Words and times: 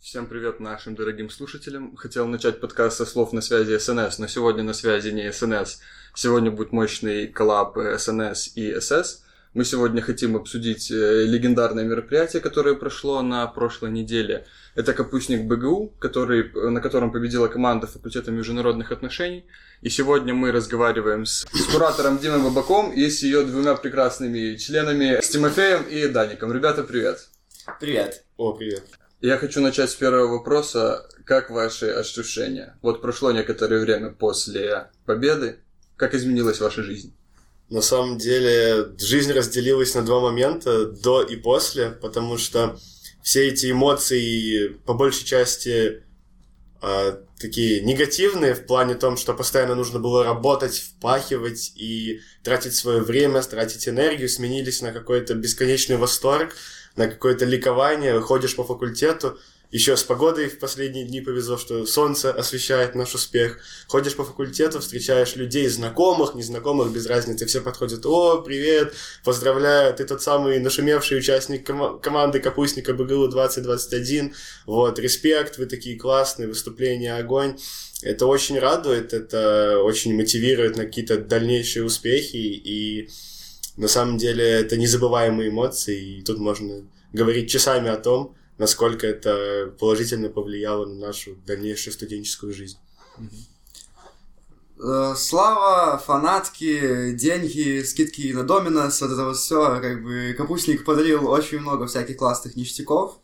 Всем 0.00 0.26
привет 0.26 0.60
нашим 0.60 0.94
дорогим 0.94 1.28
слушателям. 1.28 1.96
Хотел 1.96 2.28
начать 2.28 2.60
подкаст 2.60 2.98
со 2.98 3.04
слов 3.04 3.32
на 3.32 3.40
связи 3.40 3.76
СНС, 3.78 4.18
но 4.20 4.28
сегодня 4.28 4.62
на 4.62 4.72
связи 4.72 5.08
не 5.08 5.32
СНС. 5.32 5.80
Сегодня 6.14 6.52
будет 6.52 6.70
мощный 6.70 7.26
коллаб 7.26 7.76
СНС 7.76 8.52
и 8.54 8.78
СС. 8.80 9.24
Мы 9.54 9.64
сегодня 9.64 10.00
хотим 10.00 10.36
обсудить 10.36 10.92
э, 10.92 11.24
легендарное 11.24 11.84
мероприятие, 11.84 12.40
которое 12.40 12.76
прошло 12.76 13.22
на 13.22 13.44
прошлой 13.48 13.90
неделе. 13.90 14.46
Это 14.76 14.94
капустник 14.94 15.46
БГУ, 15.46 15.94
который, 15.98 16.48
на 16.70 16.80
котором 16.80 17.10
победила 17.10 17.48
команда 17.48 17.88
факультета 17.88 18.30
международных 18.30 18.92
отношений. 18.92 19.46
И 19.82 19.88
сегодня 19.90 20.32
мы 20.32 20.52
разговариваем 20.52 21.26
с, 21.26 21.44
с 21.52 21.64
куратором 21.72 22.18
Димой 22.18 22.40
Бабаком 22.40 22.92
и 22.92 23.10
с 23.10 23.24
ее 23.24 23.42
двумя 23.42 23.74
прекрасными 23.74 24.54
членами, 24.54 25.20
с 25.20 25.28
Тимофеем 25.28 25.82
и 25.82 26.06
Даником. 26.06 26.52
Ребята, 26.52 26.84
привет! 26.84 27.26
Привет! 27.80 28.24
О, 28.36 28.52
привет! 28.52 28.84
Я 29.20 29.36
хочу 29.36 29.60
начать 29.60 29.90
с 29.90 29.96
первого 29.96 30.28
вопроса. 30.28 31.08
Как 31.24 31.50
ваши 31.50 31.86
ощущения? 31.86 32.78
Вот 32.82 33.02
прошло 33.02 33.32
некоторое 33.32 33.80
время 33.80 34.10
после 34.10 34.90
победы. 35.06 35.58
Как 35.96 36.14
изменилась 36.14 36.60
ваша 36.60 36.84
жизнь? 36.84 37.12
На 37.68 37.80
самом 37.80 38.18
деле, 38.18 38.92
жизнь 38.96 39.32
разделилась 39.32 39.94
на 39.96 40.02
два 40.02 40.20
момента, 40.20 40.86
до 40.86 41.22
и 41.22 41.34
после, 41.34 41.90
потому 41.90 42.38
что 42.38 42.78
все 43.20 43.48
эти 43.48 43.72
эмоции, 43.72 44.68
по 44.86 44.94
большей 44.94 45.26
части, 45.26 46.04
э, 46.80 47.16
такие 47.40 47.80
негативные, 47.80 48.54
в 48.54 48.66
плане 48.66 48.94
том, 48.94 49.16
что 49.16 49.34
постоянно 49.34 49.74
нужно 49.74 49.98
было 49.98 50.22
работать, 50.22 50.78
впахивать 50.78 51.72
и 51.74 52.20
тратить 52.44 52.74
свое 52.74 53.02
время, 53.02 53.42
тратить 53.42 53.88
энергию, 53.88 54.28
сменились 54.28 54.80
на 54.80 54.92
какой-то 54.92 55.34
бесконечный 55.34 55.96
восторг, 55.96 56.54
на 56.98 57.06
какое-то 57.06 57.44
ликование, 57.44 58.20
ходишь 58.20 58.56
по 58.56 58.64
факультету, 58.64 59.38
еще 59.70 59.98
с 59.98 60.02
погодой 60.02 60.48
в 60.48 60.58
последние 60.58 61.04
дни 61.04 61.20
повезло, 61.20 61.58
что 61.58 61.84
солнце 61.84 62.32
освещает 62.32 62.94
наш 62.94 63.14
успех. 63.14 63.58
Ходишь 63.86 64.16
по 64.16 64.24
факультету, 64.24 64.80
встречаешь 64.80 65.36
людей, 65.36 65.68
знакомых, 65.68 66.34
незнакомых, 66.34 66.90
без 66.90 67.06
разницы. 67.06 67.44
Все 67.44 67.60
подходят, 67.60 68.06
о, 68.06 68.40
привет, 68.40 68.94
поздравляю, 69.24 69.94
ты 69.94 70.06
тот 70.06 70.22
самый 70.22 70.58
нашумевший 70.58 71.18
участник 71.18 71.66
ком- 71.66 72.00
команды 72.00 72.40
Капустника 72.40 72.94
БГУ 72.94 73.28
2021. 73.28 74.34
Вот, 74.64 74.98
респект, 74.98 75.58
вы 75.58 75.66
такие 75.66 75.98
классные, 75.98 76.48
выступления, 76.48 77.16
огонь. 77.16 77.58
Это 78.00 78.24
очень 78.24 78.58
радует, 78.58 79.12
это 79.12 79.80
очень 79.82 80.16
мотивирует 80.16 80.76
на 80.78 80.86
какие-то 80.86 81.18
дальнейшие 81.18 81.84
успехи, 81.84 82.36
и 82.36 83.10
на 83.78 83.86
самом 83.86 84.18
деле 84.18 84.44
это 84.44 84.76
незабываемые 84.76 85.50
эмоции, 85.50 86.18
и 86.18 86.22
тут 86.22 86.38
можно 86.38 86.84
говорить 87.12 87.48
часами 87.48 87.88
о 87.88 87.96
том, 87.96 88.34
насколько 88.58 89.06
это 89.06 89.72
положительно 89.78 90.28
повлияло 90.28 90.84
на 90.84 91.06
нашу 91.06 91.36
дальнейшую 91.46 91.94
студенческую 91.94 92.52
жизнь. 92.52 92.76
Э, 94.80 95.14
слава, 95.16 95.96
фанатки, 95.98 97.12
деньги, 97.12 97.82
скидки 97.82 98.32
на 98.32 98.42
Доминос, 98.42 99.00
вот 99.00 99.12
это 99.12 99.24
вот 99.26 99.36
все, 99.36 99.80
как 99.80 100.02
бы 100.02 100.34
Капустник 100.36 100.84
подарил 100.84 101.28
очень 101.28 101.60
много 101.60 101.86
всяких 101.86 102.16
классных 102.16 102.56
ништяков, 102.56 103.20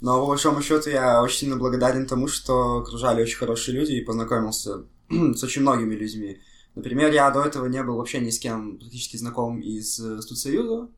но 0.00 0.20
по 0.20 0.26
большому 0.26 0.62
счету 0.62 0.88
я 0.88 1.22
очень 1.22 1.40
сильно 1.40 1.56
благодарен 1.56 2.06
тому, 2.06 2.28
что 2.28 2.78
окружали 2.78 3.22
очень 3.22 3.36
хорошие 3.36 3.78
люди 3.78 3.92
и 3.92 4.04
познакомился 4.04 4.84
с 5.10 5.44
очень 5.44 5.62
многими 5.62 5.94
людьми. 5.94 6.40
Например, 6.74 7.12
я 7.12 7.30
до 7.30 7.44
этого 7.44 7.66
не 7.66 7.82
был 7.82 7.96
вообще 7.96 8.20
ни 8.20 8.30
с 8.30 8.38
кем 8.38 8.78
практически 8.78 9.16
знаком 9.16 9.60
из 9.60 9.98
э, 9.98 10.22
студсоюза, 10.22 10.88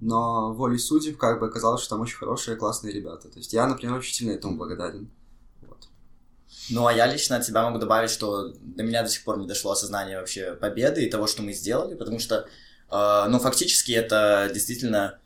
но 0.00 0.52
волей 0.52 0.78
судеб 0.78 1.16
как 1.16 1.40
бы 1.40 1.46
оказалось, 1.46 1.82
что 1.82 1.90
там 1.90 2.00
очень 2.00 2.16
хорошие, 2.16 2.56
классные 2.56 2.92
ребята. 2.92 3.28
То 3.28 3.38
есть 3.38 3.52
я, 3.52 3.66
например, 3.66 3.96
очень 3.96 4.14
сильно 4.14 4.32
этому 4.32 4.56
благодарен. 4.56 5.10
Вот. 5.62 5.88
Ну, 6.70 6.86
а 6.86 6.92
я 6.92 7.06
лично 7.06 7.36
от 7.36 7.44
себя 7.44 7.62
могу 7.64 7.78
добавить, 7.78 8.10
что 8.10 8.52
до 8.60 8.82
меня 8.82 9.02
до 9.02 9.08
сих 9.08 9.24
пор 9.24 9.38
не 9.38 9.46
дошло 9.46 9.72
осознание 9.72 10.18
вообще 10.18 10.54
победы 10.54 11.04
и 11.04 11.10
того, 11.10 11.26
что 11.26 11.42
мы 11.42 11.52
сделали, 11.52 11.94
потому 11.94 12.18
что, 12.18 12.46
э, 12.90 13.24
ну, 13.28 13.38
фактически 13.38 13.92
это 13.92 14.50
действительно 14.52 15.18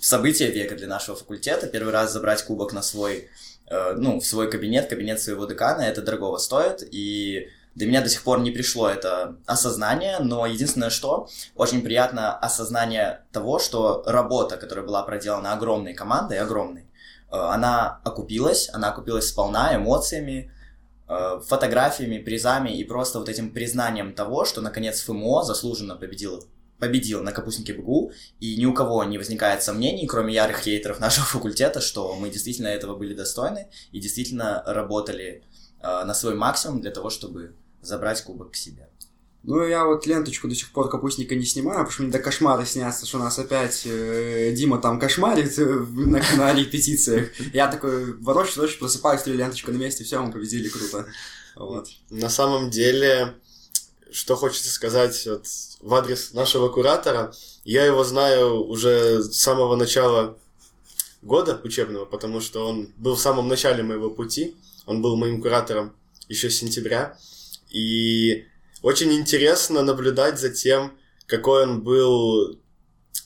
событие 0.00 0.50
века 0.50 0.74
для 0.74 0.86
нашего 0.86 1.16
факультета. 1.16 1.66
Первый 1.66 1.92
раз 1.92 2.12
забрать 2.12 2.42
кубок 2.44 2.72
на 2.72 2.82
свой, 2.82 3.28
э, 3.66 3.92
ну, 3.94 4.20
в 4.20 4.26
свой 4.26 4.50
кабинет, 4.50 4.88
кабинет 4.88 5.20
своего 5.20 5.46
декана, 5.46 5.82
это 5.82 6.02
дорого 6.02 6.38
стоит, 6.38 6.82
и 6.90 7.48
до 7.74 7.86
меня 7.86 8.02
до 8.02 8.08
сих 8.08 8.22
пор 8.22 8.40
не 8.40 8.50
пришло 8.50 8.88
это 8.88 9.36
осознание, 9.46 10.18
но 10.18 10.46
единственное 10.46 10.90
что, 10.90 11.28
очень 11.54 11.82
приятно 11.82 12.36
осознание 12.36 13.24
того, 13.32 13.58
что 13.58 14.02
работа, 14.06 14.56
которая 14.56 14.84
была 14.84 15.02
проделана 15.02 15.52
огромной 15.52 15.94
командой, 15.94 16.38
огромной, 16.38 16.82
э, 16.82 17.36
она 17.36 18.00
окупилась, 18.04 18.68
она 18.72 18.90
окупилась 18.90 19.28
сполна 19.28 19.74
эмоциями, 19.76 20.52
э, 21.08 21.40
фотографиями, 21.46 22.18
призами 22.18 22.70
и 22.70 22.84
просто 22.84 23.18
вот 23.18 23.28
этим 23.28 23.50
признанием 23.50 24.14
того, 24.14 24.44
что 24.44 24.60
наконец 24.60 25.02
ФМО 25.02 25.44
заслуженно 25.44 25.94
победил 25.94 26.44
победил 26.80 27.22
на 27.22 27.30
капустнике 27.30 27.74
БГУ, 27.74 28.12
и 28.40 28.56
ни 28.56 28.64
у 28.64 28.72
кого 28.72 29.04
не 29.04 29.18
возникает 29.18 29.62
сомнений, 29.62 30.06
кроме 30.06 30.34
ярых 30.34 30.60
хейтеров 30.60 30.98
нашего 30.98 31.26
факультета, 31.26 31.80
что 31.80 32.16
мы 32.16 32.30
действительно 32.30 32.68
этого 32.68 32.96
были 32.96 33.14
достойны 33.14 33.68
и 33.92 34.00
действительно 34.00 34.64
работали 34.66 35.44
на 35.82 36.14
свой 36.14 36.34
максимум 36.34 36.80
для 36.80 36.90
того, 36.90 37.10
чтобы 37.10 37.54
забрать 37.82 38.22
кубок 38.22 38.52
к 38.52 38.56
себе. 38.56 38.88
Ну, 39.42 39.66
я 39.66 39.86
вот 39.86 40.06
ленточку 40.06 40.48
до 40.48 40.54
сих 40.54 40.70
пор 40.70 40.90
капустника 40.90 41.34
не 41.34 41.46
снимаю, 41.46 41.78
потому 41.78 41.92
что 41.92 42.02
мне 42.02 42.12
до 42.12 42.18
кошмара 42.18 42.64
снятся, 42.66 43.06
что 43.06 43.16
у 43.16 43.20
нас 43.20 43.38
опять 43.38 43.82
э, 43.86 44.52
Дима 44.54 44.78
там 44.78 45.00
кошмарит 45.00 45.58
э, 45.58 45.64
на, 45.64 46.22
на 46.36 46.52
репетициях. 46.52 47.30
Я 47.54 47.68
такой 47.68 48.12
ворочаюсь, 48.18 48.56
ворочаюсь, 48.58 48.78
просыпаюсь, 48.78 49.22
три 49.22 49.34
ленточку 49.34 49.72
на 49.72 49.78
месте, 49.78 50.04
все, 50.04 50.20
мы 50.20 50.30
победили, 50.30 50.68
круто. 50.68 51.06
Вот. 51.56 51.88
На 52.10 52.28
самом 52.28 52.68
деле, 52.68 53.34
что 54.12 54.36
хочется 54.36 54.70
сказать 54.70 55.26
вот, 55.26 55.46
в 55.80 55.94
адрес 55.94 56.34
нашего 56.34 56.68
куратора, 56.68 57.32
я 57.64 57.86
его 57.86 58.04
знаю 58.04 58.66
уже 58.66 59.22
с 59.22 59.36
самого 59.36 59.74
начала 59.74 60.36
года 61.22 61.58
учебного, 61.64 62.04
потому 62.04 62.42
что 62.42 62.68
он 62.68 62.92
был 62.98 63.14
в 63.14 63.20
самом 63.20 63.48
начале 63.48 63.82
моего 63.82 64.10
пути, 64.10 64.54
он 64.90 65.02
был 65.02 65.16
моим 65.16 65.40
куратором 65.40 65.94
еще 66.28 66.50
с 66.50 66.58
сентября, 66.58 67.16
и 67.70 68.44
очень 68.82 69.12
интересно 69.12 69.82
наблюдать 69.82 70.40
за 70.40 70.50
тем, 70.50 70.98
какой 71.26 71.62
он 71.62 71.82
был 71.82 72.58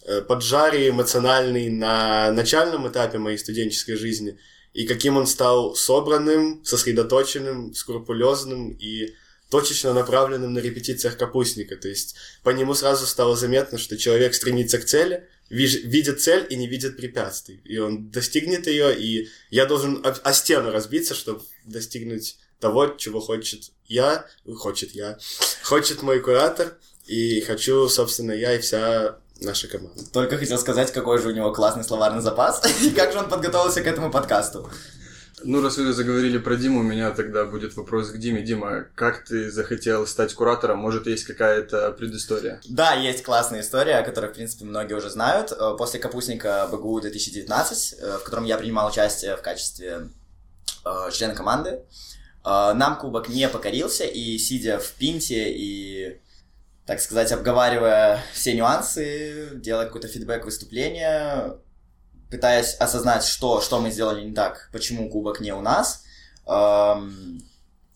э, 0.04 0.20
поджарый, 0.20 0.90
эмоциональный 0.90 1.70
на 1.70 2.30
начальном 2.32 2.86
этапе 2.86 3.16
моей 3.16 3.38
студенческой 3.38 3.94
жизни, 3.94 4.38
и 4.74 4.86
каким 4.86 5.16
он 5.16 5.26
стал 5.26 5.74
собранным, 5.74 6.62
сосредоточенным, 6.64 7.72
скрупулезным 7.72 8.72
и 8.72 9.14
точечно 9.48 9.94
направленным 9.94 10.52
на 10.52 10.58
репетициях 10.58 11.16
капустника. 11.16 11.76
То 11.76 11.88
есть 11.88 12.14
по 12.42 12.50
нему 12.50 12.74
сразу 12.74 13.06
стало 13.06 13.36
заметно, 13.36 13.78
что 13.78 13.96
человек 13.96 14.34
стремится 14.34 14.78
к 14.78 14.84
цели, 14.84 15.26
видит 15.48 16.20
цель 16.20 16.46
и 16.50 16.56
не 16.56 16.66
видит 16.66 16.96
препятствий. 16.96 17.60
И 17.64 17.78
он 17.78 18.10
достигнет 18.10 18.66
ее, 18.66 18.96
и 18.98 19.28
я 19.50 19.66
должен 19.66 20.04
о, 20.04 20.10
о 20.10 20.32
стену 20.32 20.70
разбиться, 20.70 21.14
чтобы 21.14 21.42
достигнуть 21.64 22.36
того, 22.60 22.88
чего 22.88 23.20
хочет 23.20 23.72
я, 23.86 24.26
хочет 24.56 24.92
я, 24.92 25.18
хочет 25.62 26.02
мой 26.02 26.20
куратор, 26.20 26.78
и 27.06 27.40
хочу, 27.42 27.88
собственно, 27.88 28.32
я 28.32 28.54
и 28.54 28.58
вся 28.58 29.18
наша 29.40 29.68
команда. 29.68 30.02
Только 30.12 30.38
хотел 30.38 30.58
сказать, 30.58 30.92
какой 30.92 31.18
же 31.20 31.28
у 31.28 31.32
него 31.32 31.52
классный 31.52 31.84
словарный 31.84 32.22
запас, 32.22 32.62
и 32.82 32.90
как 32.90 33.12
же 33.12 33.18
он 33.18 33.28
подготовился 33.28 33.82
к 33.82 33.86
этому 33.86 34.10
подкасту. 34.10 34.70
Ну, 35.42 35.60
раз 35.60 35.76
вы 35.76 35.92
заговорили 35.92 36.38
про 36.38 36.56
Диму, 36.56 36.80
у 36.80 36.82
меня 36.84 37.10
тогда 37.10 37.44
будет 37.44 37.76
вопрос 37.76 38.10
к 38.10 38.18
Диме. 38.18 38.42
Дима, 38.42 38.86
как 38.94 39.24
ты 39.24 39.50
захотел 39.50 40.06
стать 40.06 40.32
куратором? 40.34 40.78
Может, 40.78 41.06
есть 41.06 41.24
какая-то 41.24 41.90
предыстория? 41.92 42.60
Да, 42.68 42.94
есть 42.94 43.22
классная 43.24 43.60
история, 43.60 43.96
о 43.96 44.04
которой, 44.04 44.30
в 44.30 44.34
принципе, 44.34 44.64
многие 44.64 44.94
уже 44.94 45.10
знают. 45.10 45.52
Э, 45.52 45.74
после 45.76 45.98
капустника 45.98 46.68
БГУ 46.70 47.00
2019, 47.00 47.94
э, 47.98 48.18
в 48.18 48.24
котором 48.24 48.44
я 48.44 48.58
принимал 48.58 48.88
участие 48.88 49.36
в 49.36 49.42
качестве 49.42 50.08
э, 50.84 51.10
члена 51.12 51.34
команды, 51.34 51.80
нам 52.46 52.98
кубок 52.98 53.30
не 53.30 53.48
покорился, 53.48 54.04
и 54.04 54.36
сидя 54.36 54.78
в 54.78 54.92
пинте 54.92 55.50
и, 55.50 56.20
так 56.84 57.00
сказать, 57.00 57.32
обговаривая 57.32 58.22
все 58.34 58.52
нюансы, 58.52 59.52
делая 59.54 59.86
какой-то 59.86 60.08
фидбэк 60.08 60.44
выступления, 60.44 61.56
пытаясь 62.30 62.74
осознать, 62.74 63.24
что, 63.24 63.60
что 63.60 63.80
мы 63.80 63.90
сделали 63.90 64.24
не 64.24 64.34
так, 64.34 64.68
почему 64.72 65.08
кубок 65.08 65.40
не 65.40 65.52
у 65.52 65.60
нас, 65.60 66.04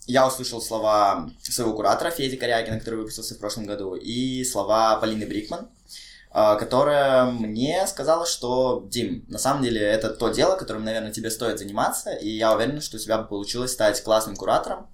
я 0.08 0.26
услышал 0.26 0.62
слова 0.62 1.28
своего 1.42 1.74
куратора 1.74 2.10
Феди 2.10 2.36
Корягина, 2.36 2.78
который 2.78 2.96
выпустился 3.00 3.34
в 3.34 3.38
прошлом 3.38 3.66
году, 3.66 3.94
и 3.94 4.42
слова 4.42 4.96
Полины 4.96 5.26
Брикман, 5.26 5.68
а, 6.30 6.56
которая 6.56 7.26
мне 7.26 7.86
сказала, 7.86 8.26
что, 8.26 8.86
Дим, 8.90 9.24
на 9.28 9.38
самом 9.38 9.62
деле 9.62 9.80
это 9.80 10.10
то 10.10 10.28
дело, 10.30 10.56
которым, 10.56 10.84
наверное, 10.84 11.12
тебе 11.12 11.30
стоит 11.30 11.58
заниматься, 11.58 12.10
и 12.10 12.28
я 12.28 12.54
уверен, 12.54 12.80
что 12.80 12.96
у 12.96 13.00
тебя 13.00 13.18
бы 13.18 13.28
получилось 13.28 13.72
стать 13.72 14.02
классным 14.02 14.36
куратором. 14.36 14.88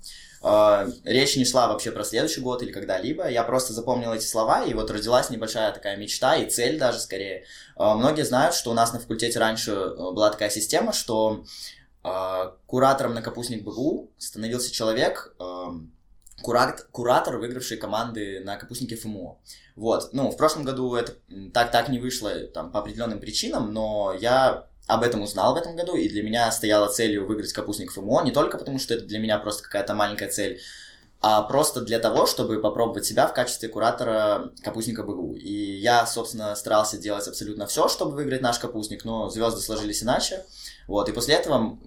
А, 0.46 0.86
речь 1.04 1.36
не 1.36 1.46
шла 1.46 1.68
вообще 1.68 1.90
про 1.90 2.04
следующий 2.04 2.42
год 2.42 2.62
или 2.62 2.70
когда-либо, 2.70 3.30
я 3.30 3.42
просто 3.44 3.72
запомнил 3.72 4.12
эти 4.12 4.26
слова, 4.26 4.62
и 4.62 4.74
вот 4.74 4.90
родилась 4.90 5.30
небольшая 5.30 5.72
такая 5.72 5.96
мечта 5.96 6.36
и 6.36 6.50
цель 6.50 6.78
даже 6.78 6.98
скорее. 6.98 7.46
А, 7.76 7.94
многие 7.94 8.26
знают, 8.26 8.54
что 8.54 8.70
у 8.70 8.74
нас 8.74 8.92
на 8.92 9.00
факультете 9.00 9.38
раньше 9.38 9.70
э, 9.70 9.94
была 9.96 10.30
такая 10.30 10.50
система, 10.50 10.92
что 10.92 11.44
куратором 12.66 13.14
на 13.14 13.22
капустник 13.22 13.64
БГУ 13.64 14.10
становился 14.18 14.70
человек, 14.70 15.34
э, 15.40 15.44
куратор, 16.42 17.38
выигравший 17.38 17.78
команды 17.78 18.40
на 18.44 18.56
капустнике 18.56 18.96
ФМО. 18.96 19.38
Вот, 19.74 20.10
ну, 20.12 20.30
в 20.30 20.36
прошлом 20.36 20.64
году 20.64 20.94
это 20.94 21.14
так, 21.54 21.70
так 21.70 21.88
не 21.88 21.98
вышло 21.98 22.30
там, 22.52 22.70
по 22.70 22.80
определенным 22.80 23.20
причинам, 23.20 23.72
но 23.72 24.14
я 24.20 24.66
об 24.86 25.02
этом 25.02 25.22
узнал 25.22 25.54
в 25.54 25.56
этом 25.56 25.76
году, 25.76 25.96
и 25.96 26.08
для 26.08 26.22
меня 26.22 26.50
стояла 26.52 26.88
целью 26.88 27.26
выиграть 27.26 27.52
капустник 27.52 27.92
ФМО, 27.92 28.22
не 28.22 28.32
только 28.32 28.58
потому, 28.58 28.78
что 28.78 28.94
это 28.94 29.04
для 29.04 29.18
меня 29.18 29.38
просто 29.38 29.62
какая-то 29.62 29.94
маленькая 29.94 30.28
цель, 30.28 30.60
а 31.26 31.42
просто 31.42 31.80
для 31.80 32.00
того, 32.00 32.26
чтобы 32.26 32.60
попробовать 32.60 33.06
себя 33.06 33.26
в 33.26 33.32
качестве 33.32 33.70
куратора 33.70 34.52
капустника 34.62 35.04
БГУ. 35.04 35.36
И 35.36 35.78
я, 35.80 36.04
собственно, 36.04 36.54
старался 36.54 36.98
делать 36.98 37.26
абсолютно 37.26 37.66
все, 37.66 37.88
чтобы 37.88 38.12
выиграть 38.12 38.42
наш 38.42 38.58
капустник, 38.58 39.06
но 39.06 39.30
звезды 39.30 39.62
сложились 39.62 40.02
иначе. 40.02 40.44
Вот, 40.86 41.08
и 41.08 41.12
после 41.12 41.36
этого 41.36 41.78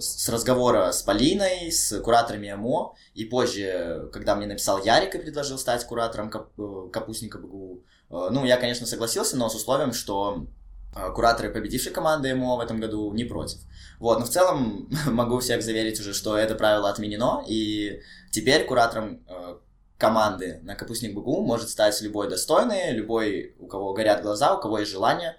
с 0.00 0.28
разговора 0.28 0.90
с 0.90 1.02
Полиной, 1.02 1.70
с 1.70 2.00
кураторами 2.00 2.52
МО, 2.52 2.96
и 3.14 3.24
позже, 3.24 4.08
когда 4.12 4.34
мне 4.34 4.48
написал 4.48 4.82
Ярик 4.82 5.14
и 5.14 5.18
предложил 5.18 5.56
стать 5.56 5.84
куратором 5.84 6.28
кап 6.28 6.48
э, 6.58 6.88
капустника 6.92 7.38
БГУ, 7.38 7.84
э, 8.10 8.28
ну, 8.32 8.44
я, 8.44 8.56
конечно, 8.56 8.88
согласился, 8.88 9.36
но 9.36 9.48
с 9.48 9.54
условием, 9.54 9.92
что 9.92 10.46
кураторы 11.14 11.50
победившей 11.50 11.92
команды 11.92 12.34
МО 12.34 12.56
в 12.56 12.60
этом 12.60 12.80
году 12.80 13.12
не 13.12 13.24
против. 13.24 13.58
Вот, 13.98 14.18
но 14.18 14.24
в 14.24 14.30
целом 14.30 14.88
могу 15.06 15.40
всех 15.40 15.62
заверить 15.62 16.00
уже, 16.00 16.14
что 16.14 16.36
это 16.36 16.54
правило 16.54 16.90
отменено, 16.90 17.44
и 17.46 18.00
теперь 18.30 18.64
куратором 18.64 19.20
команды 19.98 20.60
на 20.62 20.74
Капустник 20.74 21.14
БГУ 21.14 21.44
может 21.44 21.70
стать 21.70 22.00
любой 22.02 22.28
достойный, 22.28 22.92
любой, 22.92 23.54
у 23.58 23.66
кого 23.66 23.94
горят 23.94 24.22
глаза, 24.22 24.54
у 24.54 24.60
кого 24.60 24.80
есть 24.80 24.90
желание. 24.90 25.36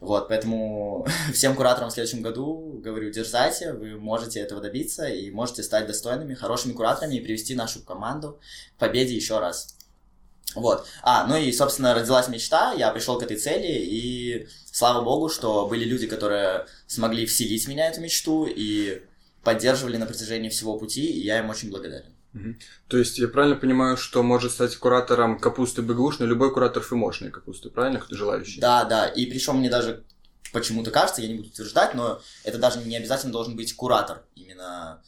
Вот, 0.00 0.28
поэтому 0.28 1.06
всем 1.32 1.54
кураторам 1.54 1.90
в 1.90 1.92
следующем 1.92 2.22
году 2.22 2.80
говорю, 2.82 3.10
дерзайте, 3.10 3.72
вы 3.72 3.96
можете 3.98 4.40
этого 4.40 4.60
добиться 4.60 5.06
и 5.06 5.30
можете 5.30 5.62
стать 5.62 5.86
достойными, 5.86 6.34
хорошими 6.34 6.72
кураторами 6.72 7.16
и 7.16 7.20
привести 7.20 7.54
нашу 7.54 7.84
команду 7.84 8.40
к 8.76 8.80
победе 8.80 9.14
еще 9.14 9.38
раз. 9.38 9.77
Вот. 10.54 10.86
А, 11.02 11.26
ну 11.26 11.36
и, 11.36 11.52
собственно, 11.52 11.94
родилась 11.94 12.28
мечта, 12.28 12.72
я 12.72 12.90
пришел 12.90 13.18
к 13.18 13.22
этой 13.22 13.36
цели, 13.36 13.66
и 13.66 14.48
слава 14.72 15.04
богу, 15.04 15.28
что 15.28 15.66
были 15.66 15.84
люди, 15.84 16.06
которые 16.06 16.66
смогли 16.86 17.26
вселить 17.26 17.66
в 17.66 17.68
меня 17.68 17.88
эту 17.88 18.00
мечту 18.00 18.46
и 18.48 19.02
поддерживали 19.44 19.96
на 19.96 20.06
протяжении 20.06 20.48
всего 20.48 20.78
пути, 20.78 21.06
и 21.06 21.24
я 21.24 21.38
им 21.38 21.50
очень 21.50 21.70
благодарен. 21.70 22.14
То 22.88 22.98
есть 22.98 23.18
я 23.18 23.28
правильно 23.28 23.56
понимаю, 23.56 23.96
что 23.96 24.22
может 24.22 24.52
стать 24.52 24.76
куратором 24.76 25.38
капусты 25.38 25.82
БГУшной 25.82 26.28
любой 26.28 26.52
куратор 26.52 26.82
ФМОшной 26.82 27.30
капусты, 27.30 27.70
правильно, 27.70 27.98
кто 27.98 28.16
желающий? 28.16 28.60
Да, 28.60 28.84
да, 28.84 29.06
и 29.06 29.26
причем 29.26 29.56
мне 29.58 29.70
даже 29.70 30.04
почему-то 30.52 30.90
кажется, 30.90 31.20
я 31.22 31.28
не 31.28 31.34
буду 31.34 31.48
утверждать, 31.48 31.94
но 31.94 32.20
это 32.44 32.58
даже 32.58 32.80
не 32.80 32.96
обязательно 32.96 33.32
должен 33.32 33.56
быть 33.56 33.74
куратор 33.74 34.22
именно 34.34 35.02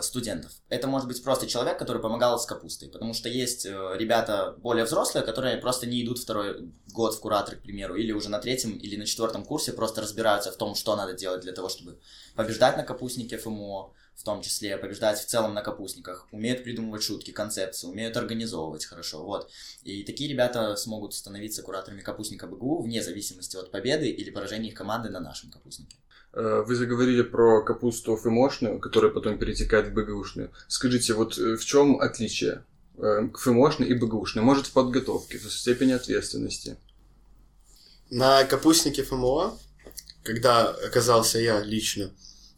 студентов. 0.00 0.52
Это 0.68 0.88
может 0.88 1.06
быть 1.06 1.22
просто 1.22 1.46
человек, 1.46 1.78
который 1.78 2.00
помогал 2.00 2.38
с 2.38 2.46
капустой, 2.46 2.88
потому 2.88 3.12
что 3.12 3.28
есть 3.28 3.66
э, 3.66 3.70
ребята 3.96 4.54
более 4.58 4.84
взрослые, 4.84 5.24
которые 5.24 5.58
просто 5.58 5.86
не 5.86 6.02
идут 6.02 6.18
второй 6.18 6.70
год 6.92 7.14
в 7.14 7.20
куратор, 7.20 7.56
к 7.56 7.62
примеру, 7.62 7.94
или 7.94 8.12
уже 8.12 8.30
на 8.30 8.38
третьем 8.38 8.76
или 8.76 8.96
на 8.96 9.04
четвертом 9.04 9.44
курсе 9.44 9.72
просто 9.72 10.00
разбираются 10.00 10.50
в 10.50 10.56
том, 10.56 10.74
что 10.74 10.96
надо 10.96 11.12
делать 11.12 11.42
для 11.42 11.52
того, 11.52 11.68
чтобы 11.68 11.98
побеждать 12.34 12.76
на 12.76 12.84
капустнике 12.84 13.36
ФМО, 13.36 13.92
в 14.14 14.24
том 14.24 14.40
числе 14.40 14.78
побеждать 14.78 15.18
в 15.18 15.26
целом 15.26 15.52
на 15.52 15.60
капустниках, 15.60 16.26
умеют 16.32 16.64
придумывать 16.64 17.02
шутки, 17.02 17.30
концепции, 17.32 17.86
умеют 17.86 18.16
организовывать 18.16 18.86
хорошо, 18.86 19.24
вот. 19.24 19.50
И 19.82 20.04
такие 20.04 20.30
ребята 20.30 20.74
смогут 20.76 21.12
становиться 21.12 21.62
кураторами 21.62 22.00
капустника 22.00 22.46
БГУ 22.46 22.82
вне 22.82 23.02
зависимости 23.02 23.56
от 23.56 23.70
победы 23.70 24.08
или 24.08 24.30
поражения 24.30 24.70
их 24.70 24.74
команды 24.74 25.10
на 25.10 25.20
нашем 25.20 25.50
капустнике. 25.50 25.96
Э, 26.36 26.62
вы 26.66 26.74
заговорили 26.74 27.22
про 27.22 27.62
капусту 27.62 28.14
ФМОшную, 28.14 28.78
которая 28.78 29.10
потом 29.10 29.38
перетекает 29.38 29.88
в 29.88 29.94
БГУшную. 29.94 30.50
Скажите, 30.68 31.14
вот 31.14 31.38
э, 31.38 31.56
в 31.56 31.64
чем 31.64 31.98
отличие 31.98 32.62
э, 32.98 33.28
ФМОшной 33.34 33.88
и 33.88 33.94
БГУшной? 33.94 34.44
Может, 34.44 34.66
в 34.66 34.72
подготовке, 34.72 35.38
в 35.38 35.50
степени 35.50 35.92
ответственности? 35.92 36.76
На 38.10 38.44
капустнике 38.44 39.02
ФМО, 39.02 39.58
когда 40.24 40.68
оказался 40.68 41.38
я 41.38 41.62
лично, 41.62 42.10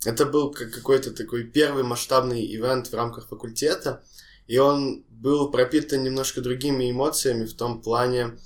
это 0.04 0.26
был 0.26 0.50
какой-то 0.50 1.12
такой 1.12 1.44
первый 1.44 1.84
масштабный 1.84 2.44
ивент 2.52 2.88
в 2.88 2.94
рамках 2.94 3.28
факультета, 3.28 4.02
и 4.48 4.58
он 4.58 5.04
был 5.08 5.52
пропитан 5.52 6.02
немножко 6.02 6.40
другими 6.40 6.90
эмоциями 6.90 7.44
в 7.44 7.54
том 7.54 7.80
плане, 7.80 8.38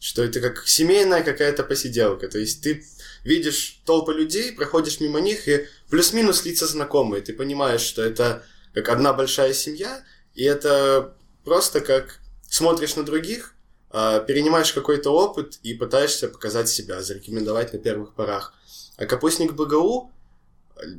что 0.00 0.24
это 0.24 0.40
как 0.40 0.66
семейная 0.66 1.22
какая-то 1.22 1.62
посиделка. 1.62 2.26
То 2.28 2.38
есть 2.38 2.62
ты 2.62 2.84
видишь 3.24 3.80
толпы 3.84 4.12
людей, 4.12 4.52
проходишь 4.52 5.00
мимо 5.00 5.20
них, 5.20 5.48
и 5.48 5.66
плюс-минус 5.88 6.44
лица 6.44 6.66
знакомые. 6.66 7.22
Ты 7.22 7.32
понимаешь, 7.32 7.82
что 7.82 8.02
это 8.02 8.44
как 8.74 8.88
одна 8.88 9.12
большая 9.12 9.52
семья, 9.52 10.04
и 10.34 10.44
это 10.44 11.16
просто 11.44 11.80
как 11.80 12.20
смотришь 12.48 12.96
на 12.96 13.02
других, 13.02 13.54
а, 13.90 14.20
перенимаешь 14.20 14.72
какой-то 14.72 15.10
опыт 15.10 15.58
и 15.62 15.74
пытаешься 15.74 16.28
показать 16.28 16.68
себя, 16.68 17.02
зарекомендовать 17.02 17.72
на 17.72 17.78
первых 17.78 18.14
порах. 18.14 18.54
А 18.96 19.06
капустник 19.06 19.52
БГУ 19.52 20.12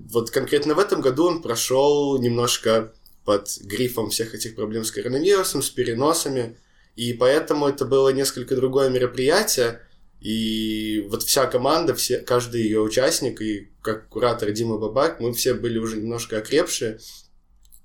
вот 0.10 0.32
конкретно 0.32 0.74
в 0.76 0.80
этом 0.80 1.02
году 1.02 1.26
он 1.26 1.42
прошел 1.42 2.20
немножко 2.20 2.94
под 3.26 3.50
грифом 3.62 4.10
всех 4.10 4.34
этих 4.34 4.56
проблем 4.56 4.84
с 4.84 4.92
коронавирусом, 4.92 5.62
с 5.62 5.70
переносами, 5.70 6.58
и 6.96 7.14
поэтому 7.14 7.68
это 7.68 7.86
было 7.86 8.10
несколько 8.10 8.56
другое 8.56 8.90
мероприятие, 8.90 9.82
и 10.22 11.08
вот 11.10 11.24
вся 11.24 11.48
команда, 11.48 11.96
все, 11.96 12.20
каждый 12.20 12.62
ее 12.62 12.80
участник, 12.80 13.42
и 13.42 13.72
как 13.82 14.08
куратор 14.08 14.52
Дима 14.52 14.78
Бабак, 14.78 15.20
мы 15.20 15.34
все 15.34 15.56
были 15.56 15.80
уже 15.80 15.98
немножко 15.98 16.38
окрепшие, 16.38 17.00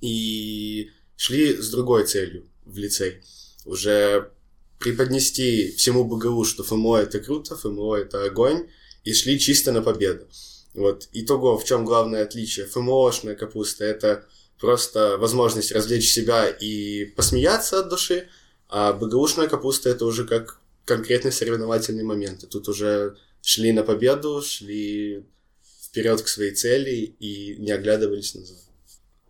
и 0.03 0.91
шли 1.17 1.57
с 1.57 1.71
другой 1.71 2.07
целью 2.07 2.47
в 2.67 2.77
лицей. 2.77 3.23
Уже 3.65 4.31
преподнести 4.79 5.73
всему 5.73 6.05
БГУ, 6.05 6.45
что 6.45 6.63
ФМО 6.63 6.99
это 6.99 7.21
круто, 7.21 7.57
ФМО 7.57 7.97
это 7.97 8.25
огонь, 8.25 8.69
и 9.03 9.15
шли 9.15 9.39
чисто 9.39 9.73
на 9.73 9.81
победу. 9.81 10.29
Вот, 10.75 11.09
итого, 11.13 11.57
в 11.57 11.65
чем 11.65 11.87
главное 11.87 12.23
отличие? 12.23 12.67
ФМОшная 12.67 13.35
капуста– 13.35 13.85
это 13.87 14.27
просто 14.61 15.17
возможность 15.17 15.73
развлечь 15.73 16.11
себя 16.11 16.49
и 16.49 17.07
посмеяться 17.07 17.81
от 17.81 17.89
души, 17.89 18.29
а 18.69 18.93
БГУшная 18.93 19.49
капуста– 19.49 19.89
это 19.91 20.05
уже 20.05 20.27
как 20.27 20.61
конкретный 20.87 21.33
соревновательный 21.33 22.05
момент. 22.05 22.45
И 22.45 22.47
тут 22.47 22.69
уже 22.69 23.17
шли 23.43 23.73
на 23.73 23.83
победу, 23.83 24.41
шли 24.41 25.27
вперед 25.85 26.23
к 26.23 26.29
своей 26.29 26.55
цели 26.55 27.15
и 27.21 27.57
не 27.59 27.73
оглядывались 27.73 28.35
назад. 28.35 28.57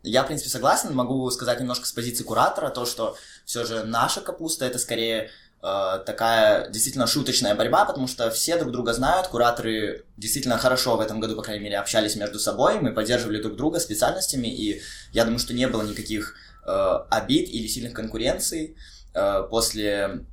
Я, 0.04 0.22
в 0.22 0.28
принципе, 0.28 0.50
согласен. 0.50 0.94
Могу 0.94 1.28
сказать 1.32 1.58
немножко 1.58 1.86
с 1.86 1.92
позиции 1.92 2.22
куратора, 2.22 2.70
то, 2.70 2.86
что 2.86 3.16
все 3.44 3.64
же 3.64 3.82
наша 3.82 4.20
капуста 4.20 4.64
это 4.64 4.78
скорее 4.78 5.30
Э, 5.62 5.98
такая 6.04 6.70
действительно 6.70 7.06
шуточная 7.06 7.54
борьба, 7.54 7.86
потому 7.86 8.06
что 8.06 8.30
все 8.30 8.56
друг 8.56 8.72
друга 8.72 8.92
знают, 8.92 9.26
кураторы 9.26 10.04
действительно 10.16 10.58
хорошо 10.58 10.96
в 10.96 11.00
этом 11.00 11.18
году, 11.18 11.34
по 11.34 11.42
крайней 11.42 11.64
мере, 11.64 11.78
общались 11.78 12.14
между 12.14 12.38
собой, 12.38 12.78
мы 12.80 12.92
поддерживали 12.92 13.42
друг 13.42 13.56
друга 13.56 13.80
специальностями, 13.80 14.46
и 14.46 14.80
я 15.12 15.24
думаю, 15.24 15.40
что 15.40 15.54
не 15.54 15.66
было 15.66 15.82
никаких 15.82 16.34
э, 16.64 16.98
обид 17.10 17.48
или 17.48 17.66
сильных 17.66 17.94
конкуренций 17.94 18.76
э, 19.14 19.42
после 19.50 20.26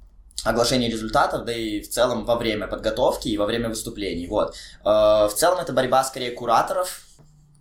оглашения 0.44 0.90
результатов, 0.90 1.46
да 1.46 1.54
и 1.54 1.82
в 1.82 1.90
целом 1.90 2.26
во 2.26 2.36
время 2.36 2.68
подготовки 2.68 3.30
и 3.30 3.38
во 3.38 3.46
время 3.46 3.70
выступлений. 3.70 4.28
Вот. 4.28 4.56
Э, 4.84 5.28
в 5.28 5.34
целом 5.36 5.60
это 5.60 5.74
борьба 5.74 6.04
скорее 6.04 6.32
кураторов, 6.32 7.02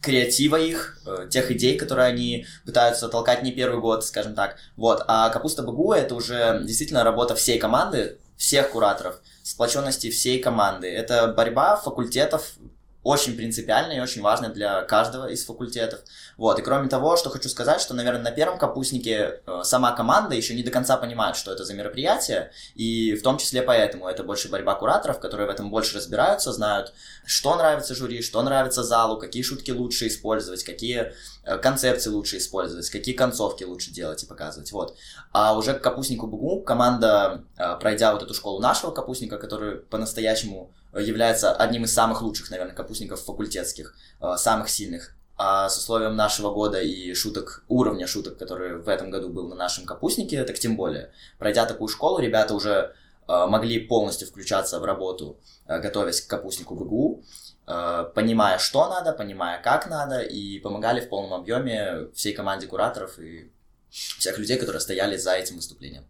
креатива 0.01 0.57
их, 0.57 0.99
э, 1.07 1.29
тех 1.31 1.51
идей, 1.53 1.79
которые 1.79 2.09
они 2.09 2.47
пытаются 2.67 3.09
толкать 3.09 3.43
не 3.43 3.53
первый 3.53 3.81
год, 3.81 4.05
скажем 4.05 4.35
так. 4.35 4.57
Вот. 4.77 5.05
А 5.07 5.31
Капуста 5.31 5.63
Багуа 5.63 5.97
это 5.97 6.15
уже 6.15 6.61
действительно 6.65 7.05
работа 7.05 7.37
всей 7.37 7.59
команды, 7.59 8.19
всех 8.37 8.71
кураторов, 8.71 9.21
сплоченности 9.45 10.11
всей 10.11 10.41
команды. 10.41 10.89
Это 10.93 11.29
борьба 11.29 11.77
факультетов 11.77 12.55
очень 13.03 13.37
принципиальная 13.37 13.97
и 13.97 14.01
очень 14.01 14.23
важная 14.23 14.51
для 14.51 14.83
каждого 14.83 15.27
из 15.27 15.45
факультетов. 15.45 16.01
Вот, 16.37 16.59
и 16.59 16.63
кроме 16.63 16.89
того, 16.89 17.17
что 17.17 17.31
хочу 17.31 17.49
сказать, 17.49 17.81
что, 17.81 17.95
наверное, 17.95 18.23
на 18.23 18.31
первом 18.31 18.59
капустнике 18.59 19.41
э, 19.45 19.61
сама 19.65 19.93
команда 19.93 20.37
еще 20.37 20.55
не 20.55 20.63
до 20.63 20.71
конца 20.71 20.97
понимает, 20.97 21.37
что 21.37 21.53
это 21.53 21.65
за 21.65 21.75
мероприятие, 21.75 22.53
и 22.75 23.15
в 23.15 23.23
том 23.23 23.39
числе 23.39 23.63
поэтому 23.63 24.09
это 24.09 24.23
больше 24.23 24.49
борьба 24.49 24.75
кураторов, 24.77 25.19
которые 25.19 25.49
в 25.49 25.51
этом 25.51 25.71
больше 25.71 25.97
разбираются, 25.97 26.53
знают, 26.53 26.93
что 27.27 27.57
нравится 27.57 27.95
жюри, 27.95 28.23
что 28.23 28.41
нравится 28.43 28.85
залу, 28.85 29.19
какие 29.19 29.43
шутки 29.43 29.73
лучше 29.73 30.07
использовать, 30.07 30.63
какие 30.63 31.13
э, 31.45 31.59
концепции 31.59 32.11
лучше 32.11 32.39
использовать, 32.39 32.89
какие 32.89 33.17
концовки 33.17 33.65
лучше 33.65 33.91
делать 33.91 34.23
и 34.23 34.27
показывать, 34.27 34.71
вот. 34.71 34.97
А 35.33 35.57
уже 35.57 35.75
к 35.75 35.83
капустнику 35.83 36.29
Бугу 36.29 36.63
команда, 36.63 37.45
э, 37.57 37.77
пройдя 37.81 38.13
вот 38.13 38.23
эту 38.23 38.33
школу 38.33 38.61
нашего 38.61 38.93
капустника, 38.93 39.39
который 39.39 39.79
по-настоящему 39.79 40.73
является 41.01 41.53
одним 41.55 41.85
из 41.85 41.93
самых 41.93 42.23
лучших, 42.23 42.51
наверное, 42.51 42.75
капустников 42.75 43.25
факультетских, 43.25 43.95
э, 44.21 44.37
самых 44.37 44.69
сильных. 44.69 45.15
А 45.37 45.69
с 45.69 45.79
условием 45.79 46.15
нашего 46.15 46.53
года 46.53 46.81
и 46.81 47.15
шуток, 47.15 47.65
уровня 47.69 48.07
шуток, 48.07 48.39
который 48.39 48.77
в 48.77 48.89
этом 48.89 49.11
году 49.11 49.31
был 49.31 49.49
на 49.49 49.57
нашем 49.57 49.87
капустнике, 49.87 50.45
так 50.45 50.59
тем 50.59 50.77
более. 50.77 51.13
Пройдя 51.39 51.67
такую 51.67 51.89
школу, 51.89 52.19
ребята 52.19 52.55
уже 52.55 52.95
э, 53.29 53.47
могли 53.47 53.81
полностью 53.81 54.29
включаться 54.29 54.79
в 54.79 54.85
работу, 54.85 55.41
э, 55.67 55.81
готовясь 55.81 56.21
к 56.21 56.29
капустнику 56.29 56.75
БГУ. 56.75 57.25
э, 57.67 58.11
понимая, 58.15 58.59
что 58.59 58.89
надо, 58.89 59.13
понимая, 59.13 59.63
как 59.63 59.89
надо, 59.89 60.21
и 60.21 60.59
помогали 60.59 61.01
в 61.01 61.09
полном 61.09 61.33
объеме 61.33 62.09
всей 62.15 62.35
команде 62.35 62.67
кураторов 62.67 63.19
и 63.19 63.51
всех 63.91 64.39
людей, 64.39 64.59
которые 64.59 64.81
стояли 64.81 65.17
за 65.17 65.33
этим 65.35 65.57
выступлением. 65.57 66.05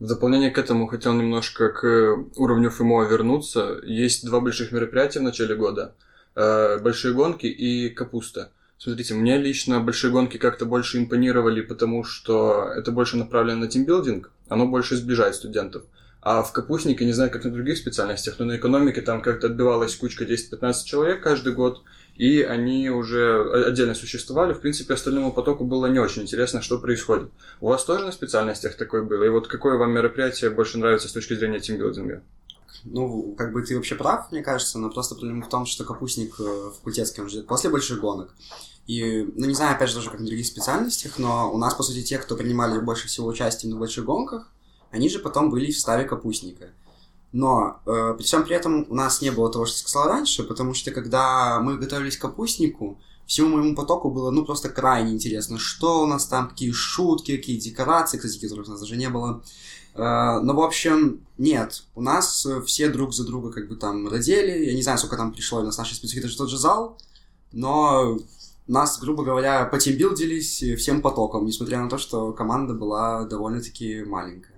В 0.00 0.06
дополнение 0.06 0.50
к 0.50 0.58
этому 0.58 0.86
хотел 0.86 1.12
немножко 1.14 1.70
к 1.70 2.24
уровню 2.36 2.70
ФМО 2.70 3.08
вернуться. 3.08 3.80
Есть 3.82 4.24
два 4.24 4.40
больших 4.40 4.70
мероприятия 4.70 5.18
в 5.18 5.24
начале 5.24 5.56
года. 5.56 5.94
Э, 6.36 6.78
большие 6.78 7.14
гонки 7.14 7.46
и 7.46 7.88
капуста. 7.88 8.52
Смотрите, 8.78 9.14
мне 9.14 9.38
лично 9.38 9.80
большие 9.80 10.12
гонки 10.12 10.36
как-то 10.36 10.66
больше 10.66 10.98
импонировали, 10.98 11.62
потому 11.62 12.04
что 12.04 12.72
это 12.76 12.92
больше 12.92 13.16
направлено 13.16 13.62
на 13.62 13.66
тимбилдинг, 13.66 14.30
оно 14.48 14.68
больше 14.68 14.94
сближает 14.96 15.34
студентов. 15.34 15.82
А 16.20 16.44
в 16.44 16.52
капустнике, 16.52 17.04
не 17.04 17.12
знаю, 17.12 17.32
как 17.32 17.44
на 17.44 17.50
других 17.50 17.76
специальностях, 17.76 18.36
но 18.38 18.44
на 18.44 18.56
экономике 18.56 19.00
там 19.00 19.20
как-то 19.20 19.48
отбивалась 19.48 19.96
кучка 19.96 20.24
10-15 20.24 20.84
человек 20.84 21.24
каждый 21.24 21.54
год, 21.54 21.82
и 22.18 22.42
они 22.42 22.90
уже 22.90 23.64
отдельно 23.64 23.94
существовали. 23.94 24.52
В 24.52 24.60
принципе, 24.60 24.94
остальному 24.94 25.32
потоку 25.32 25.64
было 25.64 25.86
не 25.86 26.00
очень 26.00 26.22
интересно, 26.22 26.60
что 26.60 26.78
происходит. 26.78 27.30
У 27.60 27.68
вас 27.68 27.84
тоже 27.84 28.04
на 28.04 28.12
специальностях 28.12 28.76
такое 28.76 29.02
было? 29.02 29.22
И 29.22 29.28
вот 29.28 29.46
какое 29.46 29.78
вам 29.78 29.92
мероприятие 29.92 30.50
больше 30.50 30.78
нравится 30.78 31.08
с 31.08 31.12
точки 31.12 31.34
зрения 31.34 31.60
тимбилдинга? 31.60 32.22
Ну, 32.84 33.34
как 33.38 33.52
бы 33.52 33.62
ты 33.62 33.76
вообще 33.76 33.94
прав, 33.94 34.32
мне 34.32 34.42
кажется, 34.42 34.78
но 34.78 34.90
просто 34.90 35.14
проблема 35.14 35.44
в 35.44 35.48
том, 35.48 35.64
что 35.64 35.84
капустник 35.84 36.34
э, 36.40 36.70
факультетский, 36.76 37.22
он 37.22 37.28
ждет 37.28 37.46
после 37.46 37.70
больших 37.70 38.00
гонок. 38.00 38.34
И, 38.86 39.22
ну, 39.36 39.46
не 39.46 39.54
знаю, 39.54 39.76
опять 39.76 39.88
же, 39.88 39.96
даже 39.96 40.10
как 40.10 40.18
на 40.18 40.26
других 40.26 40.46
специальностях, 40.46 41.18
но 41.18 41.52
у 41.52 41.58
нас, 41.58 41.74
по 41.74 41.82
сути, 41.82 42.02
те, 42.02 42.18
кто 42.18 42.36
принимали 42.36 42.80
больше 42.80 43.06
всего 43.06 43.28
участие 43.28 43.70
на 43.72 43.78
больших 43.78 44.04
гонках, 44.04 44.50
они 44.90 45.08
же 45.08 45.18
потом 45.18 45.50
были 45.50 45.70
в 45.70 45.74
составе 45.74 46.04
капустника. 46.04 46.70
Но 47.32 47.80
э, 47.84 48.14
при 48.16 48.24
всем 48.24 48.44
при 48.44 48.56
этом 48.56 48.86
у 48.88 48.94
нас 48.94 49.20
не 49.20 49.30
было 49.30 49.52
того, 49.52 49.66
что 49.66 49.76
я 49.76 49.80
сказал 49.80 50.08
раньше, 50.08 50.44
потому 50.44 50.72
что 50.72 50.90
когда 50.90 51.60
мы 51.60 51.76
готовились 51.76 52.16
к 52.16 52.22
капустнику, 52.22 52.98
всему 53.26 53.56
моему 53.56 53.74
потоку 53.74 54.10
было, 54.10 54.30
ну, 54.30 54.44
просто 54.44 54.70
крайне 54.70 55.12
интересно, 55.12 55.58
что 55.58 56.02
у 56.02 56.06
нас 56.06 56.26
там, 56.26 56.48
какие 56.48 56.72
шутки, 56.72 57.36
какие 57.36 57.58
декорации, 57.58 58.16
кстати, 58.16 58.40
которых 58.40 58.68
у 58.68 58.70
нас 58.70 58.80
даже 58.80 58.96
не 58.96 59.10
было. 59.10 59.42
Э, 59.94 60.40
ну, 60.42 60.54
в 60.54 60.60
общем, 60.60 61.20
нет, 61.36 61.84
у 61.94 62.00
нас 62.00 62.46
все 62.64 62.88
друг 62.88 63.12
за 63.12 63.26
друга 63.26 63.52
как 63.52 63.68
бы 63.68 63.76
там 63.76 64.08
родили, 64.08 64.64
я 64.64 64.74
не 64.74 64.82
знаю, 64.82 64.98
сколько 64.98 65.16
там 65.16 65.32
пришло, 65.32 65.60
у 65.60 65.64
нас 65.64 65.76
наши 65.76 65.94
специфики, 65.94 66.20
это 66.20 66.28
же 66.28 66.38
тот 66.38 66.48
же 66.48 66.56
зал, 66.56 66.96
но 67.52 68.18
нас, 68.68 68.98
грубо 68.98 69.24
говоря, 69.24 69.64
потимбилдились 69.64 70.62
всем 70.78 71.02
потоком, 71.02 71.46
несмотря 71.46 71.82
на 71.82 71.88
то, 71.88 71.98
что 71.98 72.32
команда 72.32 72.74
была 72.74 73.24
довольно-таки 73.24 74.04
маленькая. 74.04 74.57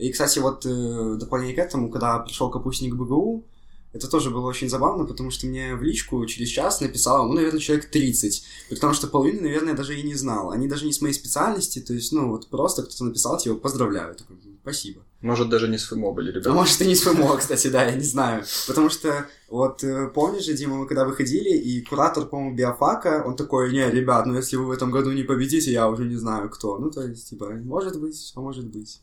И, 0.00 0.10
кстати, 0.10 0.38
вот 0.38 0.64
э, 0.64 1.16
дополнение 1.18 1.54
к 1.54 1.58
этому, 1.58 1.90
когда 1.90 2.18
пришел 2.20 2.50
капустник 2.50 2.94
БГУ, 2.94 3.44
это 3.92 4.08
тоже 4.08 4.30
было 4.30 4.46
очень 4.46 4.70
забавно, 4.70 5.04
потому 5.04 5.30
что 5.30 5.46
мне 5.46 5.74
в 5.74 5.82
личку 5.82 6.24
через 6.26 6.48
час 6.48 6.80
написало, 6.80 7.26
ну, 7.26 7.34
наверное, 7.34 7.60
человек 7.60 7.90
30. 7.90 8.44
Потому 8.70 8.94
что 8.94 9.08
половины, 9.08 9.40
наверное, 9.40 9.74
даже 9.74 9.98
и 9.98 10.02
не 10.02 10.14
знал. 10.14 10.52
Они 10.52 10.68
даже 10.68 10.86
не 10.86 10.92
с 10.92 11.02
моей 11.02 11.12
специальности, 11.12 11.80
то 11.80 11.92
есть, 11.92 12.12
ну, 12.12 12.30
вот 12.30 12.48
просто 12.48 12.82
кто-то 12.82 13.04
написал, 13.04 13.36
типа, 13.36 13.56
поздравляю. 13.56 14.14
Такой, 14.14 14.36
спасибо. 14.62 15.02
Может, 15.20 15.50
даже 15.50 15.68
не 15.68 15.76
с 15.76 15.84
ФМО 15.88 16.12
были, 16.12 16.30
ребята. 16.30 16.50
А 16.50 16.54
может, 16.54 16.80
и 16.80 16.86
не 16.86 16.94
с 16.94 17.02
ФМО, 17.02 17.36
кстати, 17.36 17.66
да, 17.66 17.84
я 17.84 17.96
не 17.96 18.04
знаю. 18.04 18.44
Потому 18.68 18.90
что, 18.90 19.26
вот, 19.48 19.82
э, 19.82 20.06
помнишь 20.14 20.44
же, 20.44 20.54
Дима, 20.54 20.76
мы 20.76 20.86
когда 20.86 21.04
выходили, 21.04 21.50
и 21.50 21.82
куратор, 21.82 22.26
по-моему, 22.26 22.56
биофака, 22.56 23.24
он 23.26 23.36
такой, 23.36 23.72
не, 23.72 23.90
ребят, 23.90 24.24
ну, 24.24 24.36
если 24.36 24.56
вы 24.56 24.66
в 24.66 24.70
этом 24.70 24.92
году 24.92 25.10
не 25.10 25.24
победите, 25.24 25.72
я 25.72 25.90
уже 25.90 26.04
не 26.04 26.16
знаю, 26.16 26.48
кто. 26.48 26.78
Ну, 26.78 26.90
то 26.90 27.02
есть, 27.02 27.28
типа, 27.28 27.50
может 27.64 28.00
быть, 28.00 28.32
а 28.36 28.40
может 28.40 28.66
быть. 28.66 29.02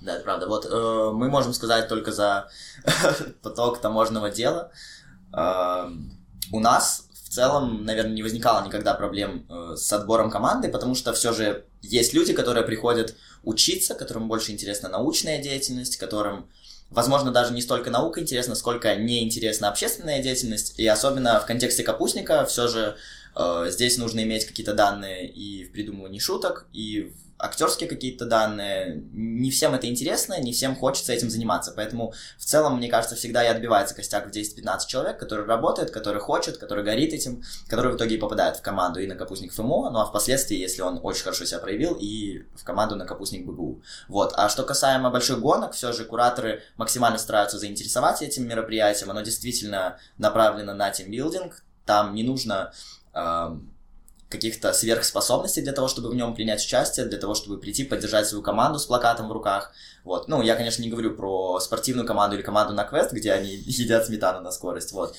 Да, 0.00 0.14
это 0.14 0.24
правда. 0.24 0.46
Вот 0.46 0.66
э, 0.66 1.10
мы 1.12 1.28
можем 1.28 1.52
сказать 1.52 1.88
только 1.88 2.12
за 2.12 2.48
поток 3.42 3.80
таможенного 3.80 4.30
дела. 4.30 4.70
Э, 5.36 5.88
у 6.52 6.60
нас 6.60 7.06
в 7.30 7.32
целом, 7.32 7.84
наверное, 7.84 8.14
не 8.14 8.22
возникало 8.22 8.66
никогда 8.66 8.94
проблем 8.94 9.46
э, 9.48 9.76
с 9.76 9.92
отбором 9.92 10.30
команды, 10.30 10.68
потому 10.68 10.94
что 10.94 11.12
все 11.12 11.32
же 11.32 11.64
есть 11.82 12.12
люди, 12.12 12.32
которые 12.32 12.64
приходят 12.64 13.14
учиться, 13.44 13.94
которым 13.94 14.26
больше 14.26 14.52
интересна 14.52 14.88
научная 14.88 15.40
деятельность, 15.40 15.96
которым, 15.96 16.48
возможно, 16.90 17.30
даже 17.30 17.52
не 17.52 17.62
столько 17.62 17.90
наука 17.90 18.20
интересна, 18.20 18.54
сколько 18.54 18.96
неинтересна 18.96 19.68
общественная 19.68 20.20
деятельность. 20.22 20.78
И 20.78 20.86
особенно 20.86 21.38
в 21.38 21.46
контексте 21.46 21.84
капустника 21.84 22.44
все 22.46 22.66
же 22.66 22.96
здесь 23.66 23.98
нужно 23.98 24.22
иметь 24.22 24.46
какие-то 24.46 24.74
данные 24.74 25.28
и 25.28 25.64
в 25.64 25.72
придумывании 25.72 26.18
шуток, 26.18 26.66
и 26.72 27.12
в 27.14 27.30
актерские 27.40 27.88
какие-то 27.88 28.26
данные. 28.26 29.02
Не 29.12 29.50
всем 29.50 29.74
это 29.74 29.86
интересно, 29.86 30.38
не 30.40 30.52
всем 30.52 30.76
хочется 30.76 31.12
этим 31.12 31.30
заниматься. 31.30 31.72
Поэтому 31.74 32.12
в 32.38 32.44
целом, 32.44 32.76
мне 32.76 32.88
кажется, 32.88 33.16
всегда 33.16 33.44
и 33.44 33.48
отбивается 33.48 33.94
костяк 33.94 34.26
в 34.26 34.30
10-15 34.30 34.86
человек, 34.86 35.18
который 35.18 35.46
работает, 35.46 35.90
который 35.90 36.20
хочет, 36.20 36.58
который 36.58 36.84
горит 36.84 37.12
этим, 37.12 37.42
который 37.66 37.92
в 37.92 37.96
итоге 37.96 38.16
и 38.16 38.18
попадает 38.18 38.56
в 38.56 38.62
команду 38.62 39.00
и 39.00 39.06
на 39.06 39.16
капустник 39.16 39.52
ФМО, 39.52 39.90
ну 39.90 39.98
а 40.00 40.06
впоследствии, 40.06 40.56
если 40.56 40.82
он 40.82 41.00
очень 41.02 41.24
хорошо 41.24 41.44
себя 41.44 41.60
проявил, 41.60 41.96
и 41.98 42.44
в 42.56 42.64
команду 42.64 42.96
на 42.96 43.06
капустник 43.06 43.46
БГУ. 43.46 43.82
Вот. 44.08 44.32
А 44.36 44.48
что 44.48 44.62
касаемо 44.62 45.10
больших 45.10 45.40
гонок, 45.40 45.72
все 45.72 45.92
же 45.92 46.04
кураторы 46.04 46.62
максимально 46.76 47.18
стараются 47.18 47.58
заинтересовать 47.58 48.22
этим 48.22 48.46
мероприятием. 48.46 49.10
Оно 49.10 49.22
действительно 49.22 49.98
направлено 50.18 50.74
на 50.74 50.90
тимбилдинг. 50.90 51.64
Там 51.86 52.14
не 52.14 52.22
нужно 52.22 52.72
каких-то 54.30 54.72
сверхспособностей 54.72 55.60
для 55.60 55.72
того, 55.72 55.88
чтобы 55.88 56.08
в 56.08 56.14
нем 56.14 56.34
принять 56.34 56.64
участие, 56.64 57.06
для 57.06 57.18
того, 57.18 57.34
чтобы 57.34 57.58
прийти, 57.58 57.84
поддержать 57.84 58.28
свою 58.28 58.42
команду 58.42 58.78
с 58.78 58.86
плакатом 58.86 59.28
в 59.28 59.32
руках. 59.32 59.72
Вот. 60.04 60.28
Ну, 60.28 60.40
я, 60.40 60.54
конечно, 60.54 60.82
не 60.82 60.88
говорю 60.88 61.16
про 61.16 61.58
спортивную 61.58 62.06
команду 62.06 62.36
или 62.36 62.42
команду 62.42 62.72
на 62.72 62.84
квест, 62.84 63.12
где 63.12 63.32
они 63.32 63.50
едят 63.66 64.06
сметану 64.06 64.40
на 64.40 64.52
скорость, 64.52 64.92
вот. 64.92 65.14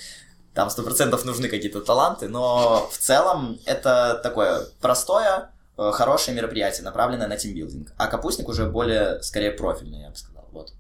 Там 0.54 0.70
сто 0.70 0.84
процентов 0.84 1.24
нужны 1.24 1.48
какие-то 1.48 1.82
таланты, 1.82 2.28
но 2.28 2.90
в 2.92 2.98
целом 2.98 3.60
это 3.66 4.20
такое 4.22 4.66
простое, 4.82 5.52
э, 5.78 5.92
хорошее 5.94 6.36
мероприятие, 6.36 6.84
направленное 6.84 7.28
на 7.28 7.38
тимбилдинг. 7.38 7.94
А 7.98 8.08
капустник 8.08 8.50
уже 8.50 8.66
более, 8.66 9.22
скорее, 9.24 9.52
профильный, 9.52 10.02
я 10.02 10.10
бы 10.10 10.16
сказал. 10.16 10.46
Вот. 10.52 10.74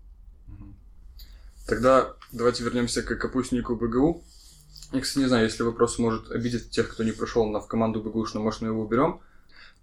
Тогда 1.67 2.13
давайте 2.33 2.63
вернемся 2.63 3.01
к 3.01 3.15
капустнику 3.15 3.75
БГУ. 3.75 4.21
Я, 4.91 5.01
кстати, 5.01 5.19
не 5.19 5.27
знаю, 5.27 5.45
если 5.45 5.63
вопрос 5.63 5.99
может 5.99 6.31
обидеть 6.31 6.69
тех, 6.69 6.89
кто 6.89 7.03
не 7.03 7.11
прошел 7.11 7.45
на, 7.45 7.59
в 7.59 7.67
команду 7.67 8.01
БГУшную, 8.01 8.43
может, 8.43 8.61
мы 8.61 8.69
его 8.69 8.81
уберем. 8.81 9.21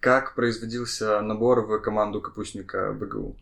Как 0.00 0.35
производился 0.35 1.21
набор 1.21 1.67
в 1.67 1.79
команду 1.81 2.21
капустника 2.21 2.93
БГУ? 2.93 3.37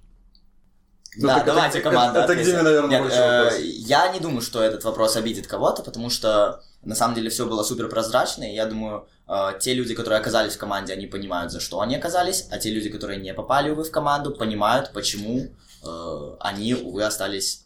Ну, 1.19 1.29
да, 1.29 1.43
давайте 1.45 1.79
это, 1.79 1.91
команда. 1.91 2.21
Это, 2.21 2.33
это 2.33 2.43
где, 2.43 2.63
наверное, 2.63 2.91
Нет, 2.91 3.03
больше 3.03 3.17
э, 3.17 3.45
вопрос. 3.45 3.61
Я 3.61 4.13
не 4.13 4.21
думаю, 4.21 4.43
что 4.43 4.63
этот 4.63 4.85
вопрос 4.85 5.17
обидит 5.17 5.47
кого-то, 5.47 5.83
потому 5.83 6.11
что 6.11 6.63
на 6.83 6.95
самом 6.95 7.15
деле 7.15 7.31
все 7.31 7.47
было 7.47 7.63
супер 7.63 7.89
прозрачно, 7.89 8.45
и 8.45 8.55
я 8.55 8.67
думаю, 8.67 9.07
э, 9.27 9.53
те 9.59 9.75
люди, 9.75 9.95
которые 9.95 10.21
оказались 10.21 10.55
в 10.55 10.59
команде, 10.59 10.93
они 10.93 11.07
понимают, 11.07 11.53
за 11.53 11.61
что 11.61 11.81
они 11.81 11.97
оказались, 11.97 12.47
а 12.51 12.59
те 12.59 12.71
люди, 12.71 12.91
которые 12.91 13.19
не 13.19 13.33
попали, 13.35 13.71
увы, 13.71 13.85
в 13.85 13.91
команду, 13.91 14.31
понимают, 14.31 14.93
почему 14.93 15.49
э, 15.85 16.37
они, 16.41 16.75
увы, 16.75 17.03
остались 17.03 17.65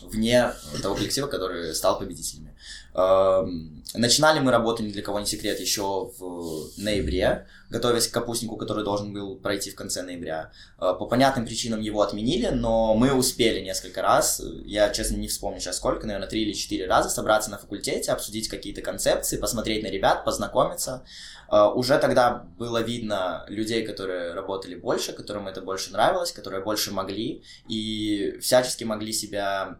вне 0.00 0.52
того 0.82 0.94
коллектива, 0.94 1.26
который 1.26 1.74
стал 1.74 1.98
победителями. 1.98 2.54
Эм, 2.96 3.82
начинали 3.94 4.38
мы 4.38 4.52
работу, 4.52 4.84
ни 4.84 4.92
для 4.92 5.02
кого 5.02 5.18
не 5.18 5.26
секрет, 5.26 5.58
еще 5.58 6.12
в 6.16 6.70
ноябре, 6.76 7.48
готовясь 7.68 8.06
к 8.06 8.14
капустнику, 8.14 8.56
который 8.56 8.84
должен 8.84 9.12
был 9.12 9.34
пройти 9.36 9.72
в 9.72 9.74
конце 9.74 10.02
ноября. 10.02 10.52
Э, 10.78 10.94
по 10.96 11.06
понятным 11.06 11.44
причинам 11.44 11.80
его 11.80 12.02
отменили, 12.02 12.50
но 12.50 12.94
мы 12.94 13.12
успели 13.12 13.58
несколько 13.64 14.00
раз, 14.00 14.40
я, 14.64 14.90
честно, 14.90 15.16
не 15.16 15.26
вспомню 15.26 15.58
сейчас 15.58 15.78
сколько, 15.78 16.06
наверное, 16.06 16.28
три 16.28 16.42
или 16.42 16.52
четыре 16.52 16.86
раза 16.86 17.08
собраться 17.08 17.50
на 17.50 17.58
факультете, 17.58 18.12
обсудить 18.12 18.48
какие-то 18.48 18.80
концепции, 18.80 19.38
посмотреть 19.38 19.82
на 19.82 19.88
ребят, 19.88 20.24
познакомиться. 20.24 21.04
Э, 21.50 21.64
уже 21.64 21.98
тогда 21.98 22.46
было 22.56 22.80
видно 22.80 23.44
людей, 23.48 23.84
которые 23.84 24.34
работали 24.34 24.76
больше, 24.76 25.12
которым 25.12 25.48
это 25.48 25.62
больше 25.62 25.90
нравилось, 25.90 26.30
которые 26.30 26.62
больше 26.62 26.92
могли 26.92 27.42
и 27.68 28.38
всячески 28.40 28.84
могли 28.84 29.12
себя 29.12 29.78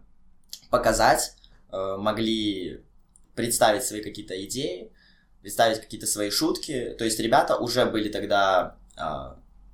показать, 0.68 1.36
э, 1.70 1.96
могли 1.96 2.82
представить 3.34 3.84
свои 3.84 4.02
какие-то 4.02 4.42
идеи, 4.44 4.90
представить 5.42 5.80
какие-то 5.80 6.06
свои 6.06 6.30
шутки. 6.30 6.94
То 6.98 7.04
есть 7.04 7.18
ребята 7.20 7.56
уже 7.56 7.84
были 7.84 8.08
тогда 8.08 8.76
э, 8.96 9.02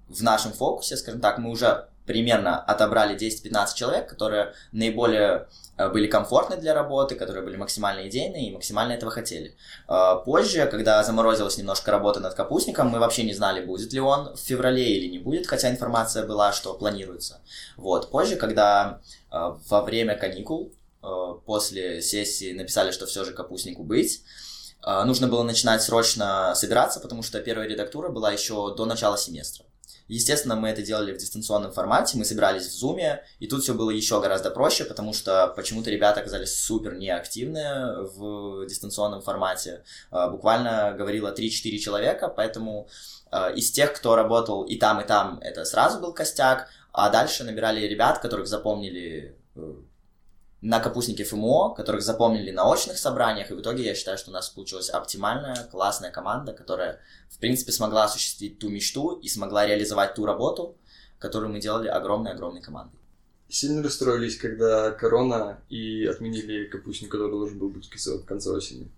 в 0.08 0.22
нашем 0.22 0.52
фокусе, 0.52 0.96
скажем 0.96 1.20
так, 1.20 1.38
мы 1.38 1.50
уже 1.50 1.86
примерно 2.06 2.58
отобрали 2.58 3.16
10-15 3.16 3.74
человек, 3.76 4.08
которые 4.08 4.52
наиболее 4.72 5.46
э, 5.76 5.88
были 5.90 6.08
комфортны 6.08 6.56
для 6.56 6.74
работы, 6.74 7.14
которые 7.14 7.44
были 7.44 7.56
максимально 7.56 8.08
идейные 8.08 8.48
и 8.48 8.52
максимально 8.52 8.94
этого 8.94 9.12
хотели. 9.12 9.54
Позже, 10.24 10.66
когда 10.66 11.04
заморозилась 11.04 11.56
немножко 11.58 11.92
работа 11.92 12.18
над 12.18 12.34
капустником, 12.34 12.88
мы 12.88 12.98
вообще 12.98 13.22
не 13.22 13.34
знали, 13.34 13.64
будет 13.64 13.92
ли 13.92 14.00
он 14.00 14.34
в 14.34 14.40
феврале 14.40 14.96
или 14.96 15.10
не 15.10 15.18
будет, 15.18 15.46
хотя 15.46 15.70
информация 15.70 16.26
была, 16.26 16.52
что 16.52 16.74
планируется. 16.74 17.40
Вот. 17.76 18.10
Позже, 18.10 18.34
когда 18.34 19.00
во 19.30 19.82
время 19.82 20.16
каникул 20.16 20.72
после 21.46 22.02
сессии 22.02 22.52
написали, 22.52 22.90
что 22.90 23.06
все 23.06 23.24
же 23.24 23.32
капустнику 23.32 23.82
быть. 23.82 24.22
Э, 24.84 25.04
нужно 25.04 25.28
было 25.28 25.42
начинать 25.42 25.82
срочно 25.82 26.54
собираться, 26.54 27.00
потому 27.00 27.22
что 27.22 27.40
первая 27.40 27.68
редактура 27.68 28.08
была 28.08 28.32
еще 28.32 28.74
до 28.74 28.86
начала 28.86 29.16
семестра. 29.18 29.64
Естественно, 30.08 30.56
мы 30.56 30.68
это 30.70 30.82
делали 30.82 31.12
в 31.12 31.18
дистанционном 31.18 31.70
формате, 31.70 32.18
мы 32.18 32.24
собирались 32.24 32.66
в 32.66 32.84
Zoom, 32.84 33.20
и 33.38 33.46
тут 33.46 33.62
все 33.62 33.74
было 33.74 33.90
еще 33.90 34.20
гораздо 34.20 34.50
проще, 34.50 34.84
потому 34.84 35.12
что 35.12 35.52
почему-то 35.54 35.88
ребята 35.88 36.20
оказались 36.20 36.60
супер 36.60 36.96
неактивны 36.96 38.08
в 38.16 38.66
дистанционном 38.66 39.22
формате. 39.22 39.84
А, 40.10 40.28
буквально 40.28 40.96
говорило 40.98 41.32
3-4 41.32 41.78
человека, 41.78 42.28
поэтому 42.28 42.88
из 43.54 43.70
тех, 43.70 43.92
кто 43.92 44.16
работал 44.16 44.64
и 44.64 44.74
там, 44.74 45.00
и 45.00 45.06
там, 45.06 45.38
это 45.40 45.64
сразу 45.64 46.00
был 46.00 46.12
костяк, 46.12 46.68
а 46.92 47.08
дальше 47.10 47.44
набирали 47.44 47.86
ребят, 47.86 48.18
которых 48.18 48.48
запомнили 48.48 49.36
э, 49.54 49.74
на 50.62 50.80
капустнике 50.80 51.24
ФМО, 51.24 51.74
которых 51.74 52.02
запомнили 52.02 52.50
на 52.50 52.70
очных 52.70 52.98
собраниях, 52.98 53.50
и 53.50 53.54
в 53.54 53.60
итоге 53.60 53.84
я 53.84 53.94
считаю, 53.94 54.18
что 54.18 54.30
у 54.30 54.34
нас 54.34 54.50
получилась 54.50 54.90
оптимальная, 54.90 55.68
классная 55.70 56.10
команда, 56.10 56.52
которая, 56.52 57.00
в 57.30 57.38
принципе, 57.38 57.72
смогла 57.72 58.04
осуществить 58.04 58.58
ту 58.58 58.68
мечту 58.68 59.18
и 59.18 59.28
смогла 59.28 59.66
реализовать 59.66 60.14
ту 60.14 60.26
работу, 60.26 60.76
которую 61.18 61.52
мы 61.52 61.60
делали 61.60 61.88
огромной-огромной 61.88 62.60
командой. 62.60 62.98
Сильно 63.48 63.82
расстроились, 63.82 64.36
когда 64.36 64.90
корона 64.92 65.60
и 65.70 66.04
отменили 66.04 66.66
капустник, 66.66 67.10
который 67.10 67.30
должен 67.30 67.58
был 67.58 67.70
быть 67.70 67.86
в 67.86 68.24
конце 68.24 68.50
осени? 68.50 68.88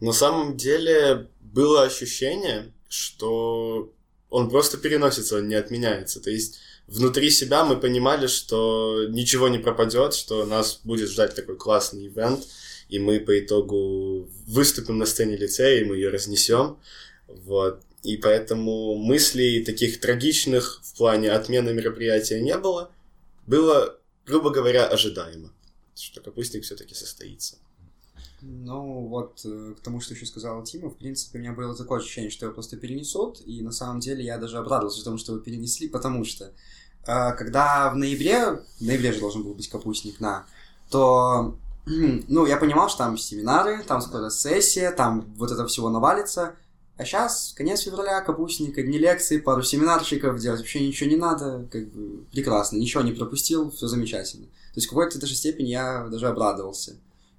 На 0.00 0.12
самом 0.12 0.56
деле 0.56 1.28
было 1.40 1.84
ощущение, 1.84 2.72
что 2.88 3.92
он 4.30 4.50
просто 4.50 4.78
переносится, 4.78 5.36
он 5.36 5.48
не 5.48 5.54
отменяется. 5.54 6.20
То 6.20 6.30
есть 6.30 6.58
внутри 6.90 7.30
себя 7.30 7.64
мы 7.64 7.78
понимали, 7.78 8.26
что 8.26 9.06
ничего 9.08 9.48
не 9.48 9.58
пропадет, 9.58 10.14
что 10.14 10.44
нас 10.44 10.80
будет 10.84 11.08
ждать 11.10 11.34
такой 11.34 11.56
классный 11.56 12.08
ивент, 12.08 12.46
и 12.88 12.98
мы 12.98 13.20
по 13.20 13.38
итогу 13.38 14.28
выступим 14.46 14.98
на 14.98 15.06
сцене 15.06 15.36
лицея, 15.36 15.80
и 15.80 15.84
мы 15.84 15.94
ее 15.94 16.10
разнесем. 16.10 16.78
Вот. 17.28 17.80
И 18.02 18.16
поэтому 18.16 18.96
мыслей 18.96 19.64
таких 19.64 20.00
трагичных 20.00 20.80
в 20.82 20.96
плане 20.96 21.30
отмены 21.30 21.72
мероприятия 21.72 22.40
не 22.40 22.56
было. 22.56 22.90
Было, 23.46 23.98
грубо 24.26 24.50
говоря, 24.50 24.86
ожидаемо, 24.86 25.52
что 25.94 26.20
капустник 26.20 26.64
все-таки 26.64 26.94
состоится. 26.94 27.56
Ну, 28.42 29.06
вот 29.08 29.40
э, 29.44 29.74
к 29.78 29.80
тому, 29.80 30.00
что 30.00 30.14
еще 30.14 30.26
сказал 30.26 30.62
Тима, 30.64 30.90
в 30.90 30.96
принципе, 30.96 31.38
у 31.38 31.42
меня 31.42 31.52
было 31.52 31.76
такое 31.76 32.00
ощущение, 32.00 32.30
что 32.30 32.46
его 32.46 32.54
просто 32.54 32.76
перенесут, 32.76 33.42
и 33.44 33.60
на 33.62 33.72
самом 33.72 34.00
деле 34.00 34.24
я 34.24 34.38
даже 34.38 34.58
обрадовался 34.58 35.04
тому, 35.04 35.18
что 35.18 35.32
его 35.32 35.42
перенесли, 35.42 35.88
потому 35.88 36.24
что 36.24 36.52
Э, 37.06 37.32
когда 37.32 37.90
в 37.90 37.96
ноябре, 37.96 38.62
в 38.78 38.80
ноябре 38.80 39.12
же 39.12 39.20
должен 39.20 39.42
был 39.42 39.54
быть 39.54 39.68
капустник 39.68 40.20
на, 40.20 40.46
то, 40.90 41.56
ну, 41.86 42.46
я 42.46 42.56
понимал, 42.56 42.88
что 42.88 42.98
там 42.98 43.18
семинары, 43.18 43.82
там 43.86 44.00
скоро 44.00 44.30
сессия, 44.30 44.90
там 44.90 45.32
вот 45.36 45.50
это 45.50 45.66
всего 45.66 45.90
навалится, 45.90 46.54
а 46.96 47.04
сейчас 47.04 47.54
конец 47.56 47.80
февраля, 47.80 48.20
капустник, 48.20 48.76
одни 48.76 48.98
лекции, 48.98 49.38
пару 49.38 49.62
семинарчиков, 49.62 50.38
делать 50.38 50.60
вообще 50.60 50.86
ничего 50.86 51.08
не 51.08 51.16
надо, 51.16 51.66
как 51.70 51.90
бы 51.90 52.24
прекрасно, 52.30 52.76
ничего 52.76 53.02
не 53.02 53.12
пропустил, 53.12 53.70
все 53.70 53.86
замечательно. 53.86 54.46
То 54.46 54.76
есть 54.76 54.86
в 54.86 54.90
какой-то 54.90 55.18
даже 55.18 55.34
степени 55.34 55.68
я 55.68 56.06
даже 56.08 56.28
обрадовался. 56.28 56.96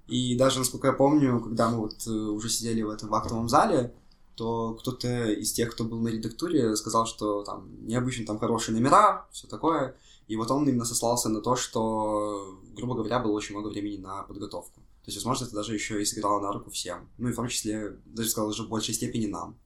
И 0.08 0.36
даже, 0.36 0.58
насколько 0.58 0.88
я 0.88 0.92
помню, 0.92 1.40
когда 1.40 1.70
мы 1.70 1.78
вот 1.78 2.06
э, 2.06 2.10
уже 2.10 2.48
сидели 2.48 2.82
в 2.82 2.90
этом 2.90 3.08
в 3.08 3.14
актовом 3.14 3.48
зале, 3.48 3.94
то 4.34 4.74
кто-то 4.74 5.30
из 5.30 5.52
тех, 5.52 5.70
кто 5.72 5.84
был 5.84 6.00
на 6.00 6.08
редактуре, 6.08 6.74
сказал, 6.76 7.06
что 7.06 7.42
там 7.44 7.68
необычно 7.86 8.26
там 8.26 8.38
хорошие 8.38 8.74
номера, 8.74 9.26
все 9.30 9.46
такое. 9.46 9.96
И 10.28 10.36
вот 10.36 10.50
он 10.50 10.68
именно 10.68 10.84
сослался 10.84 11.28
на 11.28 11.40
то, 11.40 11.56
что, 11.56 12.58
грубо 12.74 12.94
говоря, 12.94 13.18
было 13.20 13.32
очень 13.32 13.54
много 13.54 13.68
времени 13.68 13.98
на 13.98 14.22
подготовку. 14.22 14.80
То 14.80 15.08
есть, 15.08 15.18
возможно, 15.18 15.44
это 15.44 15.54
даже 15.54 15.74
еще 15.74 16.00
и 16.00 16.04
сыграло 16.04 16.40
на 16.40 16.52
руку 16.52 16.70
всем. 16.70 17.08
Ну 17.18 17.28
и 17.28 17.32
в 17.32 17.36
том 17.36 17.48
числе, 17.48 17.98
даже 18.06 18.30
сказал, 18.30 18.50
даже 18.50 18.62
в 18.62 18.68
большей 18.68 18.94
степени 18.94 19.26
нам. 19.26 19.56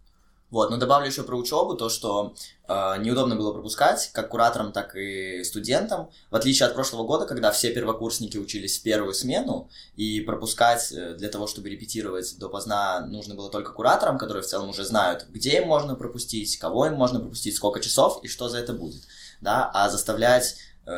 Вот, 0.51 0.71
но 0.71 0.77
добавлю 0.77 1.09
еще 1.09 1.25
про 1.25 1.37
учебу, 1.37 1.75
то, 1.75 1.89
что 1.89 2.35
э, 2.69 2.95
неудобно 3.01 3.35
было 3.35 3.53
пропускать, 3.53 4.11
как 4.13 4.29
кураторам, 4.29 4.71
так 4.71 4.95
и 4.95 5.43
студентам. 5.43 6.09
В 6.31 6.37
отличие 6.37 6.69
от 6.69 6.75
прошлого 6.75 7.05
года, 7.05 7.27
когда 7.27 7.51
все 7.51 7.73
первокурсники 7.73 8.39
учились 8.39 8.79
в 8.79 8.83
первую 8.83 9.13
смену, 9.13 9.69
и 9.97 10.21
пропускать 10.21 10.93
э, 10.93 11.15
для 11.15 11.31
того, 11.31 11.49
чтобы 11.49 11.69
репетировать 11.69 12.39
допоздна, 12.39 13.01
нужно 13.07 13.35
было 13.35 13.51
только 13.51 13.73
кураторам, 13.73 14.19
которые 14.19 14.45
в 14.45 14.47
целом 14.47 14.69
уже 14.69 14.85
знают, 14.85 15.27
где 15.31 15.59
им 15.59 15.67
можно 15.67 15.97
пропустить, 15.97 16.57
кого 16.59 16.87
им 16.87 16.95
можно 16.95 17.19
пропустить, 17.19 17.57
сколько 17.57 17.81
часов 17.81 18.21
и 18.23 18.29
что 18.29 18.49
за 18.49 18.59
это 18.59 18.73
будет. 18.73 19.03
Да? 19.41 19.69
А 19.75 19.91
заставлять 19.91 20.57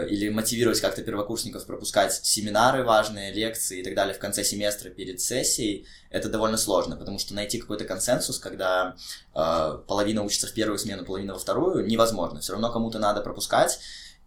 или 0.09 0.29
мотивировать 0.29 0.81
как-то 0.81 1.03
первокурсников 1.03 1.67
пропускать 1.67 2.15
семинары 2.15 2.85
важные, 2.85 3.33
лекции 3.33 3.81
и 3.81 3.83
так 3.83 3.95
далее 3.95 4.15
в 4.15 4.19
конце 4.19 4.45
семестра 4.45 4.91
перед 4.91 5.21
сессией, 5.21 5.87
это 6.11 6.29
довольно 6.29 6.57
сложно, 6.57 6.97
потому 6.97 7.19
что 7.19 7.35
найти 7.35 7.59
какой-то 7.59 7.85
консенсус, 7.85 8.39
когда 8.39 8.97
э, 9.35 9.79
половина 9.87 10.23
учится 10.23 10.47
в 10.47 10.53
первую 10.53 10.79
смену, 10.79 11.05
половина 11.05 11.35
во 11.35 11.39
вторую, 11.39 11.87
невозможно. 11.87 12.41
Все 12.41 12.53
равно 12.53 12.71
кому-то 12.71 12.99
надо 12.99 13.23
пропускать, 13.23 13.79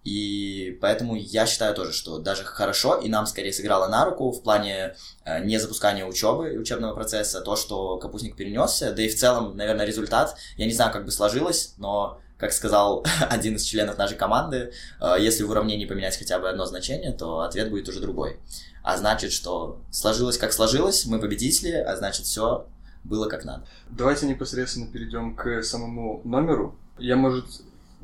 и 0.03 0.79
поэтому 0.81 1.15
я 1.15 1.45
считаю 1.45 1.75
тоже, 1.75 1.93
что 1.93 2.17
даже 2.17 2.43
хорошо, 2.43 2.95
и 2.95 3.07
нам 3.07 3.27
скорее 3.27 3.53
сыграло 3.53 3.87
на 3.87 4.03
руку 4.03 4.31
в 4.31 4.41
плане 4.41 4.95
э, 5.25 5.43
не 5.45 5.59
запускания 5.59 6.05
учебы 6.05 6.53
и 6.53 6.57
учебного 6.57 6.95
процесса, 6.95 7.41
то, 7.41 7.55
что 7.55 7.97
капустник 7.97 8.35
перенесся, 8.35 8.93
да 8.93 9.03
и 9.03 9.09
в 9.09 9.15
целом, 9.15 9.55
наверное, 9.55 9.85
результат, 9.85 10.35
я 10.57 10.65
не 10.65 10.73
знаю, 10.73 10.91
как 10.91 11.05
бы 11.05 11.11
сложилось, 11.11 11.75
но 11.77 12.19
как 12.41 12.53
сказал 12.53 13.05
один 13.29 13.55
из 13.55 13.63
членов 13.63 13.99
нашей 13.99 14.17
команды, 14.17 14.73
э, 14.99 15.15
если 15.19 15.43
в 15.43 15.51
уравнении 15.51 15.85
поменять 15.85 16.17
хотя 16.17 16.39
бы 16.39 16.49
одно 16.49 16.65
значение, 16.65 17.11
то 17.11 17.41
ответ 17.41 17.69
будет 17.69 17.87
уже 17.87 18.01
другой. 18.01 18.39
А 18.83 18.97
значит, 18.97 19.31
что 19.31 19.79
сложилось 19.91 20.39
как 20.39 20.51
сложилось, 20.51 21.05
мы 21.05 21.19
победители, 21.19 21.71
а 21.71 21.95
значит 21.95 22.25
все 22.25 22.65
было 23.03 23.29
как 23.29 23.45
надо. 23.45 23.67
Давайте 23.91 24.25
непосредственно 24.25 24.91
перейдем 24.91 25.35
к 25.35 25.61
самому 25.61 26.21
номеру. 26.23 26.75
Я, 26.97 27.15
может, 27.15 27.45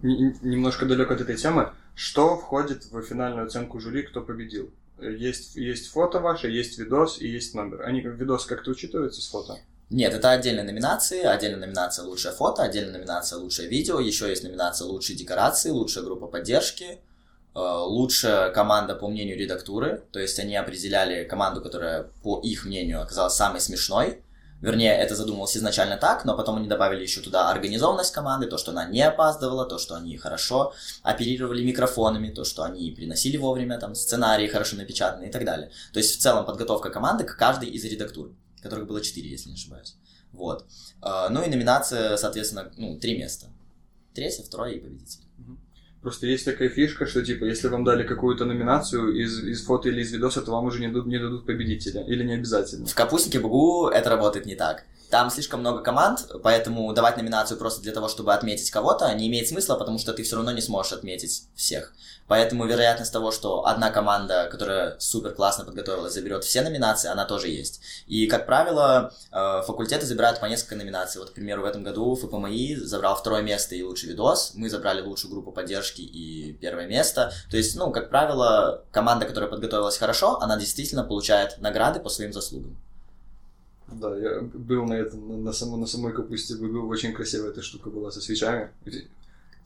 немножко 0.04 0.86
далек 0.86 1.10
от 1.10 1.22
этой 1.22 1.36
темы. 1.36 1.74
Что 1.96 2.38
входит 2.38 2.92
в 2.92 3.02
финальную 3.02 3.48
оценку 3.48 3.80
жюри, 3.80 4.04
кто 4.04 4.22
победил? 4.22 4.70
Есть, 5.00 5.56
есть 5.56 5.90
фото 5.90 6.20
ваше, 6.20 6.48
есть 6.48 6.78
видос 6.78 7.20
и 7.20 7.28
есть 7.28 7.56
номер. 7.56 7.82
Они 7.82 8.02
как 8.02 8.14
видос 8.14 8.46
как-то 8.46 8.70
учитываются 8.70 9.20
с 9.20 9.30
фото? 9.30 9.58
Нет, 9.90 10.14
это 10.14 10.32
отдельные 10.32 10.66
номинации. 10.66 11.24
Отдельная 11.24 11.62
номинация 11.62 12.04
«Лучшее 12.04 12.34
фото», 12.34 12.62
отдельная 12.62 12.92
номинация 12.92 13.40
«Лучшее 13.40 13.70
видео», 13.70 14.02
еще 14.02 14.28
есть 14.28 14.44
номинация 14.44 14.86
«Лучшие 14.86 15.18
декорации», 15.18 15.70
«Лучшая 15.70 16.04
группа 16.04 16.28
поддержки», 16.28 16.84
э, 16.84 16.98
лучшая 17.56 18.50
команда 18.50 18.96
по 18.96 19.08
мнению 19.08 19.38
редактуры, 19.38 20.04
то 20.12 20.20
есть 20.20 20.38
они 20.40 20.58
определяли 20.58 21.24
команду, 21.24 21.62
которая, 21.62 22.12
по 22.22 22.42
их 22.42 22.66
мнению, 22.66 23.02
оказалась 23.02 23.36
самой 23.36 23.62
смешной. 23.62 24.22
Вернее, 24.60 24.94
это 24.94 25.16
задумывалось 25.16 25.56
изначально 25.56 25.96
так, 25.96 26.26
но 26.26 26.36
потом 26.36 26.58
они 26.58 26.68
добавили 26.68 27.04
еще 27.04 27.22
туда 27.22 27.50
организованность 27.50 28.12
команды, 28.12 28.48
то, 28.48 28.58
что 28.58 28.72
она 28.72 28.86
не 28.86 29.02
опаздывала, 29.04 29.66
то, 29.66 29.78
что 29.78 29.96
они 29.96 30.18
хорошо 30.18 30.74
оперировали 31.02 31.64
микрофонами, 31.64 32.30
то, 32.30 32.44
что 32.44 32.64
они 32.64 32.92
приносили 32.92 33.38
вовремя 33.38 33.80
там 33.80 33.96
сценарии 33.96 34.48
хорошо 34.48 34.76
напечатанные 34.76 35.30
и 35.30 35.32
так 35.32 35.46
далее. 35.46 35.72
То 35.94 36.00
есть 36.00 36.18
в 36.18 36.22
целом 36.22 36.46
подготовка 36.46 36.90
команды 36.90 37.24
к 37.24 37.38
каждой 37.38 37.70
из 37.70 37.86
редактур 37.86 38.32
которых 38.68 38.88
было 38.88 39.02
4, 39.02 39.30
если 39.30 39.50
не 39.50 39.56
ошибаюсь. 39.56 39.96
Вот. 40.32 40.66
А, 41.02 41.30
ну 41.30 41.44
и 41.44 41.50
номинация, 41.50 42.18
соответственно, 42.18 42.72
ну, 42.78 43.00
три 43.00 43.18
места. 43.18 43.48
Третье, 44.14 44.44
второе 44.44 44.72
и 44.74 44.80
победитель. 44.80 45.28
Просто 46.02 46.28
есть 46.28 46.46
такая 46.46 46.70
фишка, 46.70 47.06
что 47.06 47.22
типа, 47.22 47.46
если 47.46 47.68
вам 47.68 47.84
дали 47.84 48.04
какую-то 48.04 48.46
номинацию 48.46 49.14
из, 49.14 49.44
из 49.44 49.66
фото 49.66 49.90
или 49.90 50.02
из 50.02 50.12
видоса, 50.12 50.42
то 50.42 50.52
вам 50.52 50.66
уже 50.66 50.80
не 50.80 50.88
дадут, 50.88 51.08
не 51.08 51.20
дадут 51.20 51.46
победителя. 51.46 52.04
Или 52.04 52.24
не 52.24 52.36
обязательно. 52.36 52.86
В 52.86 52.96
капустнике 52.96 53.40
БГУ 53.40 53.88
это 53.88 54.10
работает 54.10 54.46
не 54.46 54.56
так. 54.56 54.86
Там 55.10 55.30
слишком 55.30 55.62
много 55.62 55.82
команд, 55.82 56.30
поэтому 56.44 56.94
давать 56.94 57.18
номинацию 57.18 57.58
просто 57.58 57.82
для 57.82 57.94
того, 57.94 58.10
чтобы 58.10 58.34
отметить 58.34 58.70
кого-то, 58.72 59.14
не 59.16 59.28
имеет 59.28 59.48
смысла, 59.48 59.76
потому 59.76 60.00
что 60.00 60.14
ты 60.14 60.24
все 60.24 60.36
равно 60.36 60.52
не 60.52 60.62
сможешь 60.62 60.94
отметить 60.94 61.48
всех. 61.56 61.94
Поэтому 62.28 62.66
вероятность 62.66 63.14
того, 63.14 63.32
что 63.32 63.66
одна 63.66 63.90
команда, 63.90 64.50
которая 64.52 64.96
супер 65.00 65.34
классно 65.34 65.64
подготовилась, 65.64 66.14
заберет 66.14 66.44
все 66.44 66.62
номинации, 66.62 67.10
она 67.10 67.26
тоже 67.26 67.48
есть. 67.48 67.82
И, 68.06 68.28
как 68.28 68.46
правило, 68.46 69.14
э, 69.32 69.62
факультеты 69.66 70.06
забирают 70.06 70.40
по 70.40 70.46
несколько 70.46 70.76
номинаций. 70.76 71.20
Вот, 71.20 71.30
к 71.30 71.34
примеру, 71.34 71.62
в 71.62 71.66
этом 71.66 71.84
году 71.84 72.16
ФПМИ 72.16 72.76
забрал 72.76 73.16
второе 73.16 73.42
место 73.42 73.76
и 73.76 73.84
лучший 73.84 74.10
видос, 74.10 74.52
мы 74.56 74.70
забрали 74.70 75.02
лучшую 75.02 75.32
группу 75.32 75.52
поддержки 75.52 76.02
и 76.02 76.54
первое 76.54 76.88
место. 76.88 77.32
То 77.50 77.58
есть, 77.58 77.76
ну, 77.78 77.92
как 77.92 78.10
правило, 78.10 78.84
команда, 78.92 79.26
которая 79.26 79.50
подготовилась 79.50 79.98
хорошо, 79.98 80.40
она 80.42 80.58
действительно 80.58 81.04
получает 81.04 81.60
награды 81.60 82.00
по 82.00 82.10
своим 82.10 82.34
заслугам. 82.34 82.76
Да, 83.88 84.16
я 84.18 84.42
был 84.42 84.86
на 84.86 84.96
этом, 84.96 85.46
на, 85.46 85.54
само, 85.54 85.78
на 85.78 85.88
самой 85.88 86.12
капусте 86.12 86.56
был 86.56 86.90
очень 86.90 87.14
красивая 87.14 87.52
эта 87.52 87.62
штука 87.62 87.90
была 87.90 88.12
со 88.12 88.20
свечами. 88.20 88.70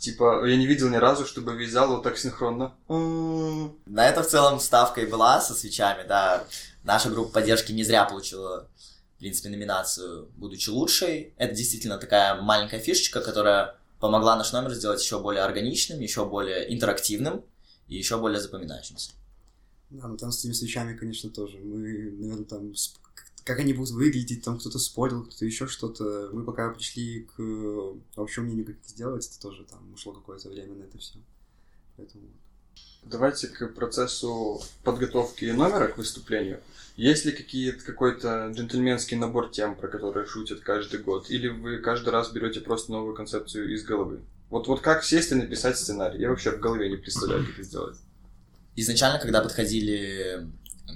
Типа, 0.02 0.44
я 0.48 0.58
не 0.58 0.66
видел 0.66 0.90
ни 0.90 0.96
разу, 0.96 1.28
чтобы 1.28 1.56
весь 1.56 1.72
зал 1.72 1.90
вот 1.90 2.02
так 2.02 2.18
синхронно. 2.18 2.74
На 2.88 4.10
это 4.10 4.24
в 4.24 4.28
целом 4.28 4.60
ставка 4.60 5.02
и 5.02 5.06
была 5.06 5.40
со 5.40 5.54
свечами, 5.54 6.08
да. 6.08 6.44
Наша 6.84 7.12
группа 7.12 7.34
поддержки 7.34 7.72
не 7.72 7.84
зря 7.84 8.06
получила, 8.06 8.68
в 9.16 9.20
принципе, 9.20 9.50
номинацию, 9.50 10.28
будучи 10.38 10.72
лучшей. 10.72 11.36
Это 11.38 11.54
действительно 11.54 12.00
такая 12.00 12.42
маленькая 12.42 12.80
фишечка, 12.80 13.22
которая 13.22 13.76
помогла 14.00 14.36
наш 14.36 14.52
номер 14.54 14.74
сделать 14.74 15.04
еще 15.04 15.20
более 15.20 15.44
органичным, 15.44 16.00
еще 16.00 16.26
более 16.26 16.74
интерактивным 16.74 17.44
и 17.88 17.96
еще 17.96 18.18
более 18.18 18.42
запоминающимся. 18.42 19.12
Да, 19.92 20.08
ну 20.08 20.18
там 20.18 20.32
с 20.32 20.40
этими 20.40 20.54
свечами, 20.54 20.98
конечно, 20.98 21.30
тоже. 21.30 21.60
Мы, 21.60 22.10
наверное, 22.18 22.46
там 22.46 22.74
как 23.44 23.60
они 23.60 23.74
будут 23.74 23.92
выглядеть, 23.92 24.44
там 24.44 24.60
кто-то 24.60 24.80
спорил, 24.80 25.24
кто-то 25.24 25.46
еще 25.46 25.68
что-то. 25.68 26.30
Мы 26.32 26.44
пока 26.44 26.70
пришли 26.70 27.28
к 27.36 27.40
общему 28.16 28.46
мнению, 28.46 28.66
как 28.66 28.78
это 28.78 28.90
сделать, 28.90 29.28
это 29.28 29.40
тоже 29.40 29.66
там 29.66 29.94
ушло 29.94 30.14
какое-то 30.14 30.50
время 30.50 30.76
на 30.76 30.84
это 30.84 30.98
все. 30.98 31.20
Поэтому... 31.98 32.24
Давайте 33.04 33.48
к 33.48 33.74
процессу 33.74 34.62
подготовки 34.84 35.46
номера 35.46 35.88
к 35.88 35.98
выступлению. 35.98 36.60
Есть 36.96 37.26
ли 37.26 37.32
какие-то, 37.32 37.84
какой-то 37.84 38.52
джентльменский 38.54 39.18
набор 39.18 39.50
тем, 39.50 39.76
про 39.76 39.88
которые 39.88 40.28
шутят 40.28 40.60
каждый 40.60 41.00
год? 41.00 41.30
Или 41.32 41.48
вы 41.48 41.80
каждый 41.80 42.10
раз 42.10 42.32
берете 42.32 42.62
просто 42.62 42.92
новую 42.92 43.16
концепцию 43.16 43.74
из 43.74 43.84
головы? 43.84 44.22
Вот, 44.52 44.68
вот 44.68 44.82
как 44.82 45.04
сесть 45.04 45.32
и 45.32 45.36
написать 45.36 45.80
сценарий? 45.80 46.20
Я 46.20 46.30
вообще 46.30 46.52
в 46.52 46.60
голове 46.60 46.90
не 46.90 46.98
представляю, 46.98 47.46
как 47.46 47.56
это 47.56 47.64
сделать. 47.64 47.98
Изначально, 48.76 49.20
когда 49.20 49.42
подходили 49.42 50.48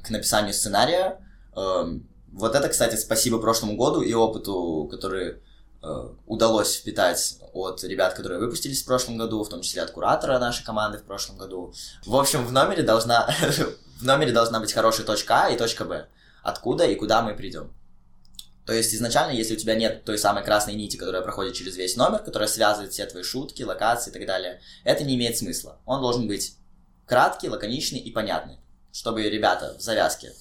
к 0.04 0.10
написанию 0.10 0.54
сценария, 0.54 1.20
э, 1.56 2.00
вот 2.36 2.54
это, 2.54 2.68
кстати, 2.68 2.98
спасибо 2.98 3.40
прошлому 3.40 3.78
году 3.78 4.02
и 4.02 4.14
опыту, 4.14 4.90
который 4.92 5.36
э, 5.82 6.10
удалось 6.28 6.76
впитать 6.76 7.38
от 7.54 7.82
ребят, 7.86 8.14
которые 8.14 8.40
выпустились 8.40 8.84
в 8.84 8.86
прошлом 8.86 9.18
году, 9.18 9.42
в 9.42 9.50
том 9.50 9.62
числе 9.62 9.82
от 9.82 9.92
куратора 9.92 10.38
нашей 10.38 10.66
команды 10.66 10.98
в 10.98 11.04
прошлом 11.04 11.38
году. 11.38 11.74
В 12.06 12.16
общем, 12.16 12.46
в 12.46 12.52
номере 12.52 12.84
должна 12.84 13.30
в 14.02 14.04
номере 14.04 14.34
должна 14.34 14.60
быть 14.60 14.74
хорошая 14.74 15.06
точка 15.06 15.46
А 15.46 15.50
и 15.50 15.58
точка 15.58 15.86
Б. 15.86 16.08
Откуда 16.44 16.86
и 16.86 16.96
куда 16.96 17.22
мы 17.22 17.36
придем. 17.36 17.74
То 18.66 18.74
есть 18.74 18.94
изначально, 18.94 19.32
если 19.32 19.54
у 19.54 19.58
тебя 19.58 19.76
нет 19.76 20.04
той 20.04 20.18
самой 20.18 20.44
красной 20.44 20.74
нити, 20.74 20.98
которая 20.98 21.22
проходит 21.22 21.54
через 21.54 21.78
весь 21.78 21.96
номер, 21.96 22.20
которая 22.20 22.50
связывает 22.50 22.92
все 22.92 23.06
твои 23.06 23.24
шутки, 23.24 23.64
локации 23.64 24.10
и 24.10 24.14
так 24.14 24.26
далее, 24.26 24.60
это 24.84 25.06
не 25.06 25.16
имеет 25.16 25.38
смысла. 25.38 25.80
Он 25.86 26.02
должен 26.02 26.28
быть 26.28 26.58
краткий, 27.06 27.48
лаконичный 27.48 28.00
и 28.00 28.12
понятный, 28.12 28.58
чтобы 28.92 29.24
ребята 29.24 29.76
в 29.78 29.82
завязке 29.82 30.34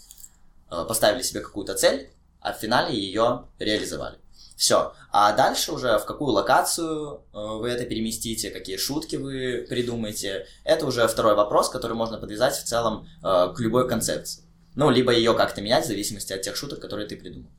поставили 0.82 1.22
себе 1.22 1.40
какую-то 1.40 1.74
цель, 1.74 2.10
а 2.40 2.52
в 2.52 2.58
финале 2.58 2.94
ее 2.98 3.46
реализовали. 3.58 4.18
Все. 4.56 4.94
А 5.10 5.32
дальше 5.32 5.72
уже 5.72 5.98
в 5.98 6.04
какую 6.04 6.32
локацию 6.32 7.22
э, 7.32 7.38
вы 7.58 7.68
это 7.68 7.84
переместите, 7.84 8.50
какие 8.50 8.76
шутки 8.76 9.16
вы 9.16 9.66
придумаете, 9.68 10.46
это 10.64 10.86
уже 10.86 11.06
второй 11.08 11.34
вопрос, 11.34 11.70
который 11.70 11.96
можно 11.96 12.18
подвязать 12.18 12.54
в 12.54 12.64
целом 12.64 13.06
э, 13.22 13.52
к 13.54 13.60
любой 13.60 13.88
концепции. 13.88 14.44
Ну, 14.76 14.90
либо 14.90 15.12
ее 15.12 15.34
как-то 15.34 15.60
менять 15.60 15.84
в 15.84 15.88
зависимости 15.88 16.32
от 16.32 16.42
тех 16.42 16.56
шуток, 16.56 16.80
которые 16.80 17.06
ты 17.06 17.16
придумал. 17.16 17.50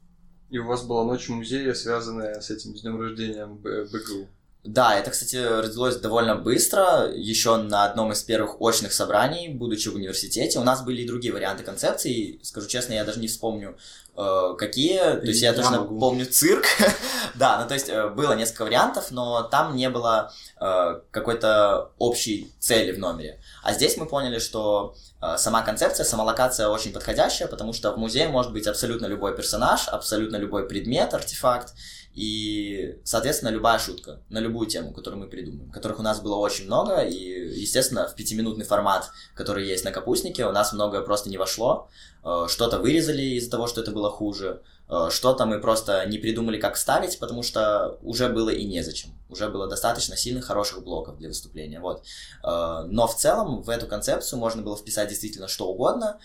И 0.49 0.57
у 0.57 0.67
вас 0.67 0.83
была 0.83 1.03
ночь 1.03 1.27
музея, 1.27 1.73
связанная 1.73 2.39
с 2.39 2.49
этим 2.49 2.73
днем 2.73 2.99
рождения 2.99 3.45
БГУ. 3.45 4.27
Да, 4.65 4.97
это, 4.97 5.11
кстати, 5.11 5.35
родилось 5.35 5.97
довольно 5.97 6.35
быстро, 6.35 7.11
еще 7.13 7.57
на 7.57 7.85
одном 7.85 8.11
из 8.11 8.23
первых 8.23 8.59
очных 8.59 8.93
собраний, 8.93 9.49
будучи 9.49 9.89
в 9.89 9.95
университете. 9.95 10.57
У 10.57 10.63
нас 10.63 10.81
были 10.83 11.03
и 11.03 11.07
другие 11.07 11.31
варианты 11.31 11.63
концепции, 11.63 12.39
скажу 12.41 12.67
честно, 12.67 12.93
я 12.93 13.05
даже 13.05 13.19
не 13.19 13.27
вспомню, 13.27 13.77
э, 14.17 14.55
какие. 14.57 14.97
То 14.97 15.25
есть 15.27 15.43
я, 15.43 15.49
я 15.49 15.53
точно 15.53 15.81
могу. 15.81 15.99
помню 15.99 16.25
цирк. 16.25 16.65
да, 17.35 17.61
ну 17.61 17.67
то 17.67 17.75
есть 17.75 17.89
э, 17.89 18.09
было 18.09 18.33
несколько 18.33 18.63
вариантов, 18.63 19.11
но 19.11 19.43
там 19.43 19.75
не 19.75 19.87
было 19.87 20.33
э, 20.59 20.99
какой-то 21.11 21.91
общей 21.99 22.51
цели 22.57 22.91
в 22.91 22.97
номере. 22.97 23.39
А 23.61 23.71
здесь 23.71 23.97
мы 23.97 24.07
поняли, 24.07 24.39
что 24.39 24.95
сама 25.37 25.63
концепция, 25.63 26.03
сама 26.03 26.23
локация 26.23 26.67
очень 26.69 26.91
подходящая, 26.91 27.47
потому 27.47 27.73
что 27.73 27.91
в 27.91 27.97
музее 27.97 28.27
может 28.27 28.51
быть 28.51 28.67
абсолютно 28.67 29.07
любой 29.07 29.35
персонаж, 29.35 29.87
абсолютно 29.87 30.37
любой 30.37 30.67
предмет, 30.67 31.13
артефакт. 31.13 31.73
И, 32.15 32.97
соответственно, 33.03 33.49
любая 33.49 33.77
шутка 33.77 34.21
на 34.29 34.39
любую 34.39 34.67
тему, 34.67 34.93
которую 34.93 35.21
мы 35.21 35.27
придумаем, 35.27 35.69
которых 35.69 35.99
у 35.99 36.03
нас 36.03 36.21
было 36.21 36.35
очень 36.35 36.65
много, 36.65 37.01
и, 37.01 37.59
естественно, 37.59 38.07
в 38.07 38.15
пятиминутный 38.15 38.65
формат, 38.65 39.11
который 39.35 39.67
есть 39.67 39.83
на 39.83 39.91
капустнике, 39.91 40.45
у 40.45 40.51
нас 40.51 40.71
многое 40.71 41.01
просто 41.01 41.29
не 41.29 41.37
вошло. 41.37 41.89
Э, 42.25 42.47
что-то 42.47 42.79
вырезали 42.79 43.21
из-за 43.21 43.51
того, 43.51 43.67
что 43.67 43.81
это 43.81 43.91
было 43.91 44.09
хуже, 44.09 44.63
э, 44.89 45.09
что-то 45.11 45.45
мы 45.45 45.59
просто 45.59 46.05
не 46.07 46.17
придумали, 46.17 46.59
как 46.59 46.75
ставить, 46.75 47.19
потому 47.19 47.43
что 47.43 47.99
уже 48.01 48.29
было 48.29 48.49
и 48.49 48.65
незачем. 48.65 49.11
Уже 49.29 49.49
было 49.49 49.67
достаточно 49.67 50.17
сильных, 50.17 50.45
хороших 50.45 50.83
блоков 50.83 51.17
для 51.17 51.27
выступления. 51.27 51.79
Вот. 51.79 52.03
Э, 52.43 52.85
но 52.87 53.05
в 53.07 53.15
целом 53.15 53.61
в 53.61 53.69
эту 53.69 53.85
концепцию 53.85 54.39
можно 54.39 54.63
было 54.63 54.75
вписать 54.75 55.09
действительно 55.09 55.47
что 55.47 55.67
угодно. 55.67 56.19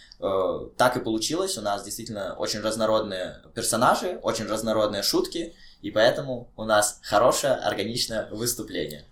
Так 0.77 0.97
и 0.97 1.01
получилось. 1.01 1.59
У 1.59 1.61
нас 1.61 1.83
действительно 1.83 2.35
очень 2.39 2.61
разнородные 2.61 3.43
персонажи, 3.55 4.19
очень 4.23 4.47
разнородные 4.47 5.03
шутки, 5.03 5.55
и 5.83 5.91
поэтому 5.91 6.53
у 6.57 6.65
нас 6.65 6.99
хорошее, 7.03 7.55
органичное 7.55 8.29
выступление. 8.31 9.05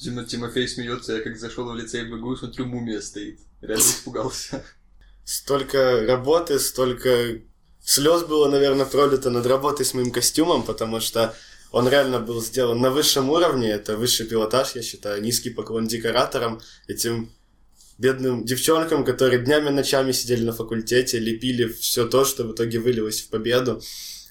Тима, 0.00 0.24
Тимофей 0.24 0.66
смеется, 0.66 1.14
я 1.14 1.20
как 1.20 1.38
зашел 1.38 1.70
в 1.70 1.76
лицей 1.76 2.04
БГУ, 2.04 2.36
смотрю, 2.36 2.66
мумия 2.66 3.00
стоит. 3.00 3.38
Реально 3.60 3.82
испугался. 3.82 4.64
Столько 5.24 6.04
работы, 6.06 6.58
столько 6.58 7.40
слез 7.84 8.24
было, 8.24 8.48
наверное, 8.48 8.86
пролито 8.86 9.30
над 9.30 9.46
работой 9.46 9.86
с 9.86 9.94
моим 9.94 10.10
костюмом, 10.10 10.64
потому 10.64 10.98
что 10.98 11.34
он 11.70 11.88
реально 11.88 12.20
был 12.20 12.42
сделан 12.42 12.80
на 12.80 12.90
высшем 12.90 13.30
уровне, 13.30 13.70
это 13.70 13.96
высший 13.96 14.26
пилотаж, 14.26 14.74
я 14.74 14.82
считаю, 14.82 15.22
низкий 15.22 15.50
поклон 15.50 15.86
декораторам, 15.86 16.60
этим 16.88 17.30
бедным 17.98 18.44
девчонкам, 18.44 19.04
которые 19.04 19.42
днями 19.42 19.70
ночами 19.70 20.12
сидели 20.12 20.44
на 20.44 20.52
факультете, 20.52 21.18
лепили 21.18 21.68
все 21.68 22.06
то, 22.06 22.24
что 22.24 22.44
в 22.44 22.52
итоге 22.52 22.80
вылилось 22.80 23.22
в 23.22 23.28
победу. 23.28 23.80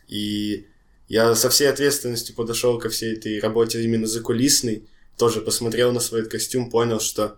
И 0.08 0.68
я 1.12 1.36
со 1.36 1.50
всей 1.50 1.70
ответственностью 1.70 2.34
подошел 2.34 2.80
ко 2.80 2.88
всей 2.88 3.18
этой 3.18 3.42
работе 3.42 3.84
именно 3.84 4.08
за 4.08 4.22
кулисной, 4.22 4.88
тоже 5.18 5.42
посмотрел 5.42 5.92
на 5.92 6.00
свой 6.00 6.26
костюм, 6.26 6.70
понял, 6.70 7.02
что 7.02 7.38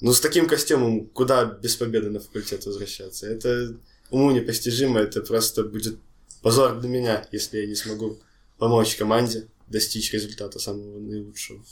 ну 0.00 0.14
с 0.14 0.22
таким 0.22 0.48
костюмом 0.48 1.04
куда 1.04 1.44
без 1.44 1.76
победы 1.76 2.08
на 2.08 2.20
факультет 2.20 2.64
возвращаться? 2.64 3.26
Это 3.26 3.76
уму 4.10 4.30
непостижимо, 4.30 5.00
это 5.00 5.20
просто 5.20 5.64
будет 5.64 5.98
позор 6.40 6.80
для 6.80 6.88
меня, 6.88 7.28
если 7.30 7.58
я 7.58 7.66
не 7.66 7.74
смогу 7.74 8.18
помочь 8.56 8.96
команде 8.96 9.48
достичь 9.66 10.14
результата 10.14 10.58
самого 10.58 10.98
наилучшего. 10.98 11.62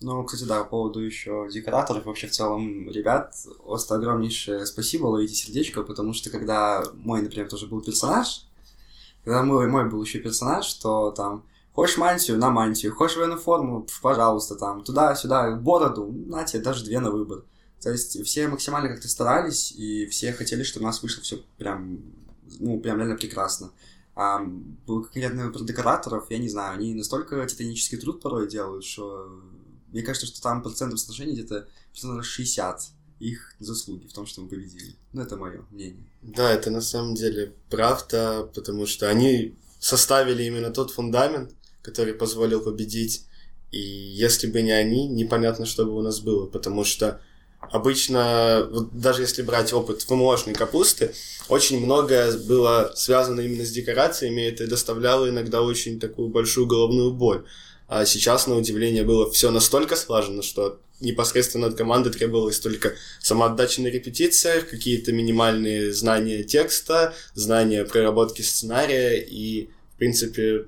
Ну, 0.00 0.24
кстати, 0.24 0.48
да, 0.48 0.64
по 0.64 0.70
поводу 0.70 1.00
еще 1.00 1.50
декораторов, 1.52 2.06
вообще 2.06 2.28
в 2.28 2.32
целом, 2.32 2.90
ребят, 2.90 3.34
просто 3.62 3.96
огромнейшее 3.96 4.64
спасибо, 4.64 5.08
ловите 5.08 5.34
сердечко, 5.34 5.82
потому 5.82 6.14
что 6.14 6.30
когда 6.30 6.82
мой, 6.94 7.20
например, 7.20 7.50
тоже 7.50 7.66
был 7.66 7.82
персонаж, 7.82 8.46
когда 9.24 9.42
мой, 9.42 9.68
мой 9.68 9.88
был 9.88 10.02
еще 10.02 10.18
персонаж, 10.18 10.64
что 10.64 11.10
там 11.12 11.44
Хочешь 11.72 11.96
мантию, 11.96 12.38
на 12.38 12.50
мантию. 12.50 12.94
Хочешь 12.94 13.16
военную 13.16 13.40
форму, 13.40 13.86
пожалуйста, 14.02 14.56
там, 14.56 14.84
туда-сюда, 14.84 15.56
бороду, 15.56 16.12
на 16.26 16.44
тебе 16.44 16.62
даже 16.62 16.84
две 16.84 17.00
на 17.00 17.10
выбор. 17.10 17.44
То 17.80 17.90
есть 17.90 18.22
все 18.24 18.46
максимально 18.46 18.90
как-то 18.90 19.08
старались, 19.08 19.72
и 19.72 20.06
все 20.06 20.32
хотели, 20.32 20.62
чтобы 20.62 20.84
у 20.84 20.86
нас 20.86 21.02
вышло 21.02 21.22
все 21.22 21.38
прям, 21.56 22.00
ну, 22.60 22.78
прям 22.78 22.98
реально 22.98 23.16
прекрасно. 23.16 23.70
А 24.14 24.40
был 24.86 25.02
конкретный 25.02 25.46
выбор 25.46 25.62
декораторов, 25.62 26.26
я 26.30 26.38
не 26.38 26.50
знаю, 26.50 26.74
они 26.74 26.94
настолько 26.94 27.44
титанический 27.46 27.96
труд 27.96 28.20
порой 28.20 28.46
делают, 28.46 28.84
что 28.84 29.26
мне 29.88 30.02
кажется, 30.02 30.26
что 30.26 30.42
там 30.42 30.62
процентов 30.62 31.00
соотношения 31.00 31.32
где-то 31.32 31.66
процентов 31.90 32.26
60 32.26 32.82
их 33.22 33.54
заслуги 33.60 34.06
в 34.08 34.12
том, 34.12 34.26
что 34.26 34.40
мы 34.40 34.48
победили. 34.48 34.94
Ну, 35.12 35.22
это 35.22 35.36
мое 35.36 35.64
мнение. 35.70 36.04
Да, 36.22 36.52
это 36.52 36.70
на 36.70 36.80
самом 36.80 37.14
деле 37.14 37.52
правда, 37.70 38.48
потому 38.54 38.86
что 38.86 39.08
они 39.08 39.54
составили 39.78 40.42
именно 40.42 40.70
тот 40.70 40.90
фундамент, 40.90 41.52
который 41.82 42.14
позволил 42.14 42.60
победить. 42.60 43.24
И 43.70 43.78
если 43.78 44.48
бы 44.48 44.60
не 44.62 44.72
они, 44.72 45.06
непонятно, 45.06 45.66
что 45.66 45.84
бы 45.84 45.96
у 45.96 46.02
нас 46.02 46.20
было, 46.20 46.46
потому 46.46 46.84
что 46.84 47.20
обычно, 47.60 48.68
вот 48.70 48.98
даже 48.98 49.22
если 49.22 49.42
брать 49.42 49.72
опыт 49.72 50.04
ВМОшной 50.08 50.54
капусты, 50.54 51.14
очень 51.48 51.84
многое 51.84 52.36
было 52.36 52.92
связано 52.96 53.40
именно 53.40 53.64
с 53.64 53.70
декорациями, 53.70 54.42
и 54.42 54.50
это 54.50 54.66
доставляло 54.66 55.28
иногда 55.28 55.62
очень 55.62 56.00
такую 56.00 56.28
большую 56.28 56.66
головную 56.66 57.12
боль. 57.12 57.44
А 57.86 58.04
сейчас, 58.04 58.46
на 58.46 58.56
удивление, 58.56 59.04
было 59.04 59.30
все 59.30 59.50
настолько 59.50 59.96
слажено, 59.96 60.42
что 60.42 60.80
непосредственно 61.02 61.66
от 61.66 61.76
команды 61.76 62.10
требовалось 62.10 62.60
только 62.60 62.94
самоотдача 63.20 63.82
на 63.82 63.88
репетициях, 63.88 64.68
какие-то 64.68 65.12
минимальные 65.12 65.92
знания 65.92 66.44
текста, 66.44 67.14
знания 67.34 67.84
проработки 67.84 68.42
сценария 68.42 69.20
и, 69.20 69.70
в 69.94 69.98
принципе, 69.98 70.66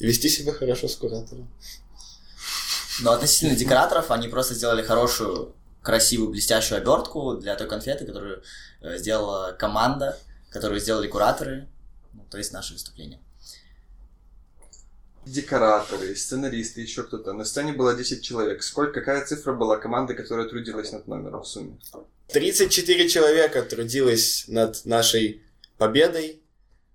вести 0.00 0.28
себя 0.28 0.52
хорошо 0.52 0.88
с 0.88 0.96
куратором. 0.96 1.48
Но 3.02 3.12
относительно 3.12 3.54
декораторов, 3.54 4.10
они 4.10 4.28
просто 4.28 4.54
сделали 4.54 4.82
хорошую, 4.82 5.54
красивую, 5.82 6.30
блестящую 6.30 6.78
обертку 6.78 7.34
для 7.34 7.54
той 7.56 7.68
конфеты, 7.68 8.04
которую 8.04 8.42
э, 8.82 8.98
сделала 8.98 9.52
команда, 9.52 10.18
которую 10.50 10.80
сделали 10.80 11.06
кураторы, 11.06 11.68
ну, 12.12 12.26
то 12.30 12.36
есть 12.38 12.52
наше 12.52 12.74
выступление 12.74 13.20
декораторы, 15.26 16.16
сценаристы, 16.16 16.80
еще 16.80 17.02
кто-то. 17.02 17.32
На 17.32 17.44
сцене 17.44 17.72
было 17.72 17.94
10 17.94 18.22
человек. 18.22 18.62
Сколько, 18.62 19.00
какая 19.00 19.24
цифра 19.24 19.52
была 19.52 19.76
команды, 19.76 20.14
которая 20.14 20.48
трудилась 20.48 20.92
над 20.92 21.06
номером 21.06 21.42
в 21.42 21.46
сумме? 21.46 21.78
34 22.28 23.08
человека 23.08 23.62
трудилось 23.62 24.44
над 24.48 24.84
нашей 24.84 25.42
победой, 25.78 26.42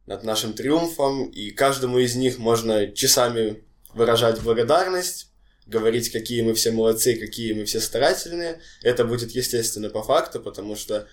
над 0.06 0.24
нашим 0.24 0.54
триумфом, 0.54 1.26
и 1.26 1.52
каждому 1.52 2.00
из 2.00 2.16
них 2.16 2.38
можно 2.38 2.92
часами 2.92 3.64
выражать 3.94 4.42
благодарность, 4.42 5.32
говорить, 5.66 6.12
какие 6.12 6.42
мы 6.42 6.54
все 6.54 6.72
молодцы, 6.72 7.16
какие 7.16 7.54
мы 7.54 7.66
все 7.66 7.80
старательные. 7.80 8.62
Это 8.84 9.04
будет, 9.06 9.32
естественно, 9.32 9.90
по 9.90 10.04
факту, 10.04 10.40
потому 10.40 10.76
что 10.76 11.08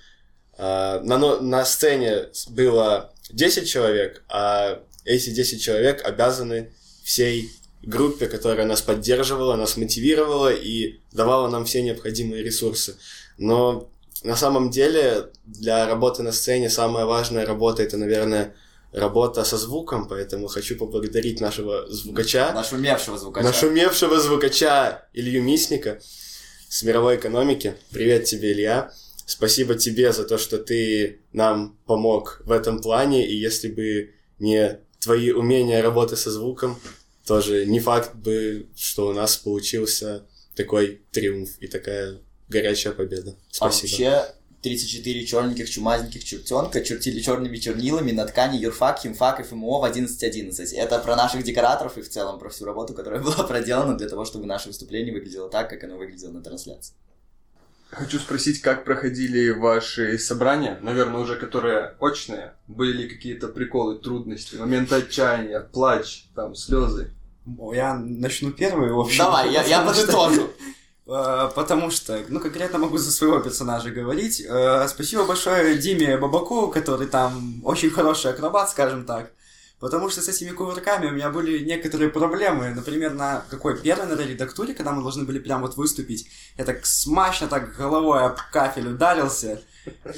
э, 0.58 1.00
на, 1.02 1.40
на 1.40 1.64
сцене 1.64 2.28
было 2.50 3.14
10 3.30 3.68
человек, 3.68 4.22
а 4.28 4.82
эти 5.04 5.30
10 5.30 5.62
человек 5.62 6.04
обязаны 6.04 6.72
всей 7.02 7.50
группе, 7.82 8.26
которая 8.26 8.66
нас 8.66 8.80
поддерживала, 8.82 9.56
нас 9.56 9.76
мотивировала 9.76 10.52
и 10.52 11.00
давала 11.12 11.48
нам 11.48 11.64
все 11.64 11.82
необходимые 11.82 12.42
ресурсы. 12.42 12.96
Но 13.38 13.88
на 14.22 14.36
самом 14.36 14.70
деле 14.70 15.30
для 15.44 15.86
работы 15.86 16.22
на 16.22 16.32
сцене 16.32 16.70
самая 16.70 17.06
важная 17.06 17.44
работа 17.44 17.82
это, 17.82 17.96
наверное, 17.96 18.54
работа 18.92 19.44
со 19.44 19.56
звуком, 19.56 20.06
поэтому 20.06 20.46
хочу 20.46 20.76
поблагодарить 20.76 21.40
нашего 21.40 21.90
звукача. 21.90 22.52
Нашумевшего 22.52 23.18
звукача. 23.18 23.46
Нашумевшего 23.46 24.20
звукача 24.20 25.08
Илью 25.12 25.42
Мисника 25.42 25.98
с 26.68 26.82
мировой 26.82 27.16
экономики. 27.16 27.74
Привет 27.90 28.24
тебе, 28.24 28.52
Илья. 28.52 28.92
Спасибо 29.26 29.74
тебе 29.74 30.12
за 30.12 30.24
то, 30.24 30.36
что 30.36 30.58
ты 30.58 31.20
нам 31.32 31.76
помог 31.86 32.42
в 32.44 32.52
этом 32.52 32.80
плане, 32.80 33.26
и 33.26 33.34
если 33.34 33.68
бы 33.68 34.14
не 34.38 34.78
твои 35.02 35.32
умения 35.32 35.82
работы 35.82 36.16
со 36.16 36.30
звуком, 36.30 36.78
тоже 37.26 37.66
не 37.66 37.80
факт 37.80 38.14
бы, 38.14 38.66
что 38.76 39.08
у 39.08 39.12
нас 39.12 39.36
получился 39.36 40.26
такой 40.54 41.02
триумф 41.10 41.50
и 41.60 41.66
такая 41.66 42.18
горячая 42.48 42.92
победа. 42.92 43.36
Спасибо. 43.50 44.06
А 44.06 44.20
вообще, 44.20 44.34
34 44.62 45.26
черненьких 45.26 45.68
чумазеньких 45.68 46.22
чертенка 46.24 46.82
чертили 46.82 47.20
черными 47.20 47.56
чернилами 47.56 48.12
на 48.12 48.26
ткани 48.26 48.58
юрфак, 48.58 49.00
химфак 49.00 49.40
и 49.40 49.42
ФМО 49.42 49.80
в 49.80 49.84
11.11. 49.84 50.76
Это 50.76 50.98
про 51.00 51.16
наших 51.16 51.42
декораторов 51.42 51.98
и 51.98 52.02
в 52.02 52.08
целом 52.08 52.38
про 52.38 52.48
всю 52.48 52.64
работу, 52.64 52.94
которая 52.94 53.20
была 53.22 53.42
проделана 53.42 53.98
для 53.98 54.08
того, 54.08 54.24
чтобы 54.24 54.46
наше 54.46 54.68
выступление 54.68 55.12
выглядело 55.12 55.48
так, 55.50 55.68
как 55.68 55.82
оно 55.82 55.96
выглядело 55.96 56.30
на 56.30 56.42
трансляции. 56.42 56.94
Хочу 57.92 58.18
спросить, 58.18 58.62
как 58.62 58.84
проходили 58.84 59.50
ваши 59.50 60.18
собрания, 60.18 60.78
наверное, 60.80 61.20
уже 61.20 61.36
которые 61.36 61.94
очные? 62.00 62.54
Были 62.66 63.02
ли 63.02 63.08
какие-то 63.08 63.48
приколы, 63.48 63.98
трудности, 63.98 64.56
моменты 64.56 64.94
отчаяния, 64.94 65.60
плач, 65.60 66.24
там, 66.34 66.54
слезы? 66.54 67.10
Я 67.74 67.94
начну 67.94 68.50
первый, 68.50 68.90
в 68.92 68.98
общем. 68.98 69.18
Давай, 69.18 69.52
я, 69.52 69.62
я 69.64 69.82
подытожу. 69.82 70.48
Э, 71.06 71.50
потому 71.54 71.90
что, 71.90 72.18
ну, 72.28 72.40
конкретно 72.40 72.78
могу 72.78 72.96
за 72.96 73.12
своего 73.12 73.40
персонажа 73.40 73.90
говорить. 73.90 74.40
Э, 74.40 74.88
спасибо 74.88 75.24
большое 75.24 75.76
Диме 75.76 76.16
Бабаку, 76.16 76.68
который 76.68 77.08
там 77.08 77.60
очень 77.62 77.90
хороший 77.90 78.30
акробат, 78.30 78.70
скажем 78.70 79.04
так. 79.04 79.32
Потому 79.82 80.10
что 80.10 80.22
с 80.22 80.28
этими 80.28 80.50
кувырками 80.50 81.08
у 81.08 81.10
меня 81.10 81.28
были 81.28 81.58
некоторые 81.58 82.08
проблемы. 82.08 82.70
Например, 82.70 83.12
на 83.14 83.44
какой 83.50 83.76
первой 83.76 84.06
на 84.06 84.12
редактуре, 84.12 84.74
когда 84.74 84.92
мы 84.92 85.02
должны 85.02 85.24
были 85.24 85.40
прям 85.40 85.60
вот 85.60 85.76
выступить, 85.76 86.28
я 86.56 86.64
так 86.64 86.86
смачно 86.86 87.48
так 87.48 87.74
головой 87.74 88.22
об 88.22 88.38
кафель 88.52 88.86
ударился. 88.86 89.60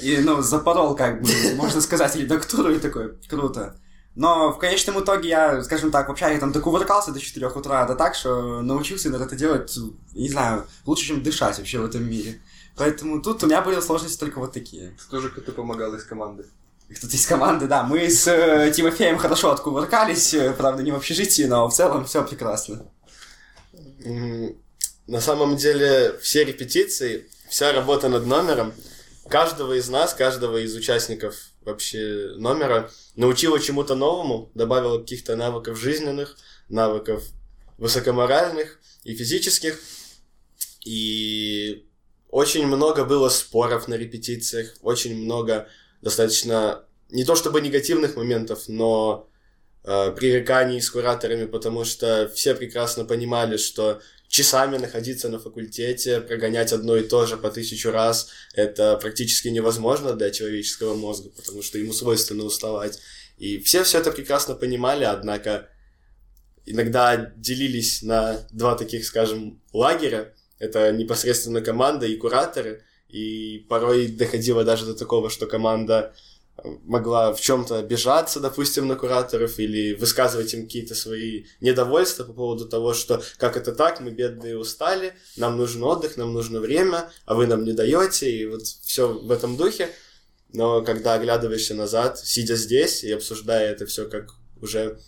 И, 0.03 0.19
ну, 0.19 0.43
запорол, 0.43 0.95
как 0.95 1.19
бы, 1.19 1.29
можно 1.55 1.81
сказать, 1.81 2.15
редактуру, 2.15 2.75
и 2.75 2.77
такой, 2.77 3.17
круто. 3.27 3.75
Но 4.13 4.53
в 4.53 4.59
конечном 4.59 5.03
итоге 5.03 5.29
я, 5.29 5.63
скажем 5.63 5.89
так, 5.89 6.09
вообще 6.09 6.31
я 6.31 6.39
там 6.39 6.51
докувыркался 6.51 7.11
до 7.11 7.19
4 7.19 7.47
утра, 7.47 7.87
да 7.87 7.95
так, 7.95 8.13
что 8.13 8.61
научился 8.61 9.09
это 9.09 9.35
делать, 9.35 9.75
не 10.13 10.29
знаю, 10.29 10.67
лучше, 10.85 11.07
чем 11.07 11.23
дышать 11.23 11.57
вообще 11.57 11.79
в 11.79 11.85
этом 11.85 12.07
мире. 12.07 12.39
Поэтому 12.77 13.19
тут 13.19 13.41
у 13.41 13.47
меня 13.47 13.63
были 13.63 13.79
сложности 13.79 14.19
только 14.19 14.37
вот 14.37 14.53
такие. 14.53 14.95
Кто 15.07 15.19
же 15.19 15.29
кто 15.29 15.51
помогал 15.51 15.95
из 15.95 16.03
команды? 16.03 16.45
Кто-то 16.93 17.15
из 17.15 17.25
команды, 17.25 17.67
да. 17.67 17.83
Мы 17.83 18.09
с 18.09 18.27
э, 18.27 18.71
Тимофеем 18.71 19.17
хорошо 19.17 19.51
откувыркались, 19.51 20.33
э, 20.35 20.53
правда, 20.53 20.83
не 20.83 20.91
в 20.91 20.95
общежитии, 20.95 21.43
но 21.43 21.67
в 21.67 21.73
целом 21.73 22.05
все 22.05 22.23
прекрасно. 22.23 22.85
На 25.07 25.19
самом 25.19 25.55
деле, 25.55 26.15
все 26.21 26.43
репетиции, 26.43 27.27
вся 27.49 27.71
работа 27.73 28.07
над 28.07 28.27
номером, 28.27 28.73
каждого 29.27 29.73
из 29.73 29.89
нас, 29.89 30.13
каждого 30.13 30.57
из 30.57 30.75
участников 30.75 31.35
вообще 31.61 32.33
номера 32.37 32.91
научила 33.15 33.59
чему-то 33.59 33.95
новому, 33.95 34.51
добавила 34.53 34.99
каких-то 34.99 35.35
навыков 35.35 35.79
жизненных, 35.79 36.37
навыков 36.69 37.23
высокоморальных 37.77 38.79
и 39.03 39.15
физических. 39.15 39.79
И 40.85 41.87
очень 42.29 42.67
много 42.67 43.05
было 43.05 43.29
споров 43.29 43.87
на 43.87 43.95
репетициях, 43.95 44.75
очень 44.81 45.23
много 45.23 45.67
достаточно 46.01 46.85
не 47.09 47.23
то 47.23 47.35
чтобы 47.35 47.61
негативных 47.61 48.15
моментов, 48.15 48.67
но 48.67 49.29
э, 49.83 50.11
пререканий 50.11 50.81
с 50.81 50.89
кураторами, 50.89 51.45
потому 51.45 51.85
что 51.85 52.31
все 52.33 52.55
прекрасно 52.55 53.05
понимали, 53.05 53.57
что 53.57 54.01
часами 54.27 54.77
находиться 54.77 55.29
на 55.29 55.39
факультете, 55.39 56.19
прогонять 56.19 56.73
одно 56.73 56.97
и 56.97 57.03
то 57.03 57.25
же 57.25 57.37
по 57.37 57.49
тысячу 57.49 57.91
раз, 57.91 58.29
это 58.53 58.97
практически 58.97 59.49
невозможно 59.49 60.13
для 60.13 60.31
человеческого 60.31 60.95
мозга, 60.95 61.29
потому 61.29 61.61
что 61.61 61.77
ему 61.77 61.93
свойственно 61.93 62.43
уставать. 62.43 62.99
И 63.37 63.59
все 63.59 63.83
все 63.83 63.99
это 63.99 64.11
прекрасно 64.11 64.55
понимали, 64.55 65.03
однако 65.03 65.69
иногда 66.65 67.33
делились 67.35 68.01
на 68.01 68.39
два 68.51 68.75
таких, 68.75 69.05
скажем, 69.05 69.61
лагеря. 69.73 70.33
Это 70.57 70.91
непосредственно 70.91 71.61
команда 71.61 72.05
и 72.05 72.15
кураторы. 72.15 72.83
И 73.15 73.65
порой 73.69 74.07
доходило 74.07 74.65
даже 74.65 74.85
до 74.85 74.93
такого, 74.93 75.29
что 75.29 75.47
команда 75.47 76.13
могла 76.83 77.33
в 77.33 77.39
чем-то 77.39 77.77
обижаться, 77.79 78.41
допустим, 78.41 78.87
на 78.87 78.97
кураторов 78.97 79.57
или 79.57 79.93
высказывать 79.93 80.53
им 80.53 80.63
какие-то 80.63 80.95
свои 80.95 81.45
недовольства 81.61 82.25
по 82.25 82.33
поводу 82.33 82.65
того, 82.67 82.93
что 82.93 83.23
как 83.37 83.55
это 83.55 83.71
так, 83.73 84.01
мы 84.01 84.11
бедные 84.11 84.57
устали, 84.57 85.13
нам 85.37 85.55
нужен 85.55 85.81
отдых, 85.83 86.17
нам 86.17 86.33
нужно 86.33 86.59
время, 86.59 87.09
а 87.25 87.35
вы 87.35 87.47
нам 87.47 87.63
не 87.63 87.71
даете, 87.71 88.29
и 88.29 88.45
вот 88.47 88.63
все 88.63 89.07
в 89.07 89.31
этом 89.31 89.55
духе. 89.55 89.91
Но 90.51 90.83
когда 90.83 91.13
оглядываешься 91.13 91.73
назад, 91.73 92.19
сидя 92.19 92.57
здесь 92.57 93.01
и 93.05 93.13
обсуждая 93.13 93.71
это 93.71 93.85
все 93.85 94.09
как 94.09 94.33
уже 94.61 94.99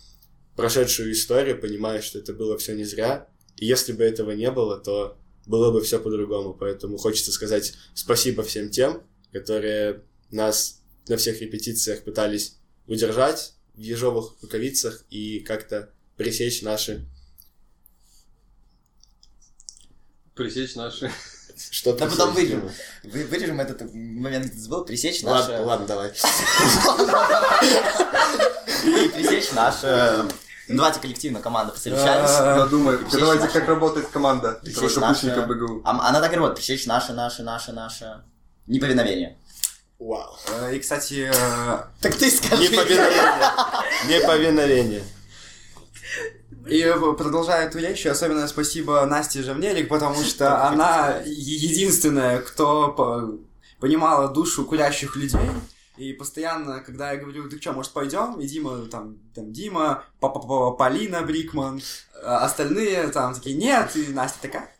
прошедшую 0.56 1.12
историю, 1.12 1.60
понимаешь, 1.60 2.04
что 2.04 2.18
это 2.20 2.32
было 2.32 2.56
все 2.56 2.74
не 2.74 2.84
зря. 2.84 3.28
И 3.58 3.66
если 3.66 3.92
бы 3.92 4.02
этого 4.02 4.30
не 4.30 4.50
было, 4.50 4.78
то 4.78 5.17
было 5.48 5.72
бы 5.72 5.82
все 5.82 5.98
по-другому. 5.98 6.54
Поэтому 6.54 6.98
хочется 6.98 7.32
сказать 7.32 7.74
спасибо 7.94 8.44
всем 8.44 8.70
тем, 8.70 9.02
которые 9.32 10.04
нас 10.30 10.80
на 11.08 11.16
всех 11.16 11.40
репетициях 11.40 12.04
пытались 12.04 12.58
удержать 12.86 13.54
в 13.74 13.80
ежовых 13.80 14.34
рукавицах 14.42 15.02
и 15.10 15.40
как-то 15.40 15.90
пресечь 16.16 16.62
наши... 16.62 17.04
Пресечь 20.34 20.76
наши... 20.76 21.10
Что 21.70 21.92
Да 21.92 22.06
потом 22.06 22.34
вырежем. 22.34 22.70
Вы, 23.02 23.24
вырежем 23.24 23.60
этот 23.60 23.92
момент, 23.92 24.52
где 24.52 24.60
забыл, 24.60 24.84
пресечь 24.84 25.24
ладно, 25.24 25.54
наше... 25.54 25.64
Ладно, 25.64 25.86
давай. 25.88 26.10
И 28.84 29.08
пресечь 29.08 29.50
наше... 29.52 30.28
Ну, 30.68 30.76
давайте 30.76 31.00
коллективно 31.00 31.40
команда 31.40 31.72
посовещались. 31.72 32.30
Я 32.30 32.66
думаю, 32.66 33.04
давайте 33.12 33.48
как 33.48 33.66
работает 33.68 34.06
команда 34.08 34.60
наше... 35.00 35.46
БГУ. 35.46 35.82
А- 35.84 36.08
Она 36.08 36.20
так 36.20 36.32
и 36.32 36.36
работает. 36.36 36.58
Пресечь 36.58 36.86
наше, 36.86 37.12
наше, 37.12 37.42
наше, 37.42 37.72
наше... 37.72 38.22
Неповиновение. 38.66 39.38
Вау. 39.98 40.36
Э, 40.48 40.74
И, 40.76 40.78
кстати, 40.78 41.30
э, 41.32 41.78
Так 42.00 42.14
ты 42.16 42.30
скажи. 42.30 42.62
Неповиновение. 42.64 43.50
Неповиновение. 44.08 45.02
И 46.68 46.80
э, 46.82 46.94
продолжая 47.14 47.66
эту 47.66 47.78
речь, 47.78 48.06
особенно 48.06 48.46
спасибо 48.46 49.04
Насте 49.06 49.42
Жавнелик, 49.42 49.88
потому 49.88 50.22
что 50.22 50.66
она 50.68 51.16
единственная, 51.24 52.40
кто 52.40 52.88
по- 52.88 53.38
понимала 53.80 54.28
душу 54.28 54.64
курящих 54.64 55.16
людей. 55.16 55.50
И 55.98 56.12
постоянно, 56.12 56.80
когда 56.80 57.12
я 57.12 57.18
говорю, 57.18 57.48
ты 57.48 57.60
что, 57.60 57.72
может, 57.72 57.92
пойдем? 57.92 58.40
И 58.40 58.46
Дима, 58.46 58.86
там, 58.86 59.18
там 59.34 59.52
Дима, 59.52 60.04
Па-па-па- 60.20 60.72
Полина 60.72 61.22
Брикман, 61.22 61.78
э, 62.14 62.18
остальные 62.20 63.08
там 63.08 63.34
такие, 63.34 63.56
нет, 63.56 63.96
и 63.96 64.08
Настя 64.08 64.38
такая, 64.42 64.72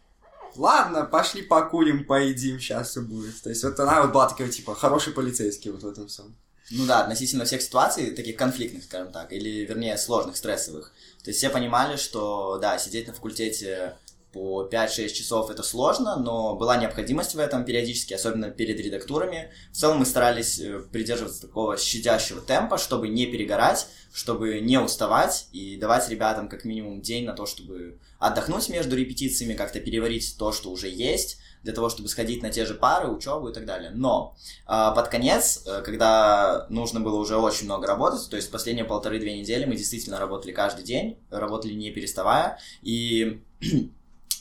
ладно, 0.54 1.04
пошли 1.04 1.42
покурим, 1.42 2.04
поедим, 2.04 2.60
сейчас 2.60 2.90
все 2.90 3.00
будет. 3.00 3.42
То 3.42 3.50
есть 3.50 3.64
вот 3.64 3.78
она 3.80 4.02
вот 4.02 4.12
была 4.12 4.28
такая, 4.28 4.48
типа, 4.48 4.74
хороший 4.74 5.12
полицейский 5.12 5.70
вот 5.70 5.82
в 5.82 5.88
этом 5.88 6.06
всем. 6.06 6.36
Ну 6.70 6.86
да, 6.86 7.00
относительно 7.00 7.44
всех 7.44 7.62
ситуаций, 7.62 8.10
таких 8.10 8.36
конфликтных, 8.36 8.84
скажем 8.84 9.10
так, 9.10 9.32
или, 9.32 9.64
вернее, 9.64 9.96
сложных, 9.96 10.36
стрессовых. 10.36 10.92
То 11.24 11.30
есть 11.30 11.38
все 11.38 11.48
понимали, 11.50 11.96
что, 11.96 12.58
да, 12.58 12.78
сидеть 12.78 13.08
на 13.08 13.14
факультете 13.14 13.96
по 14.32 14.68
5-6 14.70 15.08
часов 15.08 15.50
это 15.50 15.62
сложно, 15.62 16.16
но 16.16 16.54
была 16.54 16.76
необходимость 16.76 17.34
в 17.34 17.38
этом 17.38 17.64
периодически, 17.64 18.14
особенно 18.14 18.50
перед 18.50 18.78
редактурами. 18.80 19.50
В 19.72 19.76
целом 19.76 19.98
мы 19.98 20.06
старались 20.06 20.60
э, 20.60 20.80
придерживаться 20.92 21.42
такого 21.42 21.76
щадящего 21.76 22.40
темпа, 22.40 22.78
чтобы 22.78 23.08
не 23.08 23.26
перегорать, 23.26 23.86
чтобы 24.12 24.60
не 24.60 24.78
уставать 24.78 25.48
и 25.52 25.76
давать 25.76 26.08
ребятам 26.08 26.48
как 26.48 26.64
минимум 26.64 27.00
день 27.00 27.24
на 27.24 27.34
то, 27.34 27.46
чтобы 27.46 27.98
отдохнуть 28.18 28.68
между 28.68 28.96
репетициями, 28.96 29.54
как-то 29.54 29.80
переварить 29.80 30.36
то, 30.38 30.52
что 30.52 30.70
уже 30.70 30.88
есть, 30.88 31.38
для 31.62 31.72
того, 31.72 31.88
чтобы 31.88 32.08
сходить 32.08 32.42
на 32.42 32.50
те 32.50 32.64
же 32.64 32.74
пары, 32.74 33.08
учебу 33.08 33.48
и 33.48 33.52
так 33.52 33.64
далее. 33.64 33.90
Но 33.90 34.36
а, 34.66 34.92
под 34.92 35.08
конец, 35.08 35.62
э, 35.66 35.82
когда 35.82 36.66
нужно 36.68 37.00
было 37.00 37.16
уже 37.16 37.36
очень 37.36 37.66
много 37.66 37.86
работать, 37.86 38.28
то 38.30 38.36
есть 38.36 38.50
последние 38.50 38.84
полторы-две 38.84 39.38
недели 39.38 39.64
мы 39.64 39.76
действительно 39.76 40.18
работали 40.18 40.52
каждый 40.52 40.84
день, 40.84 41.18
работали 41.30 41.74
не 41.74 41.90
переставая, 41.90 42.58
и 42.82 43.42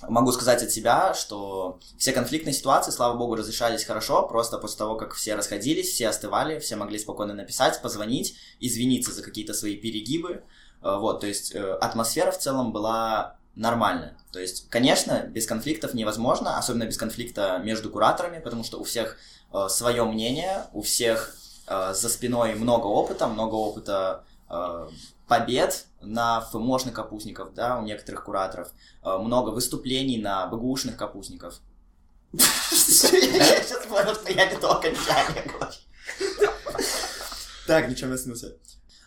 могу 0.07 0.31
сказать 0.31 0.63
от 0.63 0.71
себя, 0.71 1.13
что 1.13 1.79
все 1.97 2.11
конфликтные 2.11 2.53
ситуации, 2.53 2.91
слава 2.91 3.17
богу, 3.17 3.35
разрешались 3.35 3.83
хорошо, 3.83 4.27
просто 4.27 4.57
после 4.57 4.77
того, 4.77 4.95
как 4.95 5.13
все 5.13 5.35
расходились, 5.35 5.89
все 5.89 6.09
остывали, 6.09 6.59
все 6.59 6.75
могли 6.75 6.99
спокойно 6.99 7.33
написать, 7.33 7.81
позвонить, 7.81 8.35
извиниться 8.59 9.11
за 9.11 9.23
какие-то 9.23 9.53
свои 9.53 9.75
перегибы. 9.75 10.43
Э, 10.81 10.97
вот, 10.97 11.21
то 11.21 11.27
есть 11.27 11.53
э, 11.55 11.73
атмосфера 11.73 12.31
в 12.31 12.37
целом 12.37 12.71
была 12.71 13.37
нормальная. 13.55 14.17
То 14.31 14.39
есть, 14.39 14.69
конечно, 14.69 15.23
без 15.27 15.47
конфликтов 15.47 15.93
невозможно, 15.93 16.57
особенно 16.57 16.85
без 16.85 16.97
конфликта 16.97 17.59
между 17.63 17.89
кураторами, 17.89 18.39
потому 18.39 18.63
что 18.63 18.79
у 18.79 18.83
всех 18.83 19.17
э, 19.51 19.67
свое 19.69 20.03
мнение, 20.05 20.65
у 20.73 20.81
всех 20.81 21.35
за 21.69 22.07
спиной 22.07 22.55
много 22.55 22.85
опыта, 22.85 23.27
много 23.27 23.55
опыта 23.55 24.23
побед 25.27 25.85
на 26.01 26.41
ФМОшных 26.41 26.93
капустников, 26.93 27.53
да, 27.53 27.77
у 27.79 27.83
некоторых 27.83 28.23
кураторов, 28.23 28.69
э, 29.03 29.17
много 29.17 29.49
выступлений 29.49 30.17
на 30.17 30.47
БГУшных 30.47 30.95
капустников. 30.97 31.59
Я 32.33 32.39
сейчас 32.39 33.85
понял, 33.87 34.13
что 34.13 34.31
я 34.31 34.45
не 34.49 34.57
то 34.57 34.77
окончание 34.77 35.43
Так, 37.65 37.89
ничего 37.89 38.11
не 38.11 38.17
снился. 38.17 38.57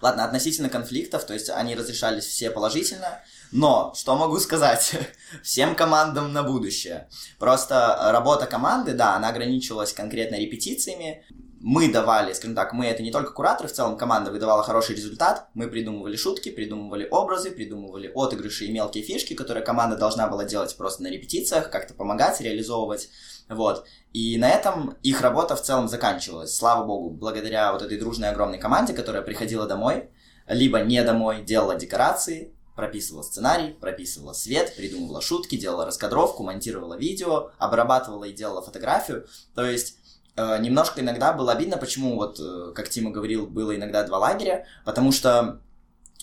Ладно, 0.00 0.24
относительно 0.24 0.70
конфликтов, 0.70 1.24
то 1.24 1.34
есть 1.34 1.50
они 1.50 1.74
разрешались 1.74 2.24
все 2.24 2.50
положительно, 2.50 3.22
но 3.52 3.92
что 3.94 4.16
могу 4.16 4.38
сказать 4.38 4.96
всем 5.42 5.74
командам 5.74 6.32
на 6.32 6.42
будущее? 6.42 7.08
Просто 7.38 7.98
работа 8.10 8.46
команды, 8.46 8.94
да, 8.94 9.16
она 9.16 9.28
ограничивалась 9.28 9.92
конкретно 9.92 10.36
репетициями, 10.36 11.24
мы 11.60 11.92
давали, 11.92 12.32
скажем 12.32 12.56
так, 12.56 12.72
мы 12.72 12.86
это 12.86 13.02
не 13.02 13.12
только 13.12 13.32
кураторы, 13.32 13.68
в 13.68 13.72
целом 13.72 13.98
команда 13.98 14.30
выдавала 14.30 14.62
хороший 14.62 14.96
результат, 14.96 15.48
мы 15.52 15.68
придумывали 15.68 16.16
шутки, 16.16 16.50
придумывали 16.50 17.06
образы, 17.10 17.50
придумывали 17.50 18.10
отыгрыши 18.14 18.64
и 18.64 18.72
мелкие 18.72 19.04
фишки, 19.04 19.34
которые 19.34 19.62
команда 19.62 19.96
должна 19.96 20.26
была 20.26 20.44
делать 20.44 20.74
просто 20.76 21.02
на 21.02 21.08
репетициях, 21.08 21.70
как-то 21.70 21.92
помогать, 21.92 22.40
реализовывать, 22.40 23.10
вот. 23.50 23.84
И 24.14 24.38
на 24.38 24.48
этом 24.48 24.96
их 25.02 25.20
работа 25.20 25.54
в 25.54 25.62
целом 25.62 25.86
заканчивалась, 25.88 26.56
слава 26.56 26.86
богу, 26.86 27.10
благодаря 27.10 27.72
вот 27.72 27.82
этой 27.82 27.98
дружной 27.98 28.30
огромной 28.30 28.58
команде, 28.58 28.94
которая 28.94 29.22
приходила 29.22 29.66
домой, 29.66 30.08
либо 30.46 30.80
не 30.80 31.02
домой, 31.04 31.42
делала 31.42 31.76
декорации, 31.76 32.54
прописывала 32.74 33.22
сценарий, 33.22 33.74
прописывала 33.74 34.32
свет, 34.32 34.74
придумывала 34.74 35.20
шутки, 35.20 35.56
делала 35.56 35.84
раскадровку, 35.84 36.42
монтировала 36.42 36.96
видео, 36.96 37.50
обрабатывала 37.58 38.24
и 38.24 38.32
делала 38.32 38.62
фотографию. 38.62 39.26
То 39.54 39.66
есть 39.66 39.98
немножко 40.36 41.00
иногда 41.00 41.32
было 41.32 41.52
обидно, 41.52 41.76
почему, 41.76 42.16
вот, 42.16 42.38
э, 42.40 42.72
как 42.74 42.88
Тима 42.88 43.10
говорил, 43.10 43.46
было 43.46 43.74
иногда 43.74 44.02
два 44.04 44.18
лагеря, 44.18 44.66
потому 44.84 45.12
что 45.12 45.60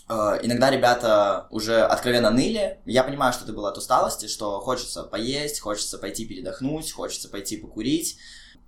э, 0.10 0.14
иногда 0.44 0.70
ребята 0.70 1.48
уже 1.52 1.82
откровенно 1.82 2.30
ныли. 2.30 2.80
Я 2.86 3.04
понимаю, 3.04 3.34
что 3.34 3.44
это 3.44 3.54
было 3.54 3.70
от 3.70 3.78
усталости, 3.78 4.28
что 4.28 4.60
хочется 4.60 5.04
поесть, 5.04 5.60
хочется 5.60 5.98
пойти 5.98 6.26
передохнуть, 6.26 6.92
хочется 6.92 7.30
пойти 7.30 7.58
покурить, 7.58 8.18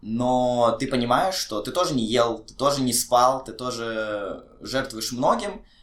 но 0.02 0.76
ты 0.80 0.88
понимаешь, 0.88 1.36
что 1.36 1.62
ты 1.62 1.72
тоже 1.72 1.94
не 1.94 2.06
ел, 2.06 2.40
ты 2.40 2.54
тоже 2.54 2.82
не 2.82 2.94
спал, 2.94 3.44
ты 3.44 3.54
тоже 3.54 4.46
жертвуешь 4.62 5.12
многим, 5.12 5.64
Э, 5.64 5.79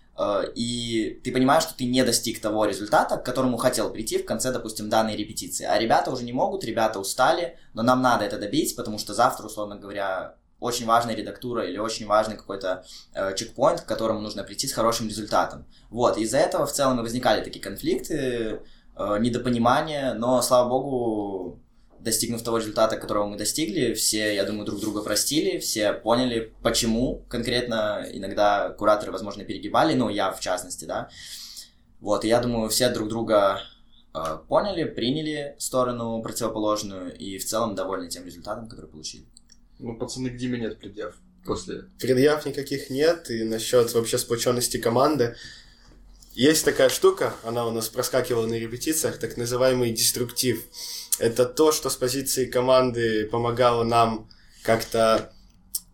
и 0.54 1.20
ты 1.22 1.32
понимаешь, 1.32 1.64
что 1.64 1.76
ты 1.76 1.84
не 1.84 2.02
достиг 2.04 2.40
того 2.40 2.64
результата, 2.64 3.16
к 3.16 3.24
которому 3.24 3.56
хотел 3.56 3.90
прийти 3.90 4.18
в 4.18 4.24
конце, 4.24 4.52
допустим, 4.52 4.88
данной 4.88 5.16
репетиции. 5.16 5.64
А 5.64 5.78
ребята 5.78 6.10
уже 6.10 6.24
не 6.24 6.32
могут, 6.32 6.64
ребята 6.64 6.98
устали, 6.98 7.58
но 7.74 7.82
нам 7.82 8.00
надо 8.00 8.24
это 8.24 8.38
добить, 8.38 8.76
потому 8.76 8.98
что 8.98 9.14
завтра, 9.14 9.46
условно 9.46 9.76
говоря, 9.76 10.36
очень 10.58 10.86
важная 10.86 11.14
редактура 11.14 11.66
или 11.66 11.78
очень 11.78 12.06
важный 12.06 12.36
какой-то 12.36 12.84
э, 13.14 13.34
чекпоинт, 13.34 13.82
к 13.82 13.86
которому 13.86 14.20
нужно 14.20 14.42
прийти 14.42 14.66
с 14.66 14.72
хорошим 14.72 15.08
результатом. 15.08 15.66
Вот, 15.90 16.16
из-за 16.16 16.38
этого 16.38 16.66
в 16.66 16.72
целом 16.72 16.98
и 16.98 17.02
возникали 17.02 17.44
такие 17.44 17.62
конфликты, 17.62 18.62
э, 18.96 19.18
недопонимания, 19.20 20.14
но, 20.14 20.40
слава 20.40 20.68
богу, 20.68 21.60
достигнув 22.00 22.42
того 22.42 22.58
результата, 22.58 22.96
которого 22.96 23.26
мы 23.26 23.36
достигли, 23.36 23.94
все, 23.94 24.34
я 24.34 24.44
думаю, 24.44 24.64
друг 24.66 24.80
друга 24.80 25.02
простили, 25.02 25.58
все 25.58 25.92
поняли, 25.92 26.52
почему 26.62 27.24
конкретно 27.28 28.06
иногда 28.12 28.70
кураторы, 28.70 29.12
возможно, 29.12 29.44
перегибали, 29.44 29.94
ну, 29.94 30.08
я 30.08 30.32
в 30.32 30.40
частности, 30.40 30.84
да. 30.84 31.08
Вот, 32.00 32.24
и 32.24 32.28
я 32.28 32.40
думаю, 32.40 32.68
все 32.68 32.90
друг 32.90 33.08
друга 33.08 33.60
э, 34.14 34.38
поняли, 34.48 34.84
приняли 34.84 35.56
сторону 35.58 36.22
противоположную 36.22 37.16
и 37.16 37.38
в 37.38 37.44
целом 37.44 37.74
довольны 37.74 38.08
тем 38.08 38.24
результатом, 38.24 38.68
который 38.68 38.88
получили. 38.88 39.24
Ну, 39.78 39.96
пацаны, 39.96 40.30
к 40.30 40.36
Диме 40.36 40.58
нет 40.58 40.78
предъяв 40.78 41.14
после. 41.44 41.84
Предъяв 41.98 42.44
никаких 42.46 42.90
нет, 42.90 43.30
и 43.30 43.44
насчет 43.44 43.92
вообще 43.94 44.18
сплоченности 44.18 44.78
команды. 44.78 45.36
Есть 46.34 46.66
такая 46.66 46.90
штука, 46.90 47.34
она 47.44 47.66
у 47.66 47.70
нас 47.70 47.88
проскакивала 47.88 48.46
на 48.46 48.58
репетициях, 48.58 49.18
так 49.18 49.38
называемый 49.38 49.90
деструктив 49.92 50.66
это 51.18 51.44
то, 51.44 51.72
что 51.72 51.90
с 51.90 51.96
позиции 51.96 52.46
команды 52.46 53.26
помогало 53.26 53.84
нам 53.84 54.28
как-то 54.62 55.32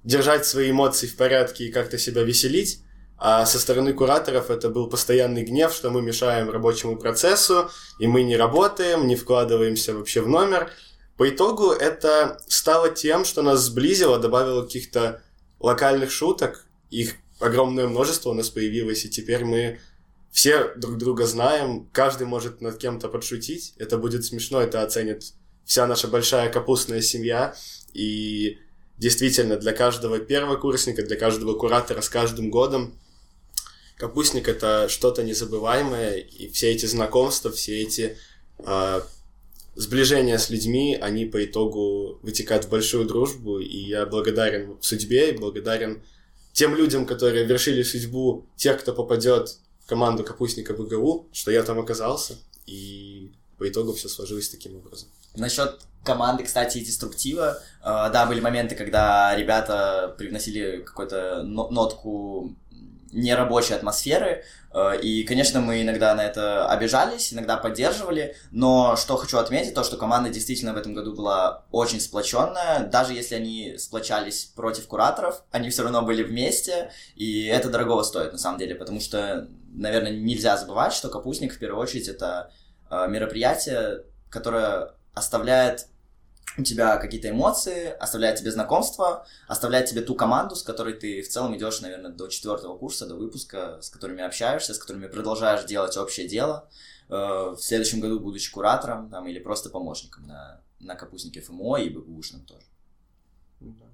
держать 0.05 0.47
свои 0.47 0.71
эмоции 0.71 1.07
в 1.07 1.17
порядке 1.17 1.65
и 1.65 1.73
как-то 1.73 1.99
себя 1.99 2.23
веселить. 2.23 2.81
А 3.19 3.47
со 3.47 3.61
стороны 3.61 3.93
кураторов 3.93 4.51
это 4.51 4.69
был 4.69 4.89
постоянный 4.89 5.45
гнев, 5.45 5.73
что 5.73 5.91
мы 5.91 6.03
мешаем 6.03 6.51
рабочему 6.51 6.97
процессу, 6.97 7.71
и 8.01 8.09
мы 8.09 8.25
не 8.25 8.37
работаем, 8.37 9.07
не 9.07 9.15
вкладываемся 9.15 9.95
вообще 9.95 10.23
в 10.23 10.29
номер. 10.29 10.71
По 11.17 11.29
итогу 11.29 11.71
это 11.71 12.41
стало 12.49 12.91
тем, 12.91 13.25
что 13.25 13.43
нас 13.43 13.61
сблизило, 13.61 14.19
добавило 14.19 14.63
каких-то 14.63 15.23
локальных 15.61 16.11
шуток, 16.11 16.67
их 16.91 17.15
огромное 17.39 17.87
множество 17.87 18.31
у 18.31 18.35
нас 18.35 18.51
появилось, 18.51 19.05
и 19.05 19.11
теперь 19.11 19.45
мы 19.45 19.79
все 20.33 20.73
друг 20.77 20.97
друга 20.97 21.27
знаем, 21.27 21.89
каждый 21.93 22.27
может 22.27 22.63
над 22.63 22.79
кем-то 22.79 23.09
подшутить, 23.09 23.75
это 23.77 23.99
будет 23.99 24.25
смешно, 24.25 24.61
это 24.61 24.83
оценит 24.83 25.35
вся 25.65 25.87
наша 25.87 26.09
большая 26.09 26.51
капустная 26.51 27.03
семья, 27.03 27.55
и 27.93 28.59
действительно 28.99 29.57
для 29.59 29.73
каждого 29.73 30.19
первокурсника, 30.19 31.03
для 31.03 31.17
каждого 31.17 31.55
куратора 31.55 32.01
с 32.01 32.09
каждым 32.09 32.51
годом 32.51 32.99
капустник 33.99 34.49
это 34.49 34.89
что-то 34.89 35.23
незабываемое, 35.23 36.17
и 36.17 36.49
все 36.49 36.73
эти 36.73 36.87
знакомства, 36.87 37.53
все 37.53 37.83
эти 37.83 38.17
э, 38.59 39.01
сближения 39.77 40.39
с 40.39 40.49
людьми, 40.49 40.99
они 41.01 41.27
по 41.27 41.45
итогу 41.45 42.19
вытекают 42.23 42.65
в 42.65 42.71
большую 42.71 43.05
дружбу, 43.05 43.59
и 43.59 43.77
я 43.77 44.07
благодарен 44.07 44.79
судьбе, 44.81 45.31
и 45.31 45.37
благодарен 45.37 46.03
тем 46.53 46.75
людям, 46.75 47.05
которые 47.07 47.45
вершили 47.45 47.83
судьбу 47.83 48.47
тех, 48.57 48.81
кто 48.81 48.93
попадет 48.93 49.59
команду 49.93 50.25
капустника 50.25 50.73
БГУ, 50.73 51.29
что 51.33 51.51
я 51.51 51.63
там 51.63 51.79
оказался, 51.79 52.39
и 52.65 53.31
по 53.59 53.69
итогу 53.69 53.93
все 53.93 54.09
сложилось 54.09 54.49
таким 54.49 54.75
образом. 54.79 55.09
Насчет 55.37 55.81
команды, 56.03 56.45
кстати, 56.45 56.79
и 56.79 56.85
деструктива, 56.85 57.59
э, 57.83 58.11
да, 58.11 58.25
были 58.25 58.41
моменты, 58.41 58.75
когда 58.75 59.37
ребята 59.37 60.15
привносили 60.17 60.83
какую-то 60.87 61.43
нотку 61.43 62.57
нерабочей 63.13 63.75
атмосферы, 63.75 64.45
э, 64.73 65.01
и, 65.03 65.25
конечно, 65.25 65.61
мы 65.61 65.83
иногда 65.83 66.15
на 66.15 66.25
это 66.25 66.67
обижались, 66.71 67.35
иногда 67.35 67.59
поддерживали, 67.59 68.35
но 68.51 68.97
что 68.97 69.19
хочу 69.19 69.37
отметить, 69.37 69.75
то, 69.75 69.85
что 69.85 69.99
команда 69.99 70.31
действительно 70.31 70.73
в 70.73 70.79
этом 70.79 70.95
году 70.95 71.15
была 71.15 71.67
очень 71.71 72.01
сплоченная, 72.01 72.87
даже 72.87 73.13
если 73.13 73.35
они 73.35 73.77
сплочались 73.77 74.47
против 74.57 74.87
кураторов, 74.87 75.43
они 75.51 75.69
все 75.69 75.83
равно 75.83 76.01
были 76.01 76.23
вместе, 76.23 76.91
и 77.15 77.45
это 77.45 77.69
дорого 77.69 78.03
стоит, 78.03 78.33
на 78.33 78.39
самом 78.39 78.59
деле, 78.59 78.75
потому 78.75 79.01
что 79.01 79.49
наверное, 79.73 80.13
нельзя 80.13 80.57
забывать, 80.57 80.93
что 80.93 81.09
капустник 81.09 81.55
в 81.55 81.59
первую 81.59 81.83
очередь 81.83 82.09
это 82.09 82.53
э, 82.91 83.09
мероприятие, 83.09 84.05
которое 84.31 84.95
оставляет 85.15 85.89
у 86.59 86.63
тебя 86.63 86.99
какие-то 86.99 87.31
эмоции, 87.31 87.89
оставляет 87.89 88.39
тебе 88.39 88.51
знакомство, 88.51 89.27
оставляет 89.49 89.87
тебе 89.87 90.03
ту 90.03 90.15
команду, 90.15 90.55
с 90.55 90.63
которой 90.63 90.95
ты 90.95 91.23
в 91.23 91.29
целом 91.29 91.57
идешь, 91.57 91.81
наверное, 91.81 92.11
до 92.11 92.29
четвертого 92.29 92.77
курса, 92.77 93.07
до 93.07 93.15
выпуска, 93.15 93.81
с 93.81 93.89
которыми 93.89 94.23
общаешься, 94.23 94.75
с 94.75 94.79
которыми 94.79 95.07
продолжаешь 95.07 95.65
делать 95.65 95.97
общее 95.97 96.29
дело. 96.29 96.69
Э, 97.09 97.55
в 97.57 97.61
следующем 97.61 98.01
году, 98.01 98.21
будучи 98.21 98.53
куратором 98.53 99.11
там, 99.11 99.27
или 99.29 99.39
просто 99.39 99.71
помощником 99.71 100.27
на, 100.27 100.61
на 100.81 100.95
капустнике 100.95 101.41
ФМО 101.41 101.77
и 101.79 101.89
БГУшном 101.89 102.43
тоже. 102.45 102.67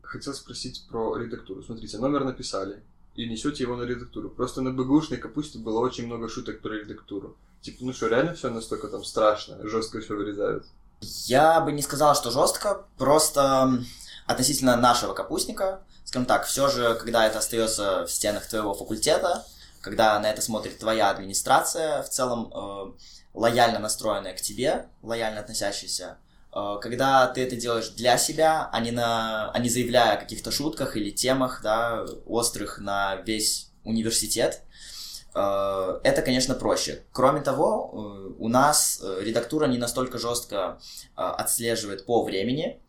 Хотел 0.03 0.35
спросить 0.35 0.87
про 0.89 1.17
редактуру. 1.17 1.63
Смотрите, 1.63 1.99
номер 1.99 2.25
написали, 2.25 2.83
и 3.19 3.29
несете 3.29 3.65
его 3.65 3.75
на 3.75 3.83
редактуру. 3.83 4.31
Просто 4.31 4.61
на 4.61 4.71
БГУшной 4.71 5.19
капусте 5.19 5.59
было 5.59 5.81
очень 5.81 6.07
много 6.07 6.29
шуток 6.29 6.61
про 6.61 6.75
редактуру. 6.75 7.37
Типа, 7.61 7.79
ну 7.81 7.93
что, 7.93 8.07
реально 8.07 8.35
все 8.35 8.49
настолько 8.49 8.87
там 8.87 9.03
страшно, 9.03 9.59
жестко 9.69 10.01
все 10.01 10.15
вырезают? 10.15 10.65
Я 11.01 11.61
бы 11.61 11.73
не 11.73 11.83
сказал, 11.83 12.15
что 12.15 12.31
жестко, 12.31 12.87
просто 12.97 13.83
относительно 14.27 14.77
нашего 14.77 15.15
капустника, 15.15 15.83
скажем 16.05 16.27
так, 16.27 16.47
все 16.47 16.69
же, 16.69 16.95
когда 16.95 17.27
это 17.27 17.39
остается 17.39 18.07
в 18.07 18.11
стенах 18.13 18.47
твоего 18.47 18.73
факультета, 18.73 19.45
когда 19.81 20.17
на 20.21 20.31
это 20.31 20.41
смотрит 20.41 20.79
твоя 20.79 21.11
администрация, 21.11 22.03
в 22.05 22.09
целом 22.09 22.53
э, 22.55 22.93
лояльно 23.35 23.81
настроенная 23.81 24.35
к 24.37 24.41
тебе, 24.41 24.87
лояльно 25.03 25.41
относящаяся, 25.41 26.19
когда 26.81 27.27
ты 27.27 27.43
это 27.43 27.57
делаешь 27.57 27.91
для 27.91 28.19
себя, 28.19 28.69
а 28.73 28.81
не, 28.81 28.91
на, 28.91 29.51
а 29.51 29.59
не 29.59 29.69
заявляя 29.69 30.15
о 30.15 30.21
каких-то 30.21 30.51
шутках 30.51 30.97
или 30.97 31.11
темах, 31.11 31.61
да, 31.63 32.05
острых 32.27 32.79
на 32.79 33.17
весь 33.27 33.71
университет, 33.85 34.63
э, 34.63 34.69
э, 35.35 36.01
это, 36.05 36.23
конечно, 36.23 36.55
проще. 36.55 37.03
Кроме 37.13 37.41
того, 37.41 37.91
э, 37.93 38.33
у 38.39 38.49
нас 38.49 39.01
э, 39.03 39.21
редактура 39.23 39.67
не 39.67 39.79
настолько 39.79 40.19
жестко 40.19 40.81
отслеживает 41.15 42.07
по 42.07 42.23
времени, 42.23 42.81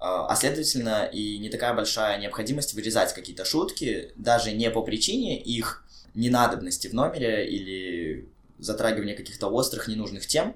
а 0.00 0.34
следовательно 0.36 1.06
и 1.06 1.38
не 1.38 1.48
такая 1.48 1.74
большая 1.74 2.18
необходимость 2.18 2.74
вырезать 2.74 3.12
какие-то 3.12 3.44
шутки, 3.44 4.12
даже 4.14 4.52
не 4.52 4.70
по 4.70 4.82
причине 4.82 5.42
их 5.42 5.84
ненадобности 6.14 6.86
в 6.86 6.94
номере 6.94 7.48
или 7.48 8.28
затрагивания 8.58 9.16
каких-то 9.16 9.48
острых 9.48 9.88
ненужных 9.88 10.26
тем, 10.26 10.54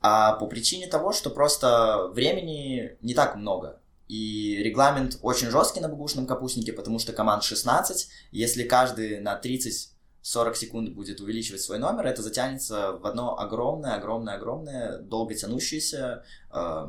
а 0.00 0.32
по 0.32 0.46
причине 0.46 0.86
того, 0.86 1.12
что 1.12 1.30
просто 1.30 2.08
времени 2.12 2.96
не 3.02 3.14
так 3.14 3.36
много. 3.36 3.80
И 4.08 4.56
регламент 4.56 5.18
очень 5.22 5.50
жесткий 5.50 5.80
на 5.80 5.88
бабушном 5.88 6.26
капустнике, 6.26 6.72
потому 6.72 6.98
что 6.98 7.12
команд 7.12 7.44
16. 7.44 8.08
Если 8.32 8.64
каждый 8.64 9.20
на 9.20 9.40
30-40 9.40 10.54
секунд 10.54 10.94
будет 10.94 11.20
увеличивать 11.20 11.60
свой 11.60 11.78
номер, 11.78 12.06
это 12.06 12.22
затянется 12.22 12.92
в 12.92 13.06
одно 13.06 13.38
огромное, 13.38 13.94
огромное, 13.94 14.34
огромное, 14.34 14.98
долго 14.98 15.34
тянущееся 15.34 16.24
э, 16.52 16.86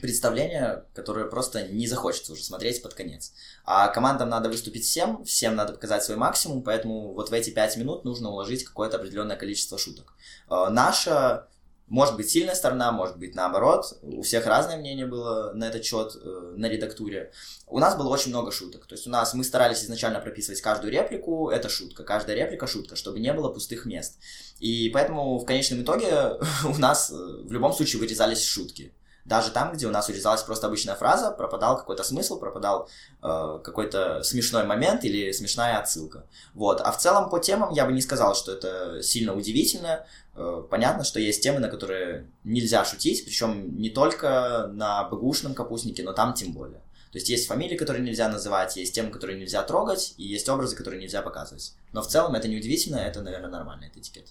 представление, 0.00 0.84
которое 0.94 1.26
просто 1.26 1.68
не 1.68 1.86
захочется 1.86 2.32
уже 2.32 2.44
смотреть 2.44 2.82
под 2.82 2.94
конец. 2.94 3.34
А 3.64 3.88
командам 3.88 4.30
надо 4.30 4.48
выступить 4.48 4.84
всем, 4.84 5.24
всем 5.24 5.54
надо 5.54 5.74
показать 5.74 6.02
свой 6.02 6.16
максимум, 6.16 6.62
поэтому 6.62 7.12
вот 7.12 7.28
в 7.28 7.32
эти 7.32 7.50
5 7.50 7.76
минут 7.76 8.04
нужно 8.04 8.30
уложить 8.30 8.64
какое-то 8.64 8.96
определенное 8.96 9.36
количество 9.36 9.76
шуток. 9.76 10.14
Э, 10.48 10.68
наша 10.70 11.48
может 11.88 12.16
быть, 12.16 12.30
сильная 12.30 12.54
сторона, 12.54 12.92
может 12.92 13.16
быть, 13.16 13.34
наоборот. 13.34 13.98
У 14.02 14.22
всех 14.22 14.46
разное 14.46 14.76
мнение 14.76 15.06
было 15.06 15.52
на 15.54 15.64
этот 15.64 15.84
счет 15.84 16.16
э, 16.16 16.54
на 16.56 16.66
редактуре. 16.66 17.32
У 17.66 17.78
нас 17.78 17.96
было 17.96 18.08
очень 18.08 18.30
много 18.30 18.52
шуток. 18.52 18.86
То 18.86 18.94
есть 18.94 19.06
у 19.06 19.10
нас 19.10 19.32
мы 19.32 19.42
старались 19.42 19.82
изначально 19.82 20.20
прописывать 20.20 20.60
каждую 20.60 20.92
реплику, 20.92 21.48
это 21.48 21.68
шутка. 21.68 22.04
Каждая 22.04 22.36
реплика 22.36 22.66
шутка, 22.66 22.94
чтобы 22.94 23.20
не 23.20 23.32
было 23.32 23.48
пустых 23.48 23.86
мест. 23.86 24.18
И 24.58 24.90
поэтому 24.90 25.38
в 25.38 25.46
конечном 25.46 25.82
итоге 25.82 26.38
у 26.64 26.78
нас 26.78 27.10
э, 27.10 27.14
в 27.14 27.52
любом 27.52 27.72
случае 27.72 28.00
вырезались 28.00 28.44
шутки. 28.44 28.92
Даже 29.28 29.50
там, 29.50 29.72
где 29.72 29.86
у 29.86 29.90
нас 29.90 30.08
урезалась 30.08 30.42
просто 30.42 30.68
обычная 30.68 30.94
фраза, 30.94 31.30
пропадал 31.30 31.76
какой-то 31.76 32.02
смысл, 32.02 32.38
пропадал 32.38 32.88
э, 33.22 33.60
какой-то 33.62 34.22
смешной 34.22 34.64
момент 34.64 35.04
или 35.04 35.32
смешная 35.32 35.78
отсылка. 35.78 36.24
Вот. 36.54 36.80
А 36.80 36.90
в 36.92 36.98
целом 36.98 37.28
по 37.28 37.38
темам 37.38 37.70
я 37.72 37.84
бы 37.84 37.92
не 37.92 38.00
сказал, 38.00 38.34
что 38.34 38.52
это 38.52 39.02
сильно 39.02 39.34
удивительно. 39.34 40.06
Э, 40.38 40.62
понятно, 40.70 41.02
что 41.02 41.18
есть 41.18 41.42
темы, 41.42 41.58
на 41.58 41.68
которые 41.68 42.30
нельзя 42.44 42.84
шутить, 42.84 43.24
причем 43.24 43.76
не 43.76 43.90
только 43.90 44.70
на 44.72 45.02
бэгушном 45.08 45.54
капустнике, 45.54 46.04
но 46.04 46.12
там 46.12 46.32
тем 46.32 46.52
более. 46.52 46.78
То 47.10 47.16
есть 47.16 47.28
есть 47.28 47.48
фамилии, 47.48 47.76
которые 47.76 48.04
нельзя 48.04 48.28
называть, 48.28 48.76
есть 48.76 48.94
темы, 48.94 49.10
которые 49.10 49.40
нельзя 49.40 49.62
трогать, 49.62 50.14
и 50.16 50.22
есть 50.22 50.48
образы, 50.48 50.76
которые 50.76 51.00
нельзя 51.00 51.22
показывать. 51.22 51.74
Но 51.92 52.02
в 52.02 52.06
целом 52.06 52.36
это 52.36 52.46
не 52.46 52.56
удивительно, 52.56 52.96
это, 52.96 53.20
наверное, 53.20 53.50
нормальный 53.50 53.88
этикет. 53.88 54.28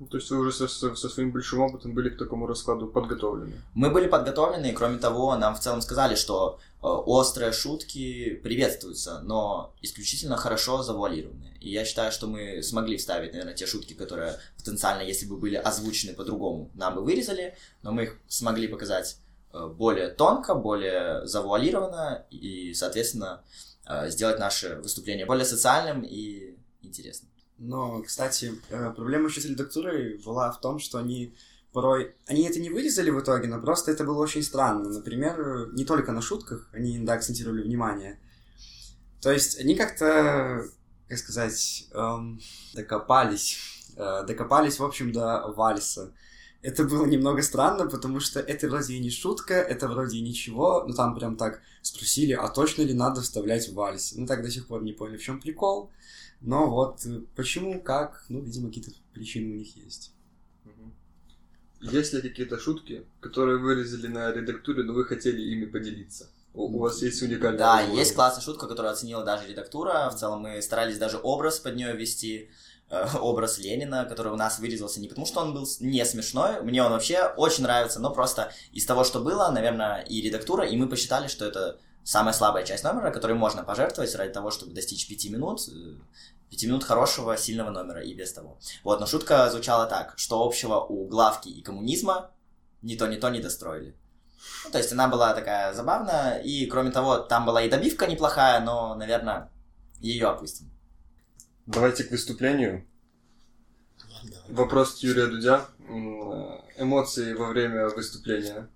Ну, 0.00 0.06
то 0.06 0.16
есть 0.16 0.30
вы 0.30 0.38
уже 0.38 0.52
со, 0.52 0.66
со, 0.66 0.96
со 0.96 1.08
своим 1.08 1.30
большим 1.30 1.60
опытом 1.60 1.92
были 1.92 2.08
к 2.08 2.18
такому 2.18 2.46
раскладу 2.46 2.88
подготовлены? 2.88 3.52
Мы 3.74 3.90
были 3.90 4.08
подготовлены, 4.08 4.70
и 4.70 4.72
кроме 4.72 4.98
того, 4.98 5.36
нам 5.36 5.54
в 5.54 5.60
целом 5.60 5.82
сказали, 5.82 6.16
что 6.16 6.58
острые 6.82 7.52
шутки 7.52 8.34
приветствуются, 8.42 9.20
но 9.20 9.74
исключительно 9.82 10.36
хорошо 10.36 10.82
завуалированные. 10.82 11.56
И 11.60 11.70
я 11.70 11.84
считаю, 11.84 12.10
что 12.10 12.26
мы 12.26 12.62
смогли 12.62 12.96
вставить, 12.96 13.32
наверное, 13.32 13.54
те 13.54 13.66
шутки, 13.66 13.92
которые 13.92 14.38
потенциально, 14.56 15.02
если 15.02 15.26
бы 15.26 15.36
были 15.36 15.56
озвучены 15.56 16.14
по-другому, 16.14 16.70
нам 16.74 16.94
бы 16.94 17.02
вырезали, 17.02 17.54
но 17.82 17.92
мы 17.92 18.04
их 18.04 18.18
смогли 18.28 18.66
показать 18.66 19.18
э, 19.52 19.66
более 19.66 20.08
тонко, 20.08 20.54
более 20.54 21.26
завуалированно 21.26 22.24
и, 22.30 22.72
соответственно, 22.72 23.44
э, 23.86 24.08
сделать 24.08 24.38
наше 24.38 24.76
выступление 24.76 25.26
более 25.26 25.44
социальным 25.44 26.02
и 26.02 26.56
интересным. 26.80 27.30
Но, 27.58 28.02
кстати, 28.02 28.54
э, 28.70 28.90
проблема 28.96 29.28
еще 29.28 29.42
с 29.42 29.44
редактурой 29.44 30.18
была 30.24 30.50
в 30.50 30.60
том, 30.62 30.78
что 30.78 30.96
они 30.96 31.34
порой... 31.72 32.14
Они 32.26 32.42
это 32.42 32.60
не 32.60 32.70
вырезали 32.70 33.10
в 33.10 33.20
итоге, 33.20 33.48
но 33.48 33.60
просто 33.60 33.90
это 33.90 34.04
было 34.04 34.22
очень 34.22 34.42
странно. 34.42 34.88
Например, 34.88 35.70
не 35.72 35.84
только 35.84 36.12
на 36.12 36.22
шутках 36.22 36.68
они 36.72 36.96
иногда 36.96 37.14
акцентировали 37.14 37.62
внимание. 37.62 38.18
То 39.20 39.30
есть 39.30 39.58
они 39.60 39.74
как-то, 39.74 40.64
как 41.08 41.18
сказать, 41.18 41.88
эм, 41.92 42.40
докопались. 42.74 43.58
Э, 43.96 44.24
докопались, 44.26 44.78
в 44.78 44.84
общем, 44.84 45.12
до 45.12 45.48
вальса. 45.48 46.12
Это 46.62 46.84
было 46.84 47.06
немного 47.06 47.42
странно, 47.42 47.86
потому 47.86 48.20
что 48.20 48.40
это 48.40 48.68
вроде 48.68 48.94
и 48.94 48.98
не 48.98 49.10
шутка, 49.10 49.54
это 49.54 49.88
вроде 49.88 50.18
и 50.18 50.22
ничего, 50.22 50.84
но 50.86 50.94
там 50.94 51.14
прям 51.14 51.36
так 51.36 51.62
спросили, 51.80 52.32
а 52.32 52.48
точно 52.48 52.82
ли 52.82 52.92
надо 52.92 53.22
вставлять 53.22 53.70
вальс? 53.72 54.12
Мы 54.14 54.26
так 54.26 54.42
до 54.42 54.50
сих 54.50 54.66
пор 54.66 54.82
не 54.82 54.92
поняли, 54.92 55.16
в 55.16 55.22
чем 55.22 55.40
прикол. 55.40 55.90
Но 56.40 56.70
вот 56.70 57.04
э, 57.06 57.20
почему, 57.36 57.80
как, 57.80 58.24
ну, 58.28 58.40
видимо, 58.40 58.68
какие-то 58.68 58.92
причины 59.12 59.52
у 59.52 59.58
них 59.58 59.76
есть. 59.76 60.12
Есть 61.80 62.12
ли 62.12 62.20
какие-то 62.20 62.58
шутки, 62.58 63.06
которые 63.20 63.58
вырезали 63.58 64.06
на 64.06 64.30
редактуре, 64.32 64.82
но 64.82 64.92
вы 64.92 65.04
хотели 65.04 65.40
ими 65.40 65.64
поделиться? 65.64 66.28
У, 66.52 66.78
вас 66.78 67.00
есть 67.02 67.22
уникальная 67.22 67.58
Да, 67.58 67.76
разговор. 67.78 67.98
есть 67.98 68.14
классная 68.14 68.42
шутка, 68.42 68.66
которую 68.66 68.92
оценила 68.92 69.24
даже 69.24 69.46
редактура. 69.46 70.10
В 70.10 70.16
целом 70.16 70.40
мы 70.40 70.60
старались 70.60 70.98
даже 70.98 71.18
образ 71.22 71.60
под 71.60 71.76
нее 71.76 71.96
ввести. 71.96 72.50
Э, 72.90 73.06
образ 73.20 73.58
Ленина, 73.58 74.04
который 74.04 74.32
у 74.32 74.36
нас 74.36 74.58
вырезался 74.58 75.00
не 75.00 75.08
потому, 75.08 75.26
что 75.26 75.40
он 75.40 75.54
был 75.54 75.66
не 75.78 76.04
смешной, 76.04 76.60
мне 76.62 76.82
он 76.82 76.90
вообще 76.90 77.22
очень 77.36 77.62
нравится, 77.62 78.00
но 78.00 78.12
просто 78.12 78.52
из 78.72 78.84
того, 78.84 79.04
что 79.04 79.20
было, 79.20 79.48
наверное, 79.50 80.02
и 80.02 80.20
редактура, 80.20 80.66
и 80.66 80.76
мы 80.76 80.88
посчитали, 80.88 81.28
что 81.28 81.44
это 81.44 81.78
самая 82.02 82.34
слабая 82.34 82.64
часть 82.64 82.82
номера, 82.82 83.12
которой 83.12 83.34
можно 83.34 83.62
пожертвовать 83.62 84.14
ради 84.16 84.32
того, 84.32 84.50
чтобы 84.50 84.74
достичь 84.74 85.06
пяти 85.06 85.30
минут, 85.30 85.60
э, 86.50 86.52
пяти 86.52 86.66
минут 86.66 86.84
хорошего, 86.84 87.36
сильного 87.36 87.70
номера 87.70 88.02
и 88.02 88.14
без 88.14 88.32
того. 88.32 88.58
Вот, 88.84 89.00
но 89.00 89.06
шутка 89.06 89.50
звучала 89.50 89.86
так, 89.86 90.14
что 90.16 90.42
общего 90.42 90.80
у 90.80 91.06
главки 91.06 91.48
и 91.48 91.62
коммунизма 91.62 92.30
ни 92.82 92.96
то, 92.96 93.06
ни 93.06 93.16
то 93.16 93.30
не 93.30 93.40
достроили. 93.40 93.94
Ну, 94.64 94.70
то 94.70 94.78
есть 94.78 94.92
она 94.92 95.08
была 95.08 95.34
такая 95.34 95.74
забавная, 95.74 96.40
и 96.40 96.66
кроме 96.66 96.90
того, 96.90 97.18
там 97.18 97.44
была 97.44 97.62
и 97.62 97.70
добивка 97.70 98.06
неплохая, 98.06 98.60
но, 98.60 98.94
наверное, 98.94 99.50
ее 100.00 100.28
опустим. 100.28 100.70
Давайте 101.66 102.04
к 102.04 102.10
выступлению. 102.10 102.86
Вопрос 104.48 104.98
Юрия 105.02 105.26
Дудя. 105.26 105.66
Эмоции 106.76 107.34
во 107.34 107.48
время 107.48 107.88
выступления. 107.90 108.68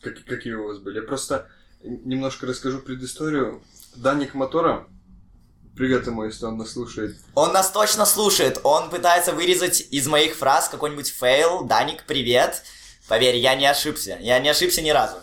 Как, 0.00 0.24
какие 0.24 0.54
у 0.54 0.68
вас 0.68 0.78
были? 0.78 1.00
Я 1.00 1.06
просто 1.06 1.48
немножко 1.82 2.46
расскажу 2.46 2.80
предысторию. 2.80 3.62
Даник 3.94 4.34
Мотора, 4.34 4.88
привет 5.76 6.06
ему, 6.06 6.24
если 6.24 6.44
он 6.46 6.58
нас 6.58 6.72
слушает. 6.72 7.16
Он 7.34 7.52
нас 7.52 7.70
точно 7.70 8.06
слушает. 8.06 8.60
Он 8.62 8.90
пытается 8.90 9.32
вырезать 9.32 9.80
из 9.90 10.06
моих 10.06 10.36
фраз 10.36 10.68
какой-нибудь 10.68 11.08
fail. 11.08 11.64
Даник, 11.64 12.04
привет. 12.06 12.62
Поверь, 13.08 13.36
я 13.36 13.54
не 13.54 13.66
ошибся. 13.66 14.16
Я 14.20 14.38
не 14.38 14.48
ошибся 14.48 14.82
ни 14.82 14.90
разу. 14.90 15.16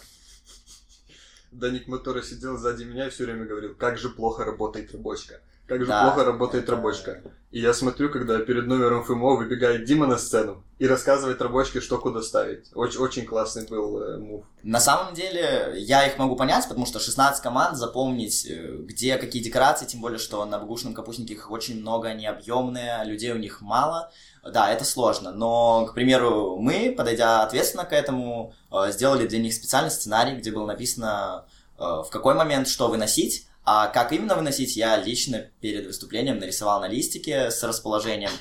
Даник 1.52 1.88
Мотора 1.88 2.22
сидел 2.22 2.58
сзади 2.58 2.84
меня 2.84 3.08
и 3.08 3.10
все 3.10 3.26
время 3.26 3.46
говорил, 3.46 3.76
как 3.76 3.98
же 3.98 4.10
плохо 4.10 4.46
работает 4.46 4.92
рабочка 4.94 5.42
как 5.72 5.80
же 5.80 5.88
да. 5.88 6.04
плохо 6.04 6.26
работает 6.26 6.70
рабочка. 6.70 7.22
И 7.50 7.62
я 7.62 7.74
смотрю, 7.74 8.10
когда 8.10 8.40
перед 8.40 8.68
номером 8.68 9.06
ФМО 9.06 9.38
выбегает 9.38 9.86
Дима 9.86 10.06
на 10.06 10.18
сцену 10.18 10.66
и 10.80 10.86
рассказывает 10.86 11.42
рабочке, 11.42 11.80
что 11.80 11.98
куда 11.98 12.22
ставить. 12.22 12.66
Очень, 12.76 13.00
очень 13.00 13.26
классный 13.26 13.66
был 13.66 14.02
э, 14.02 14.18
move. 14.18 14.44
На 14.64 14.82
самом 14.82 15.14
деле, 15.14 15.76
я 15.78 16.06
их 16.06 16.18
могу 16.18 16.36
понять, 16.36 16.68
потому 16.68 16.86
что 16.86 17.00
16 17.00 17.42
команд, 17.42 17.78
запомнить, 17.78 18.46
э, 18.50 18.80
где 18.82 19.16
какие 19.16 19.42
декорации, 19.42 19.86
тем 19.86 20.02
более, 20.02 20.20
что 20.20 20.44
на 20.44 20.60
богушном 20.60 20.94
капустнике 20.94 21.36
их 21.36 21.50
очень 21.50 21.80
много, 21.80 22.10
они 22.10 22.26
объемные, 22.26 23.06
людей 23.06 23.32
у 23.32 23.38
них 23.38 23.62
мало. 23.62 24.12
Да, 24.44 24.70
это 24.70 24.84
сложно, 24.84 25.32
но, 25.32 25.86
к 25.86 25.94
примеру, 25.94 26.58
мы, 26.58 26.94
подойдя 26.98 27.44
ответственно 27.44 27.86
к 27.86 27.94
этому, 27.94 28.54
э, 28.74 28.92
сделали 28.92 29.26
для 29.26 29.40
них 29.40 29.54
специальный 29.54 29.92
сценарий, 29.92 30.36
где 30.36 30.52
было 30.52 30.66
написано, 30.66 31.46
э, 31.80 31.82
в 31.82 32.10
какой 32.12 32.34
момент 32.34 32.68
что 32.68 32.90
выносить, 32.90 33.48
а 33.64 33.88
как 33.88 34.12
именно 34.12 34.36
выносить, 34.36 34.76
я 34.76 34.98
лично 34.98 35.48
перед 35.60 35.86
выступлением 35.86 36.40
нарисовал 36.40 36.80
на 36.82 36.88
листике 36.88 37.52
с 37.52 37.64
расположением. 37.64 38.32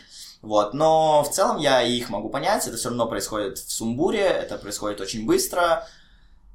Вот, 0.42 0.72
но 0.72 1.22
в 1.22 1.30
целом 1.30 1.58
я 1.58 1.82
их 1.82 2.08
могу 2.08 2.30
понять, 2.30 2.66
это 2.66 2.78
все 2.78 2.88
равно 2.88 3.06
происходит 3.06 3.58
в 3.58 3.70
сумбуре, 3.70 4.22
это 4.22 4.56
происходит 4.56 5.00
очень 5.00 5.26
быстро. 5.26 5.86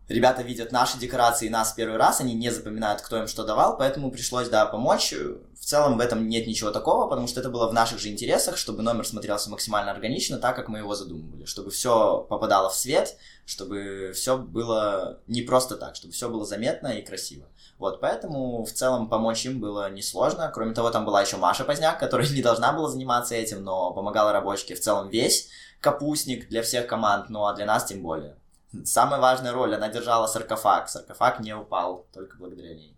Ребята 0.07 0.43
видят 0.43 0.71
наши 0.71 0.99
декорации 0.99 1.49
нас 1.49 1.73
первый 1.73 1.97
раз, 1.97 2.21
они 2.21 2.35
не 2.35 2.51
запоминают, 2.51 3.01
кто 3.01 3.17
им 3.17 3.27
что 3.27 3.43
давал, 3.43 3.75
поэтому 3.75 4.11
пришлось, 4.11 4.49
да, 4.49 4.67
помочь. 4.67 5.13
В 5.13 5.65
целом 5.65 5.97
в 5.97 5.99
этом 5.99 6.29
нет 6.29 6.45
ничего 6.45 6.69
такого, 6.69 7.07
потому 7.07 7.27
что 7.27 7.39
это 7.39 7.49
было 7.49 7.67
в 7.67 7.73
наших 7.73 7.97
же 7.97 8.09
интересах, 8.09 8.55
чтобы 8.55 8.83
номер 8.83 9.07
смотрелся 9.07 9.49
максимально 9.49 9.91
органично, 9.91 10.37
так, 10.37 10.55
как 10.55 10.67
мы 10.67 10.77
его 10.77 10.93
задумывали, 10.93 11.45
чтобы 11.45 11.71
все 11.71 12.19
попадало 12.29 12.69
в 12.69 12.75
свет, 12.75 13.17
чтобы 13.47 14.11
все 14.13 14.37
было 14.37 15.21
не 15.25 15.41
просто 15.41 15.75
так, 15.75 15.95
чтобы 15.95 16.13
все 16.13 16.29
было 16.29 16.45
заметно 16.45 16.89
и 16.89 17.01
красиво. 17.01 17.47
Вот, 17.79 17.99
поэтому 17.99 18.63
в 18.63 18.71
целом 18.71 19.09
помочь 19.09 19.43
им 19.47 19.59
было 19.59 19.89
несложно. 19.89 20.51
Кроме 20.53 20.75
того, 20.75 20.91
там 20.91 21.03
была 21.03 21.23
еще 21.23 21.37
Маша 21.37 21.63
Поздняк, 21.63 21.99
которая 21.99 22.29
не 22.31 22.43
должна 22.43 22.73
была 22.73 22.89
заниматься 22.89 23.33
этим, 23.33 23.63
но 23.63 23.91
помогала 23.91 24.33
рабочке 24.33 24.75
в 24.75 24.81
целом 24.81 25.09
весь 25.09 25.49
капустник 25.81 26.47
для 26.47 26.61
всех 26.61 26.85
команд, 26.85 27.29
ну 27.29 27.47
а 27.47 27.55
для 27.55 27.65
нас 27.65 27.85
тем 27.85 28.03
более. 28.03 28.37
Самая 28.83 29.19
важная 29.19 29.53
роль, 29.53 29.75
она 29.75 29.89
держала 29.89 30.27
саркофаг. 30.27 30.89
Саркофаг 30.89 31.39
не 31.39 31.55
упал, 31.55 32.07
только 32.13 32.37
благодаря 32.37 32.73
ней. 32.73 32.97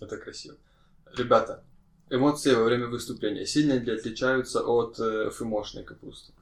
Это 0.00 0.16
красиво. 0.16 0.56
Ребята, 1.16 1.64
Эмоции 2.10 2.54
во 2.54 2.64
время 2.64 2.88
выступления 2.88 3.46
сильно 3.46 3.74
ли 3.74 3.92
отличаются 3.92 4.62
от 4.62 4.98
э, 4.98 5.30
ФМОшной 5.30 5.84
капусты? 5.84 6.32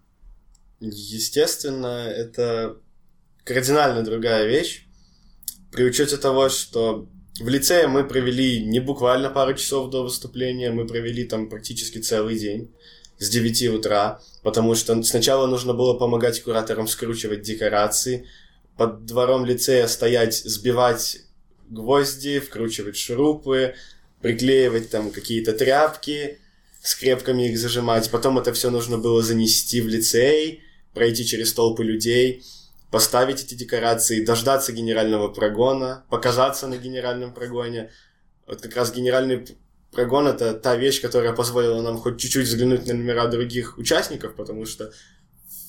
Естественно, 0.80 2.06
это 2.08 2.78
кардинально 3.44 4.02
другая 4.02 4.46
вещь. 4.46 4.86
При 5.70 5.84
учете 5.84 6.16
того, 6.16 6.48
что 6.48 7.06
в 7.38 7.48
лицее 7.48 7.86
мы 7.86 8.04
провели 8.04 8.64
не 8.64 8.80
буквально 8.80 9.28
пару 9.28 9.54
часов 9.54 9.90
до 9.90 10.04
выступления, 10.04 10.70
мы 10.70 10.86
провели 10.86 11.24
там 11.24 11.50
практически 11.50 11.98
целый 11.98 12.38
день 12.38 12.74
с 13.18 13.28
9 13.28 13.68
утра, 13.74 14.20
потому 14.42 14.74
что 14.74 15.02
сначала 15.02 15.46
нужно 15.46 15.74
было 15.74 15.98
помогать 15.98 16.42
кураторам 16.42 16.88
скручивать 16.88 17.42
декорации, 17.42 18.26
под 18.78 19.04
двором 19.06 19.44
лицея 19.44 19.88
стоять, 19.88 20.36
сбивать 20.36 21.18
гвозди, 21.68 22.38
вкручивать 22.38 22.96
шурупы, 22.96 23.74
приклеивать 24.22 24.90
там 24.90 25.10
какие-то 25.10 25.52
тряпки, 25.52 26.38
скрепками 26.80 27.48
их 27.48 27.58
зажимать. 27.58 28.10
Потом 28.10 28.38
это 28.38 28.52
все 28.52 28.70
нужно 28.70 28.96
было 28.96 29.22
занести 29.22 29.80
в 29.80 29.88
лицей, 29.88 30.62
пройти 30.94 31.26
через 31.26 31.52
толпы 31.52 31.84
людей, 31.84 32.44
поставить 32.90 33.42
эти 33.42 33.54
декорации, 33.54 34.24
дождаться 34.24 34.72
генерального 34.72 35.28
прогона, 35.28 36.04
показаться 36.08 36.68
на 36.68 36.78
генеральном 36.78 37.34
прогоне. 37.34 37.90
Вот 38.46 38.60
как 38.62 38.76
раз 38.76 38.92
генеральный 38.92 39.44
прогон— 39.90 40.26
это 40.28 40.54
та 40.54 40.76
вещь, 40.76 41.02
которая 41.02 41.32
позволила 41.32 41.82
нам 41.82 41.98
хоть 41.98 42.18
чуть-чуть 42.20 42.46
взглянуть 42.46 42.86
на 42.86 42.94
номера 42.94 43.26
других 43.26 43.76
участников, 43.76 44.36
потому 44.36 44.64
что 44.66 44.92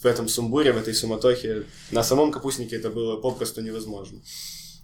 в 0.01 0.05
этом 0.05 0.27
сумбуре, 0.27 0.71
в 0.71 0.77
этой 0.77 0.93
суматохе 0.93 1.65
на 1.91 2.03
самом 2.03 2.31
капустнике 2.31 2.77
это 2.77 2.89
было 2.89 3.17
попросту 3.17 3.61
невозможно. 3.61 4.21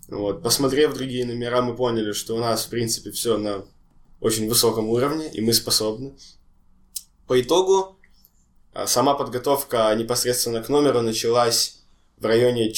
Вот. 0.08 0.44
Посмотрев 0.44 0.94
другие 0.94 1.26
номера, 1.26 1.62
мы 1.62 1.76
поняли, 1.76 2.12
что 2.12 2.36
у 2.36 2.40
нас, 2.40 2.66
в 2.66 2.70
принципе, 2.70 3.12
все 3.12 3.38
на 3.38 3.66
очень 4.20 4.48
высоком 4.48 4.90
уровне, 4.90 5.30
и 5.32 5.42
мы 5.42 5.54
способны. 5.54 6.16
По 7.28 7.42
итогу, 7.42 7.98
а, 8.74 8.88
сама 8.88 9.16
подготовка 9.16 9.94
непосредственно 9.96 10.62
к 10.62 10.70
номеру 10.70 11.02
началась 11.02 11.84
в 12.18 12.26
районе 12.26 12.72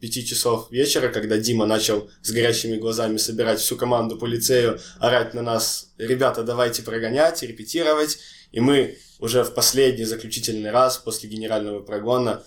4-5 0.00 0.22
часов 0.22 0.70
вечера, 0.70 1.08
когда 1.08 1.38
Дима 1.38 1.66
начал 1.66 2.10
с 2.22 2.30
горящими 2.30 2.76
глазами 2.76 3.16
собирать 3.16 3.60
всю 3.60 3.76
команду 3.76 4.16
по 4.16 4.26
лицею, 4.26 4.80
орать 4.98 5.34
на 5.34 5.42
нас, 5.42 5.92
ребята, 5.98 6.42
давайте 6.42 6.82
прогонять, 6.82 7.42
репетировать. 7.42 8.18
И 8.52 8.60
мы 8.60 8.96
уже 9.18 9.44
в 9.44 9.54
последний 9.54 10.04
заключительный 10.04 10.70
раз 10.70 10.98
после 10.98 11.28
генерального 11.28 11.80
прогона 11.80 12.44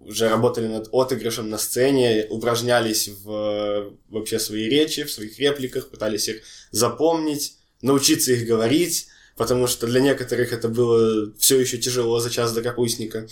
уже 0.00 0.28
работали 0.28 0.68
над 0.68 0.88
отыгрышем 0.92 1.50
на 1.50 1.58
сцене, 1.58 2.26
упражнялись 2.30 3.08
в 3.08 3.92
вообще 4.08 4.38
свои 4.38 4.68
речи, 4.68 5.02
в 5.02 5.10
своих 5.10 5.38
репликах, 5.38 5.90
пытались 5.90 6.28
их 6.28 6.42
запомнить, 6.70 7.56
научиться 7.82 8.32
их 8.32 8.46
говорить, 8.46 9.08
потому 9.36 9.66
что 9.66 9.86
для 9.86 10.00
некоторых 10.00 10.52
это 10.52 10.68
было 10.68 11.32
все 11.36 11.58
еще 11.58 11.78
тяжело 11.78 12.20
за 12.20 12.30
час 12.30 12.52
до 12.52 12.62
капустника. 12.62 13.26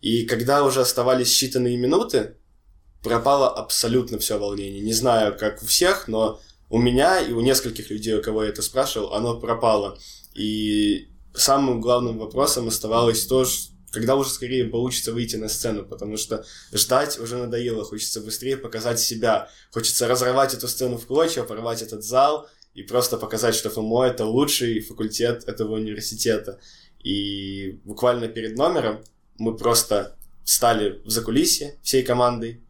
И 0.00 0.24
когда 0.26 0.64
уже 0.64 0.80
оставались 0.80 1.28
считанные 1.28 1.76
минуты, 1.76 2.34
пропало 3.06 3.48
абсолютно 3.48 4.18
все 4.18 4.36
волнение. 4.36 4.80
Не 4.80 4.92
знаю, 4.92 5.38
как 5.38 5.62
у 5.62 5.66
всех, 5.66 6.08
но 6.08 6.40
у 6.68 6.78
меня 6.78 7.20
и 7.20 7.30
у 7.30 7.40
нескольких 7.40 7.88
людей, 7.88 8.14
у 8.14 8.22
кого 8.22 8.42
я 8.42 8.48
это 8.48 8.62
спрашивал, 8.62 9.14
оно 9.14 9.38
пропало. 9.38 9.96
И 10.34 11.08
самым 11.32 11.80
главным 11.80 12.18
вопросом 12.18 12.66
оставалось 12.66 13.24
то, 13.26 13.46
когда 13.92 14.16
уже 14.16 14.30
скорее 14.30 14.64
получится 14.64 15.12
выйти 15.12 15.36
на 15.36 15.48
сцену, 15.48 15.84
потому 15.84 16.16
что 16.16 16.44
ждать 16.72 17.20
уже 17.20 17.36
надоело, 17.36 17.84
хочется 17.84 18.20
быстрее 18.20 18.56
показать 18.56 18.98
себя, 18.98 19.50
хочется 19.70 20.08
разорвать 20.08 20.54
эту 20.54 20.66
сцену 20.66 20.98
в 20.98 21.06
клочья, 21.06 21.44
порвать 21.44 21.82
этот 21.82 22.02
зал 22.02 22.48
и 22.74 22.82
просто 22.82 23.18
показать, 23.18 23.54
что 23.54 23.70
ФМО 23.70 24.02
это 24.02 24.24
лучший 24.24 24.80
факультет 24.80 25.44
этого 25.46 25.74
университета. 25.76 26.58
И 27.04 27.78
буквально 27.84 28.26
перед 28.26 28.56
номером 28.56 29.04
мы 29.38 29.56
просто 29.56 30.16
встали 30.44 31.02
в 31.04 31.10
закулисье 31.10 31.78
всей 31.84 32.02
командой 32.02 32.65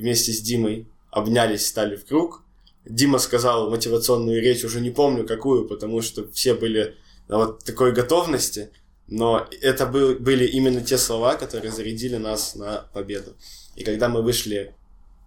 вместе 0.00 0.32
с 0.32 0.40
Димой, 0.40 0.86
обнялись, 1.10 1.66
стали 1.66 1.96
в 1.96 2.04
круг. 2.04 2.42
Дима 2.84 3.18
сказал 3.18 3.70
мотивационную 3.70 4.40
речь, 4.40 4.64
уже 4.64 4.80
не 4.80 4.90
помню 4.90 5.26
какую, 5.26 5.68
потому 5.68 6.02
что 6.02 6.30
все 6.32 6.54
были 6.54 6.96
на 7.28 7.38
вот 7.38 7.64
такой 7.64 7.92
готовности, 7.92 8.70
но 9.06 9.46
это 9.60 9.86
был, 9.86 10.14
были 10.14 10.46
именно 10.46 10.80
те 10.80 10.98
слова, 10.98 11.36
которые 11.36 11.72
зарядили 11.72 12.16
нас 12.16 12.54
на 12.54 12.88
победу. 12.94 13.36
И 13.76 13.84
когда 13.84 14.08
мы 14.08 14.22
вышли 14.22 14.74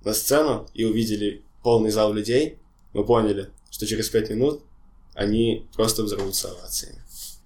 на 0.04 0.14
сцену 0.14 0.68
и 0.74 0.84
увидели 0.84 1.44
полный 1.62 1.92
зал 1.92 2.14
людей, 2.14 2.58
мы 2.94 3.06
поняли, 3.06 3.50
что 3.70 3.86
через 3.86 4.10
пять 4.10 4.30
минут 4.30 4.64
они 5.14 5.68
просто 5.76 6.04
взорвутся 6.04 6.50
овациями. 6.52 7.02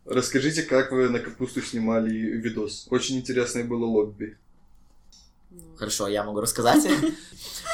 Расскажите, 0.05 0.63
как 0.63 0.91
вы 0.91 1.09
на 1.09 1.19
капусту 1.19 1.61
снимали 1.61 2.11
видос. 2.11 2.87
Очень 2.89 3.17
интересное 3.17 3.65
было 3.65 3.85
лобби. 3.85 4.37
Хорошо, 5.77 6.07
я 6.07 6.23
могу 6.23 6.41
рассказать. 6.41 6.83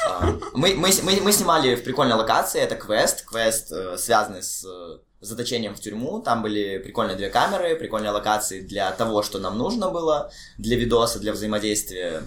А, 0.06 0.38
мы, 0.52 0.74
мы, 0.74 0.90
мы, 1.02 1.20
мы 1.22 1.32
снимали 1.32 1.76
в 1.76 1.82
прикольной 1.82 2.16
локации, 2.16 2.60
это 2.60 2.74
квест, 2.74 3.24
квест, 3.24 3.72
э, 3.72 3.96
связанный 3.96 4.42
с 4.42 4.62
э, 4.62 4.98
заточением 5.20 5.74
в 5.74 5.80
тюрьму. 5.80 6.20
Там 6.20 6.42
были 6.42 6.76
прикольные 6.78 7.16
две 7.16 7.30
камеры, 7.30 7.74
прикольные 7.76 8.10
локации 8.10 8.60
для 8.60 8.92
того, 8.92 9.22
что 9.22 9.38
нам 9.38 9.56
нужно 9.56 9.90
было, 9.90 10.30
для 10.58 10.76
видоса, 10.76 11.20
для 11.20 11.32
взаимодействия 11.32 12.22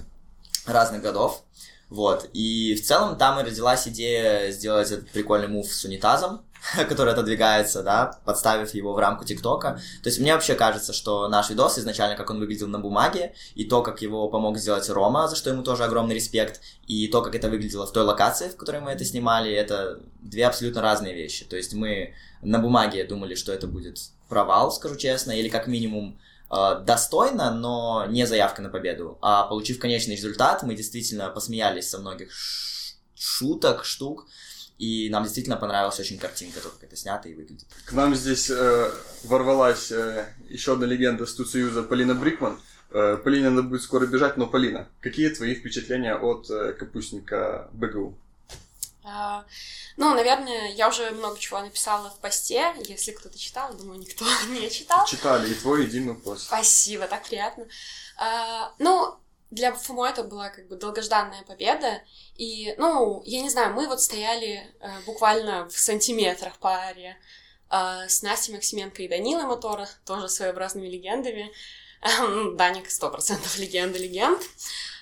разных 0.65 1.03
годов. 1.03 1.43
Вот. 1.89 2.29
И 2.33 2.75
в 2.75 2.83
целом 2.83 3.17
там 3.17 3.39
и 3.39 3.43
родилась 3.43 3.87
идея 3.87 4.51
сделать 4.51 4.91
этот 4.91 5.09
прикольный 5.09 5.47
мув 5.47 5.71
с 5.71 5.85
унитазом, 5.85 6.41
который 6.89 7.13
отодвигается, 7.13 7.83
да, 7.83 8.19
подставив 8.25 8.73
его 8.73 8.93
в 8.93 8.99
рамку 8.99 9.25
ТикТока. 9.25 9.79
То 10.03 10.09
есть 10.09 10.19
мне 10.19 10.33
вообще 10.33 10.55
кажется, 10.55 10.93
что 10.93 11.27
наш 11.27 11.49
видос 11.49 11.77
изначально, 11.77 12.15
как 12.15 12.29
он 12.29 12.39
выглядел 12.39 12.67
на 12.67 12.79
бумаге, 12.79 13.33
и 13.55 13.65
то, 13.65 13.81
как 13.81 14.01
его 14.01 14.27
помог 14.29 14.57
сделать 14.57 14.89
Рома, 14.89 15.27
за 15.27 15.35
что 15.35 15.49
ему 15.49 15.63
тоже 15.63 15.83
огромный 15.83 16.15
респект, 16.15 16.61
и 16.87 17.07
то, 17.07 17.21
как 17.21 17.35
это 17.35 17.49
выглядело 17.49 17.85
в 17.85 17.91
той 17.91 18.03
локации, 18.03 18.49
в 18.49 18.57
которой 18.57 18.81
мы 18.81 18.91
это 18.91 19.05
снимали, 19.05 19.51
это 19.51 19.99
две 20.19 20.45
абсолютно 20.45 20.81
разные 20.81 21.13
вещи. 21.13 21.45
То 21.45 21.55
есть 21.55 21.73
мы 21.73 22.13
на 22.41 22.59
бумаге 22.59 23.03
думали, 23.03 23.35
что 23.35 23.51
это 23.53 23.67
будет 23.67 23.97
провал, 24.27 24.71
скажу 24.71 24.95
честно, 24.95 25.31
или 25.31 25.49
как 25.49 25.67
минимум 25.67 26.19
э, 26.51 26.81
достойно, 26.85 27.51
но 27.51 28.05
не 28.07 28.25
заявка 28.25 28.61
на 28.61 28.69
победу. 28.69 29.17
А 29.21 29.43
получив 29.43 29.79
конечный 29.79 30.15
результат, 30.15 30.63
мы 30.63 30.75
действительно 30.75 31.29
посмеялись 31.29 31.89
со 31.89 31.99
многих 31.99 32.31
шуток, 33.15 33.83
штук, 33.83 34.27
и 34.77 35.09
нам 35.09 35.23
действительно 35.23 35.57
понравилась 35.57 35.99
очень 35.99 36.19
картинка, 36.19 36.59
то, 36.59 36.69
как 36.69 36.83
это 36.83 36.95
снято 36.95 37.27
и 37.29 37.33
выглядит. 37.33 37.67
К 37.85 37.93
нам 37.93 38.15
здесь 38.15 38.49
э, 38.49 38.91
ворвалась 39.23 39.91
э, 39.91 40.27
еще 40.49 40.73
одна 40.73 40.85
легенда 40.85 41.25
Студсоюза 41.25 41.83
Полина 41.83 42.13
Брикман. 42.13 42.59
Э, 42.91 43.17
Полина 43.17 43.49
надо 43.49 43.63
будет 43.67 43.81
скоро 43.81 44.05
бежать, 44.05 44.37
но 44.37 44.47
Полина, 44.47 44.87
какие 45.01 45.29
твои 45.29 45.55
впечатления 45.55 46.15
от 46.15 46.49
э, 46.49 46.73
капустника 46.73 47.69
БГУ? 47.73 48.17
А, 49.03 49.45
ну, 49.95 50.13
наверное, 50.13 50.73
я 50.73 50.89
уже 50.89 51.09
много 51.11 51.39
чего 51.39 51.61
написала 51.61 52.09
в 52.09 52.19
посте. 52.19 52.73
Если 52.87 53.11
кто-то 53.11 53.39
читал, 53.39 53.73
думаю, 53.73 53.99
никто 53.99 54.25
не 54.49 54.69
читал. 54.69 55.07
Читали 55.07 55.49
и 55.49 55.55
твой, 55.55 55.85
и 55.85 55.87
Димы 55.87 56.13
пост. 56.13 56.47
Спасибо, 56.47 57.07
так 57.07 57.23
приятно. 57.27 57.65
А, 58.17 58.73
ну, 58.79 59.17
для 59.49 59.73
ФМО 59.73 60.09
это 60.09 60.23
была 60.23 60.49
как 60.49 60.67
бы 60.67 60.75
долгожданная 60.75 61.43
победа. 61.43 62.01
И, 62.35 62.75
ну, 62.77 63.21
я 63.25 63.41
не 63.41 63.49
знаю, 63.49 63.73
мы 63.73 63.87
вот 63.87 64.01
стояли 64.01 64.73
э, 64.79 65.01
буквально 65.05 65.67
в 65.69 65.77
сантиметрах 65.77 66.57
паре 66.57 67.17
э, 67.69 68.07
с 68.07 68.21
Настей 68.21 68.53
Максименко 68.53 69.03
и 69.03 69.07
Данилой 69.07 69.45
Мотора, 69.45 69.87
тоже 70.05 70.27
своеобразными 70.27 70.87
легендами. 70.87 71.51
Э, 72.01 72.51
Даник 72.55 72.89
сто 72.89 73.09
процентов 73.09 73.57
легенда 73.57 73.97
легенд. 73.97 74.41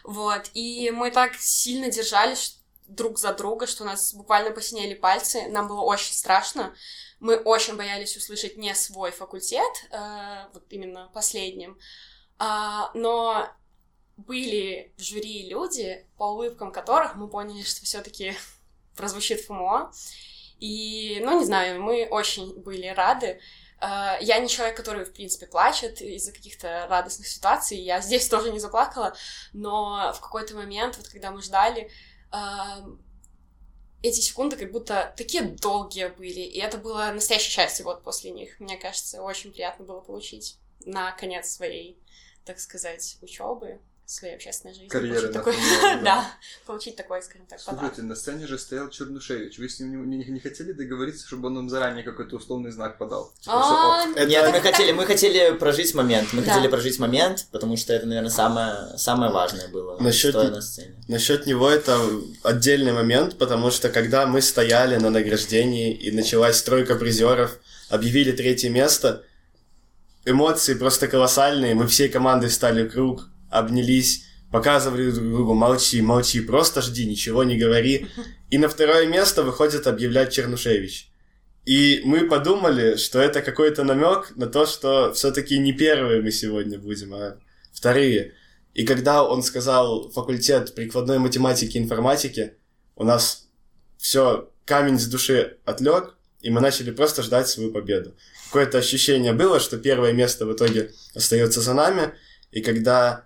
Вот, 0.03 0.51
и 0.53 0.91
мы 0.91 1.09
так 1.09 1.35
сильно 1.35 1.89
держались 1.89 2.59
друг 2.87 3.17
за 3.17 3.33
друга, 3.33 3.65
что 3.65 3.83
у 3.83 3.87
нас 3.87 4.13
буквально 4.13 4.51
посинели 4.51 4.93
пальцы. 4.93 5.47
Нам 5.47 5.67
было 5.67 5.81
очень 5.81 6.13
страшно. 6.13 6.75
Мы 7.19 7.37
очень 7.37 7.75
боялись 7.75 8.15
услышать 8.15 8.57
не 8.57 8.75
свой 8.75 9.09
факультет, 9.09 9.71
э, 9.89 10.45
вот 10.53 10.63
именно 10.69 11.09
последним. 11.13 11.79
Uh, 12.37 12.89
но 12.93 13.49
были 14.17 14.93
в 14.97 15.01
жюри 15.01 15.49
люди, 15.49 16.05
по 16.17 16.31
улыбкам 16.31 16.71
которых 16.71 17.15
мы 17.15 17.27
поняли, 17.27 17.63
что 17.63 17.83
все-таки 17.83 18.33
прозвучит 18.95 19.41
ФМО. 19.41 19.91
И, 20.59 21.21
ну, 21.23 21.39
не 21.39 21.45
знаю, 21.45 21.81
мы 21.81 22.07
очень 22.09 22.57
были 22.61 22.87
рады. 22.87 23.41
А, 23.79 24.17
я 24.21 24.39
не 24.39 24.47
человек, 24.47 24.77
который, 24.77 25.03
в 25.03 25.13
принципе, 25.13 25.47
плачет 25.47 26.01
из-за 26.01 26.31
каких-то 26.31 26.87
радостных 26.89 27.27
ситуаций. 27.27 27.77
Я 27.77 28.01
здесь 28.01 28.27
тоже 28.29 28.51
не 28.51 28.59
заплакала, 28.59 29.15
но 29.53 30.13
в 30.15 30.21
какой-то 30.21 30.55
момент, 30.55 30.97
вот 30.97 31.07
когда 31.09 31.31
мы 31.31 31.41
ждали, 31.41 31.91
а, 32.31 32.85
эти 34.01 34.19
секунды 34.21 34.55
как 34.55 34.71
будто 34.71 35.13
такие 35.17 35.43
долгие 35.43 36.07
были, 36.07 36.41
и 36.41 36.59
это 36.59 36.77
было 36.77 37.11
настоящее 37.11 37.51
счастье 37.51 37.83
вот 37.83 38.03
после 38.03 38.31
них. 38.31 38.59
Мне 38.59 38.77
кажется, 38.77 39.21
очень 39.21 39.51
приятно 39.51 39.83
было 39.83 39.99
получить 39.99 40.57
на 40.85 41.11
конец 41.11 41.49
своей, 41.49 41.99
так 42.45 42.59
сказать, 42.59 43.17
учебы 43.21 43.81
своей 44.05 44.35
общественной 44.35 44.73
жизни. 44.73 44.87
Карьеры 44.87 45.29
получить 45.29 45.33
такой, 45.33 45.55
да. 45.81 46.01
да, 46.03 46.31
получить 46.65 46.95
такой, 46.95 47.21
скажем 47.23 47.47
так, 47.47 47.59
подарок. 47.63 47.79
Слушайте, 47.95 48.01
на 48.03 48.15
сцене 48.15 48.47
же 48.47 48.59
стоял 48.59 48.89
Чернушевич. 48.89 49.57
Вы 49.57 49.67
с 49.67 49.79
ним 49.79 50.09
не, 50.09 50.17
не- 50.17 50.25
не 50.31 50.39
хотели 50.39 50.73
договориться, 50.73 51.25
чтобы 51.25 51.47
он 51.47 51.55
нам 51.55 51.69
заранее 51.69 52.03
какой-то 52.03 52.35
условный 52.35 52.71
знак 52.71 52.97
подал? 52.97 53.33
Типа, 53.39 53.53
А, 53.55 54.03
ок. 54.03 54.15
Это- 54.17 54.27
Нет, 54.29 54.51
мы 54.53 54.61
хотели, 54.61 54.91
мы 54.91 55.05
хотели 55.05 55.57
прожить 55.57 55.93
момент. 55.95 56.33
Мы 56.33 56.43
Да. 56.43 56.51
хотели 56.53 56.67
прожить 56.69 56.99
момент, 56.99 57.47
потому 57.51 57.77
что 57.77 57.93
это, 57.93 58.05
наверное, 58.05 58.29
самое, 58.29 58.97
самое 58.97 59.31
важное 59.31 59.67
было, 59.69 59.97
Насчёт- 59.99 60.31
стоя 60.31 60.49
на 60.51 60.61
сцене. 60.61 60.95
Насчет 61.07 61.45
него 61.47 61.69
это 61.69 61.99
отдельный 62.43 62.93
момент, 62.93 63.37
потому 63.37 63.71
что 63.71 63.89
когда 63.89 64.27
мы 64.27 64.41
стояли 64.41 64.97
на 64.97 65.09
награждении 65.09 65.93
и 65.93 66.11
началась 66.11 66.57
стройка 66.57 66.95
призеров, 66.95 67.57
объявили 67.89 68.31
третье 68.31 68.69
место, 68.69 69.23
эмоции 70.25 70.73
просто 70.73 71.07
колоссальные. 71.07 71.75
Мы 71.75 71.87
всей 71.87 72.09
командой 72.09 72.49
встали 72.49 72.87
в 72.87 72.91
круг, 72.91 73.29
обнялись, 73.57 74.25
показывали 74.51 75.11
друг 75.11 75.29
другу, 75.29 75.53
молчи, 75.53 76.01
молчи, 76.01 76.41
просто 76.41 76.81
жди, 76.81 77.05
ничего 77.05 77.43
не 77.43 77.57
говори. 77.57 78.07
И 78.49 78.57
на 78.57 78.69
второе 78.69 79.07
место 79.07 79.43
выходит 79.43 79.87
объявлять 79.87 80.31
Чернушевич. 80.31 81.11
И 81.65 82.01
мы 82.05 82.27
подумали, 82.27 82.95
что 82.95 83.19
это 83.19 83.41
какой-то 83.41 83.83
намек 83.83 84.33
на 84.35 84.45
то, 84.45 84.65
что 84.65 85.13
все-таки 85.13 85.57
не 85.57 85.73
первые 85.73 86.21
мы 86.21 86.31
сегодня 86.31 86.77
будем, 86.77 87.13
а 87.15 87.37
вторые. 87.73 88.33
И 88.75 88.85
когда 88.85 89.23
он 89.23 89.41
сказал 89.41 90.11
факультет 90.11 90.75
прикладной 90.75 91.17
математики 91.17 91.77
и 91.77 91.81
информатики, 91.81 92.53
у 92.95 93.03
нас 93.03 93.47
все, 93.97 94.51
камень 94.65 94.99
с 94.99 95.07
души 95.07 95.57
отлег, 95.65 96.15
и 96.41 96.51
мы 96.51 96.61
начали 96.61 96.91
просто 96.91 97.23
ждать 97.23 97.47
свою 97.47 97.71
победу. 97.71 98.15
Какое-то 98.47 98.77
ощущение 98.77 99.33
было, 99.33 99.59
что 99.59 99.77
первое 99.77 100.13
место 100.13 100.45
в 100.45 100.53
итоге 100.53 100.91
остается 101.15 101.61
за 101.61 101.73
нами, 101.73 102.13
и 102.51 102.61
когда 102.61 103.25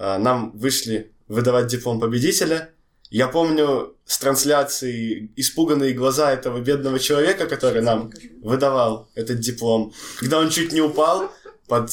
нам 0.00 0.50
вышли 0.52 1.12
выдавать 1.28 1.68
диплом 1.68 2.00
победителя, 2.00 2.70
я 3.10 3.26
помню 3.26 3.96
с 4.06 4.18
трансляции 4.18 5.30
испуганные 5.34 5.92
глаза 5.92 6.32
этого 6.32 6.60
бедного 6.60 7.00
человека, 7.00 7.46
который 7.46 7.82
нам 7.82 8.12
выдавал 8.40 9.08
этот 9.14 9.40
диплом, 9.40 9.92
когда 10.18 10.38
он 10.38 10.48
чуть 10.50 10.72
не 10.72 10.80
упал 10.80 11.32
под 11.66 11.90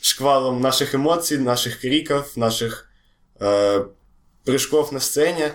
шквалом 0.00 0.60
наших 0.60 0.94
эмоций, 0.94 1.38
наших 1.38 1.80
криков, 1.80 2.36
наших 2.36 2.90
э, 3.38 3.86
прыжков 4.44 4.92
на 4.92 5.00
сцене. 5.00 5.52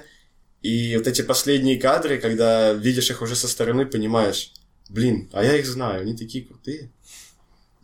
И 0.63 0.97
вот 0.97 1.05
эти 1.05 1.21
последние 1.21 1.79
кадры, 1.79 2.17
когда 2.17 2.73
видишь 2.73 3.11
их 3.11 3.21
уже 3.21 3.35
со 3.35 3.47
стороны, 3.47 3.85
понимаешь, 3.85 4.51
блин, 4.89 5.29
а 5.31 5.43
я 5.43 5.57
их 5.57 5.67
знаю, 5.67 6.01
они 6.01 6.17
такие 6.17 6.43
крутые. 6.43 6.91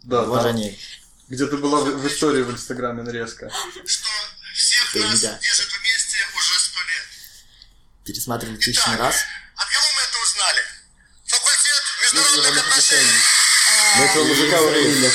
Да, 0.03 0.23
Вот 0.23 0.41
да. 0.41 0.49
они. 0.49 0.75
Где-то 1.31 1.55
была 1.55 1.79
в, 1.79 1.85
в 1.85 2.07
истории 2.07 2.41
в 2.43 2.51
Инстаграме 2.51 3.03
нарезка. 3.03 3.49
что 3.85 4.09
всех 4.53 4.91
Ты 4.91 4.99
нас 4.99 5.21
да. 5.21 5.39
держит 5.41 5.69
вместе 5.71 6.17
уже 6.35 6.59
сто 6.59 6.79
лет. 6.81 8.03
Пересматривали 8.03 8.57
тысячный 8.57 8.97
раз. 8.97 9.15
От 9.55 9.67
кого 9.69 9.85
мы 9.95 10.01
это 10.01 10.17
узнали? 10.21 10.61
Факультет 11.27 11.83
международных 12.01 12.67
отношений. 12.67 13.21
Мы 13.97 14.03
этого 14.03 14.23
мужика 14.25 14.59
увидели. 14.59 15.11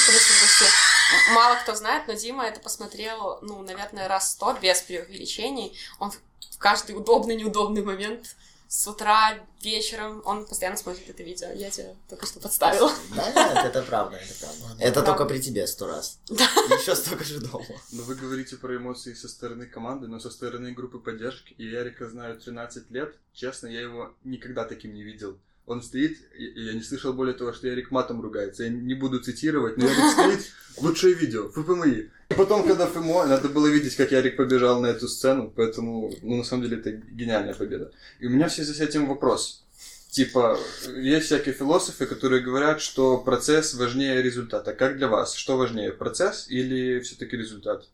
Мало 1.32 1.56
кто 1.56 1.74
знает, 1.74 2.08
но 2.08 2.14
Дима 2.14 2.46
это 2.46 2.60
посмотрел, 2.60 3.38
ну, 3.42 3.62
наверное, 3.62 4.08
раз 4.08 4.32
сто, 4.32 4.54
без 4.54 4.80
преувеличений. 4.80 5.78
Он 5.98 6.10
в 6.10 6.16
в 6.56 6.58
каждый 6.58 6.96
удобный, 6.96 7.36
неудобный 7.36 7.82
момент 7.82 8.34
с 8.76 8.86
утра, 8.86 9.38
вечером, 9.62 10.20
он 10.26 10.44
постоянно 10.44 10.76
смотрит 10.76 11.08
это 11.08 11.22
видео. 11.22 11.48
Я 11.54 11.70
тебя 11.70 11.94
только 12.10 12.26
что 12.26 12.40
подставила. 12.40 12.92
Да, 13.16 13.32
нет, 13.32 13.64
это 13.64 13.82
правда, 13.82 14.16
это 14.18 14.34
правда. 14.38 14.66
Это 14.78 14.92
правда. 14.92 15.02
только 15.02 15.24
при 15.24 15.40
тебе 15.40 15.66
сто 15.66 15.86
раз. 15.86 16.18
Еще 16.28 16.94
столько 16.94 17.24
же 17.24 17.40
дома. 17.40 17.64
Но 17.92 18.02
вы 18.02 18.14
говорите 18.16 18.56
про 18.56 18.76
эмоции 18.76 19.14
со 19.14 19.28
стороны 19.28 19.64
команды, 19.64 20.08
но 20.08 20.20
со 20.20 20.30
стороны 20.30 20.72
группы 20.72 20.98
поддержки. 20.98 21.54
И 21.56 21.64
я 21.66 21.80
Ярика 21.80 22.06
знаю 22.10 22.38
13 22.38 22.90
лет. 22.90 23.16
Честно, 23.32 23.68
я 23.68 23.80
его 23.80 24.14
никогда 24.24 24.66
таким 24.66 24.92
не 24.92 25.02
видел. 25.02 25.38
Он 25.64 25.82
стоит, 25.82 26.18
я 26.38 26.74
не 26.74 26.82
слышал 26.82 27.14
более 27.14 27.34
того, 27.34 27.54
что 27.54 27.68
Ярик 27.68 27.90
матом 27.90 28.20
ругается. 28.20 28.64
Я 28.64 28.68
не 28.68 28.94
буду 28.94 29.20
цитировать, 29.20 29.78
но 29.78 29.86
Ярик 29.86 30.12
стоит, 30.12 30.52
лучшее 30.76 31.14
видео, 31.14 31.48
ФПМИ. 31.48 32.10
И 32.28 32.34
потом, 32.34 32.66
когда 32.66 32.86
ФМО, 32.86 33.26
надо 33.26 33.48
было 33.48 33.68
видеть, 33.68 33.94
как 33.94 34.10
Ярик 34.10 34.36
побежал 34.36 34.80
на 34.80 34.86
эту 34.86 35.06
сцену, 35.06 35.52
поэтому, 35.54 36.12
ну, 36.22 36.38
на 36.38 36.44
самом 36.44 36.64
деле, 36.64 36.78
это 36.78 36.90
гениальная 36.90 37.54
победа. 37.54 37.92
И 38.18 38.26
у 38.26 38.30
меня 38.30 38.48
в 38.48 38.52
связи 38.52 38.72
с 38.72 38.80
этим 38.80 39.06
вопрос. 39.06 39.62
Типа, 40.10 40.58
есть 40.96 41.26
всякие 41.26 41.54
философы, 41.54 42.06
которые 42.06 42.42
говорят, 42.42 42.80
что 42.80 43.18
процесс 43.18 43.74
важнее 43.74 44.22
результата. 44.22 44.72
Как 44.72 44.96
для 44.96 45.08
вас? 45.08 45.34
Что 45.34 45.56
важнее, 45.56 45.92
процесс 45.92 46.46
или 46.48 47.00
все-таки 47.00 47.36
результат? 47.36 47.88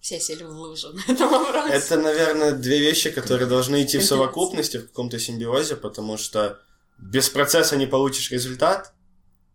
Все 0.00 0.18
сели 0.18 0.44
в 0.44 0.50
лужу 0.50 0.92
на 0.92 1.12
этом 1.12 1.28
вопросе. 1.28 1.74
Это, 1.74 1.96
наверное, 1.96 2.52
две 2.52 2.78
вещи, 2.78 3.10
которые 3.10 3.48
должны 3.48 3.82
идти 3.82 3.98
в 3.98 4.04
совокупности, 4.04 4.78
в 4.78 4.88
каком-то 4.88 5.18
симбиозе, 5.18 5.76
потому 5.76 6.16
что 6.16 6.60
без 6.98 7.28
процесса 7.28 7.76
не 7.76 7.86
получишь 7.86 8.30
результат, 8.30 8.92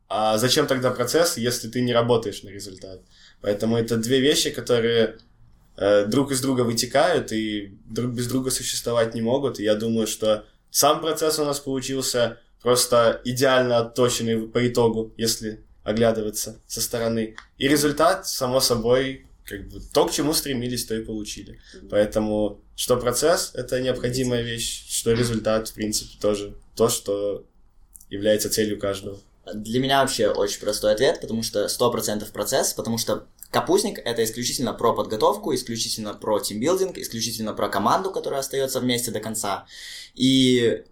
а 0.09 0.37
зачем 0.37 0.67
тогда 0.67 0.91
процесс, 0.91 1.37
если 1.37 1.67
ты 1.67 1.81
не 1.81 1.93
работаешь 1.93 2.43
на 2.43 2.49
результат? 2.49 3.01
Поэтому 3.41 3.77
это 3.77 3.97
две 3.97 4.19
вещи, 4.21 4.49
которые 4.49 5.17
э, 5.75 6.05
друг 6.05 6.31
из 6.31 6.41
друга 6.41 6.61
вытекают 6.61 7.31
и 7.31 7.77
друг 7.85 8.11
без 8.13 8.27
друга 8.27 8.49
существовать 8.51 9.15
не 9.15 9.21
могут. 9.21 9.59
И 9.59 9.63
я 9.63 9.75
думаю, 9.75 10.07
что 10.07 10.45
сам 10.71 11.01
процесс 11.01 11.39
у 11.39 11.45
нас 11.45 11.59
получился 11.59 12.39
просто 12.61 13.21
идеально 13.25 13.79
отточенный 13.79 14.47
по 14.47 14.67
итогу, 14.67 15.13
если 15.17 15.63
оглядываться 15.83 16.61
со 16.67 16.81
стороны. 16.81 17.35
И 17.57 17.67
результат, 17.67 18.27
само 18.27 18.59
собой, 18.59 19.25
как 19.45 19.69
бы 19.69 19.79
то, 19.93 20.05
к 20.05 20.11
чему 20.11 20.33
стремились, 20.33 20.85
то 20.85 20.95
и 20.95 21.03
получили. 21.03 21.59
Поэтому 21.89 22.61
что 22.75 22.97
процесс— 22.97 23.51
это 23.53 23.81
необходимая 23.81 24.41
вещь, 24.41 24.85
что 24.89 25.13
результат, 25.13 25.69
в 25.69 25.73
принципе, 25.73 26.17
тоже 26.19 26.55
то, 26.75 26.89
что 26.89 27.45
является 28.09 28.49
целью 28.49 28.79
каждого. 28.79 29.19
Для 29.53 29.79
меня 29.79 30.01
вообще 30.01 30.29
очень 30.29 30.59
простой 30.59 30.93
ответ, 30.93 31.21
потому 31.21 31.43
что 31.43 31.65
100% 31.65 32.31
процесс, 32.31 32.73
потому 32.73 32.97
что 32.97 33.27
капустник 33.49 33.99
это 33.99 34.23
исключительно 34.23 34.73
про 34.73 34.93
подготовку, 34.93 35.53
исключительно 35.53 36.13
про 36.13 36.39
тимбилдинг, 36.39 36.97
исключительно 36.97 37.53
про 37.53 37.69
команду, 37.69 38.11
которая 38.11 38.41
остается 38.41 38.79
вместе 38.79 39.11
до 39.11 39.19
конца. 39.19 39.65
И 40.15 40.83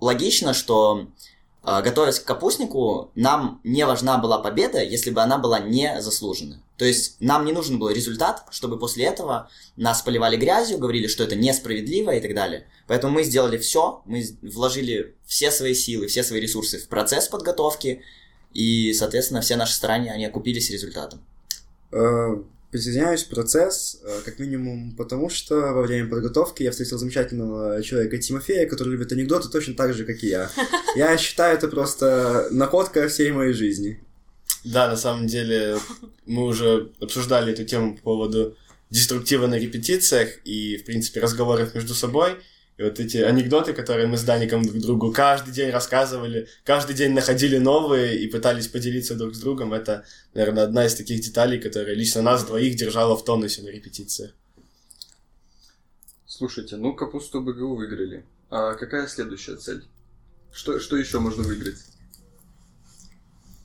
логично, 0.00 0.54
что 0.54 1.08
готовясь 1.66 2.20
к 2.20 2.24
капустнику, 2.24 3.10
нам 3.16 3.60
не 3.64 3.84
важна 3.84 4.18
была 4.18 4.38
победа, 4.38 4.82
если 4.82 5.10
бы 5.10 5.20
она 5.20 5.36
была 5.36 5.58
не 5.58 6.00
заслужена. 6.00 6.62
То 6.76 6.84
есть 6.84 7.16
нам 7.20 7.44
не 7.44 7.52
нужен 7.52 7.78
был 7.78 7.90
результат, 7.90 8.44
чтобы 8.50 8.78
после 8.78 9.06
этого 9.06 9.50
нас 9.76 10.02
поливали 10.02 10.36
грязью, 10.36 10.78
говорили, 10.78 11.08
что 11.08 11.24
это 11.24 11.34
несправедливо 11.34 12.12
и 12.12 12.20
так 12.20 12.34
далее. 12.34 12.68
Поэтому 12.86 13.14
мы 13.14 13.24
сделали 13.24 13.58
все, 13.58 14.02
мы 14.04 14.24
вложили 14.42 15.16
все 15.24 15.50
свои 15.50 15.74
силы, 15.74 16.06
все 16.06 16.22
свои 16.22 16.40
ресурсы 16.40 16.78
в 16.78 16.88
процесс 16.88 17.28
подготовки, 17.28 18.02
и, 18.52 18.92
соответственно, 18.92 19.40
все 19.40 19.56
наши 19.56 19.74
старания, 19.74 20.12
они 20.12 20.24
окупились 20.24 20.70
результатом. 20.70 21.20
Присоединяюсь 22.70 23.24
в 23.24 23.28
процесс, 23.28 24.00
э, 24.02 24.20
как 24.24 24.38
минимум 24.38 24.96
потому, 24.96 25.28
что 25.30 25.54
во 25.54 25.82
время 25.82 26.08
подготовки 26.08 26.62
я 26.62 26.70
встретил 26.72 26.98
замечательного 26.98 27.82
человека 27.82 28.18
Тимофея, 28.18 28.66
который 28.66 28.90
любит 28.90 29.12
анекдоты 29.12 29.48
точно 29.48 29.74
так 29.74 29.94
же, 29.94 30.04
как 30.04 30.22
и 30.22 30.28
я. 30.28 30.50
Я 30.96 31.16
считаю, 31.16 31.56
это 31.56 31.68
просто 31.68 32.48
находка 32.50 33.08
всей 33.08 33.30
моей 33.30 33.52
жизни. 33.52 34.00
Да, 34.64 34.88
на 34.88 34.96
самом 34.96 35.26
деле, 35.26 35.78
мы 36.26 36.44
уже 36.44 36.90
обсуждали 37.00 37.52
эту 37.52 37.64
тему 37.64 37.96
по 37.96 38.02
поводу 38.02 38.56
деструктива 38.90 39.46
на 39.46 39.56
репетициях 39.58 40.30
и, 40.44 40.76
в 40.76 40.84
принципе, 40.84 41.20
разговоров 41.20 41.74
между 41.74 41.94
собой. 41.94 42.36
И 42.78 42.82
вот 42.82 43.00
эти 43.00 43.16
анекдоты, 43.16 43.72
которые 43.72 44.06
мы 44.06 44.18
с 44.18 44.22
Даником 44.22 44.62
друг 44.62 44.82
другу 44.82 45.12
каждый 45.12 45.52
день 45.52 45.70
рассказывали, 45.70 46.46
каждый 46.62 46.94
день 46.94 47.12
находили 47.12 47.56
новые 47.56 48.18
и 48.18 48.28
пытались 48.28 48.68
поделиться 48.68 49.14
друг 49.14 49.34
с 49.34 49.38
другом, 49.38 49.72
это, 49.72 50.04
наверное, 50.34 50.64
одна 50.64 50.84
из 50.84 50.94
таких 50.94 51.22
деталей, 51.22 51.58
которая 51.58 51.94
лично 51.94 52.20
нас 52.20 52.44
двоих 52.44 52.76
держала 52.76 53.16
в 53.16 53.24
тонусе 53.24 53.62
на 53.62 53.68
репетициях. 53.68 54.32
Слушайте, 56.26 56.76
ну 56.76 56.92
капусту 56.94 57.40
БГУ 57.40 57.76
выиграли. 57.76 58.26
А 58.50 58.74
какая 58.74 59.08
следующая 59.08 59.56
цель? 59.56 59.82
Что, 60.52 60.78
что 60.78 60.98
еще 60.98 61.18
можно 61.18 61.44
выиграть? 61.44 61.78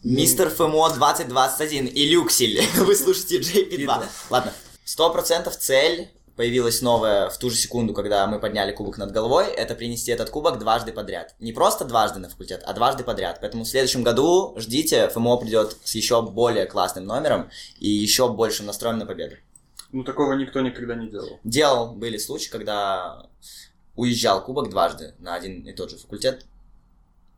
Мистер 0.04 0.50
ФМО 0.50 0.94
2021 0.96 1.88
и 1.88 2.06
Люксель. 2.06 2.62
Вы 2.78 2.96
слушаете 2.96 3.40
JP2. 3.40 4.06
Ладно. 4.30 4.54
Сто 4.86 5.12
процентов 5.12 5.58
цель 5.58 6.10
появилась 6.36 6.82
новая 6.82 7.30
в 7.30 7.38
ту 7.38 7.50
же 7.50 7.56
секунду, 7.56 7.94
когда 7.94 8.26
мы 8.28 8.40
подняли 8.40 8.72
кубок 8.72 8.98
над 8.98 9.12
головой, 9.12 9.48
это 9.48 9.76
принести 9.76 10.12
этот 10.12 10.30
кубок 10.30 10.60
дважды 10.60 10.92
подряд. 10.92 11.36
Не 11.40 11.54
просто 11.54 11.86
дважды 11.86 12.20
на 12.20 12.30
факультет, 12.30 12.64
а 12.66 12.74
дважды 12.74 13.04
подряд. 13.04 13.40
Поэтому 13.42 13.64
в 13.64 13.68
следующем 13.68 14.04
году 14.04 14.54
ждите, 14.58 15.08
ФМО 15.10 15.38
придет 15.38 15.78
с 15.84 15.96
еще 15.96 16.22
более 16.22 16.66
классным 16.66 17.06
номером 17.06 17.50
и 17.80 17.90
еще 17.90 18.32
большим 18.34 18.66
настроем 18.66 18.98
на 18.98 19.06
победу. 19.06 19.36
Ну, 19.92 20.04
такого 20.04 20.34
никто 20.34 20.62
никогда 20.62 20.96
не 20.96 21.10
делал. 21.10 21.40
Делал, 21.44 21.94
были 21.94 22.18
случаи, 22.18 22.50
когда 22.50 23.28
уезжал 23.96 24.44
кубок 24.44 24.70
дважды 24.70 25.14
на 25.20 25.36
один 25.36 25.64
и 25.66 25.74
тот 25.74 25.92
же 25.92 25.98
факультет 25.98 26.46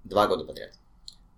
два 0.03 0.27
года 0.27 0.45
подряд. 0.45 0.71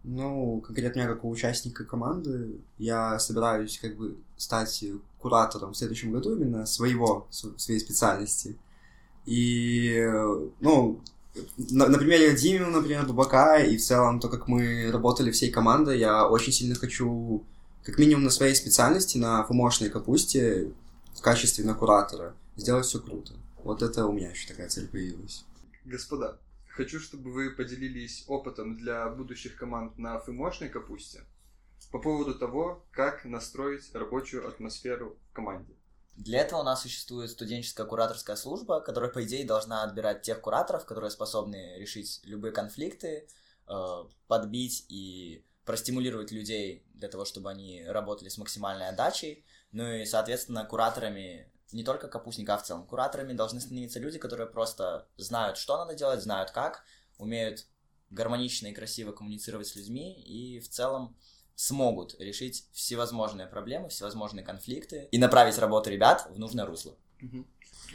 Ну, 0.03 0.61
конкретно 0.61 1.01
я 1.01 1.07
как 1.07 1.25
участника 1.25 1.83
команды, 1.83 2.59
я 2.77 3.17
собираюсь 3.17 3.79
как 3.79 3.95
бы 3.95 4.17
стать 4.37 4.83
куратором 5.25 5.73
в 5.73 5.77
следующем 5.77 6.11
году 6.11 6.35
именно 6.35 6.67
своего, 6.67 7.27
своей 7.31 7.79
специальности. 7.79 8.59
И, 9.25 10.07
ну, 10.59 11.01
на, 11.57 11.87
на 11.87 11.97
примере 11.97 12.35
Димы, 12.35 12.67
например, 12.67 13.07
Бабака, 13.07 13.57
и 13.57 13.75
в 13.77 13.81
целом 13.81 14.19
то, 14.19 14.29
как 14.29 14.47
мы 14.47 14.91
работали 14.91 15.31
всей 15.31 15.49
командой, 15.49 15.97
я 15.97 16.27
очень 16.27 16.53
сильно 16.53 16.75
хочу, 16.75 17.43
как 17.83 17.97
минимум 17.97 18.25
на 18.25 18.29
своей 18.29 18.53
специальности, 18.53 19.17
на 19.17 19.43
фумошной 19.45 19.89
капусте, 19.89 20.71
в 21.17 21.21
качестве 21.21 21.65
на 21.65 21.73
куратора, 21.73 22.35
сделать 22.55 22.85
все 22.85 22.99
круто. 22.99 23.33
Вот 23.63 23.81
это 23.81 24.05
у 24.05 24.13
меня 24.13 24.29
еще 24.29 24.47
такая 24.47 24.69
цель 24.69 24.87
появилась. 24.87 25.43
Господа, 25.85 26.37
хочу, 26.69 26.99
чтобы 26.99 27.31
вы 27.31 27.49
поделились 27.49 28.25
опытом 28.27 28.77
для 28.77 29.09
будущих 29.09 29.55
команд 29.55 29.97
на 29.97 30.19
фимошной 30.19 30.69
капусте 30.69 31.23
по 31.91 31.99
поводу 31.99 32.35
того, 32.35 32.85
как 32.91 33.25
настроить 33.25 33.93
рабочую 33.93 34.47
атмосферу 34.47 35.17
в 35.29 35.33
команде. 35.33 35.75
Для 36.15 36.39
этого 36.41 36.61
у 36.61 36.63
нас 36.63 36.81
существует 36.81 37.29
студенческая 37.29 37.85
кураторская 37.85 38.37
служба, 38.37 38.79
которая, 38.79 39.11
по 39.11 39.23
идее, 39.23 39.45
должна 39.45 39.83
отбирать 39.83 40.21
тех 40.21 40.39
кураторов, 40.39 40.85
которые 40.85 41.11
способны 41.11 41.77
решить 41.77 42.21
любые 42.23 42.53
конфликты, 42.53 43.27
э, 43.67 44.03
подбить 44.27 44.85
и 44.87 45.45
простимулировать 45.65 46.31
людей 46.31 46.85
для 46.93 47.09
того, 47.09 47.25
чтобы 47.25 47.49
они 47.49 47.83
работали 47.85 48.29
с 48.29 48.37
максимальной 48.37 48.87
отдачей. 48.87 49.43
Ну 49.71 49.85
и, 49.91 50.05
соответственно, 50.05 50.63
кураторами 50.63 51.51
не 51.71 51.83
только 51.83 52.07
капустника, 52.07 52.53
а 52.53 52.57
в 52.57 52.63
целом 52.63 52.85
кураторами 52.85 53.33
должны 53.33 53.59
становиться 53.59 53.99
люди, 53.99 54.17
которые 54.19 54.47
просто 54.47 55.07
знают, 55.17 55.57
что 55.57 55.77
надо 55.77 55.95
делать, 55.95 56.21
знают 56.21 56.51
как, 56.51 56.85
умеют 57.17 57.65
гармонично 58.09 58.67
и 58.67 58.73
красиво 58.73 59.11
коммуницировать 59.11 59.67
с 59.67 59.75
людьми 59.75 60.21
и 60.21 60.59
в 60.59 60.69
целом 60.69 61.17
смогут 61.55 62.15
решить 62.19 62.65
всевозможные 62.73 63.47
проблемы, 63.47 63.89
всевозможные 63.89 64.45
конфликты 64.45 65.07
и 65.11 65.17
направить 65.17 65.57
работу 65.57 65.89
ребят 65.89 66.27
в 66.29 66.39
нужное 66.39 66.65
русло. 66.65 66.95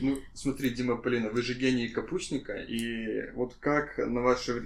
Ну, 0.01 0.19
смотри, 0.35 0.71
Дима, 0.71 0.97
Полина, 0.97 1.29
вы 1.29 1.43
же 1.43 1.55
гении 1.55 1.89
капустника, 1.89 2.55
и 2.55 3.31
вот 3.33 3.55
как, 3.61 3.99
на 3.99 4.23
ваше, 4.23 4.63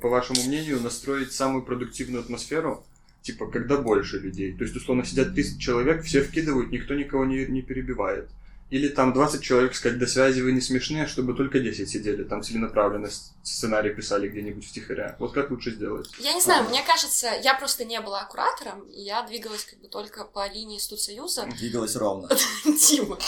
по 0.00 0.08
вашему 0.08 0.42
мнению, 0.44 0.80
настроить 0.80 1.32
самую 1.32 1.64
продуктивную 1.64 2.22
атмосферу, 2.22 2.84
типа, 3.22 3.50
когда 3.50 3.78
больше 3.78 4.20
людей? 4.20 4.56
То 4.56 4.62
есть, 4.62 4.76
условно, 4.76 5.04
сидят 5.04 5.34
30 5.34 5.60
человек, 5.60 6.04
все 6.04 6.22
вкидывают, 6.22 6.70
никто 6.70 6.94
никого 6.94 7.24
не, 7.24 7.46
не 7.46 7.62
перебивает. 7.62 8.28
Или 8.68 8.88
там 8.88 9.12
20 9.12 9.42
человек 9.42 9.76
сказать, 9.76 9.98
до 9.98 10.08
связи 10.08 10.40
вы 10.40 10.50
не 10.50 10.60
смешные, 10.60 11.06
чтобы 11.06 11.34
только 11.34 11.60
10 11.60 11.88
сидели, 11.88 12.24
там 12.24 12.42
целенаправленно 12.42 13.08
сценарий 13.44 13.94
писали 13.94 14.28
где-нибудь 14.28 14.66
втихаря. 14.66 15.14
Вот 15.20 15.32
как 15.32 15.50
лучше 15.50 15.70
сделать? 15.70 16.08
Я 16.18 16.32
не 16.32 16.40
знаю, 16.40 16.68
мне 16.68 16.82
кажется, 16.82 17.28
я 17.44 17.54
просто 17.54 17.84
не 17.84 18.00
была 18.00 18.24
куратором, 18.24 18.82
и 18.88 19.02
я 19.02 19.22
двигалась 19.22 19.64
как 19.64 19.78
бы 19.80 19.86
только 19.86 20.24
по 20.24 20.48
линии 20.48 20.78
студсоюза. 20.78 21.46
Двигалась 21.56 21.94
ровно. 21.94 22.28
Дима. 22.64 23.18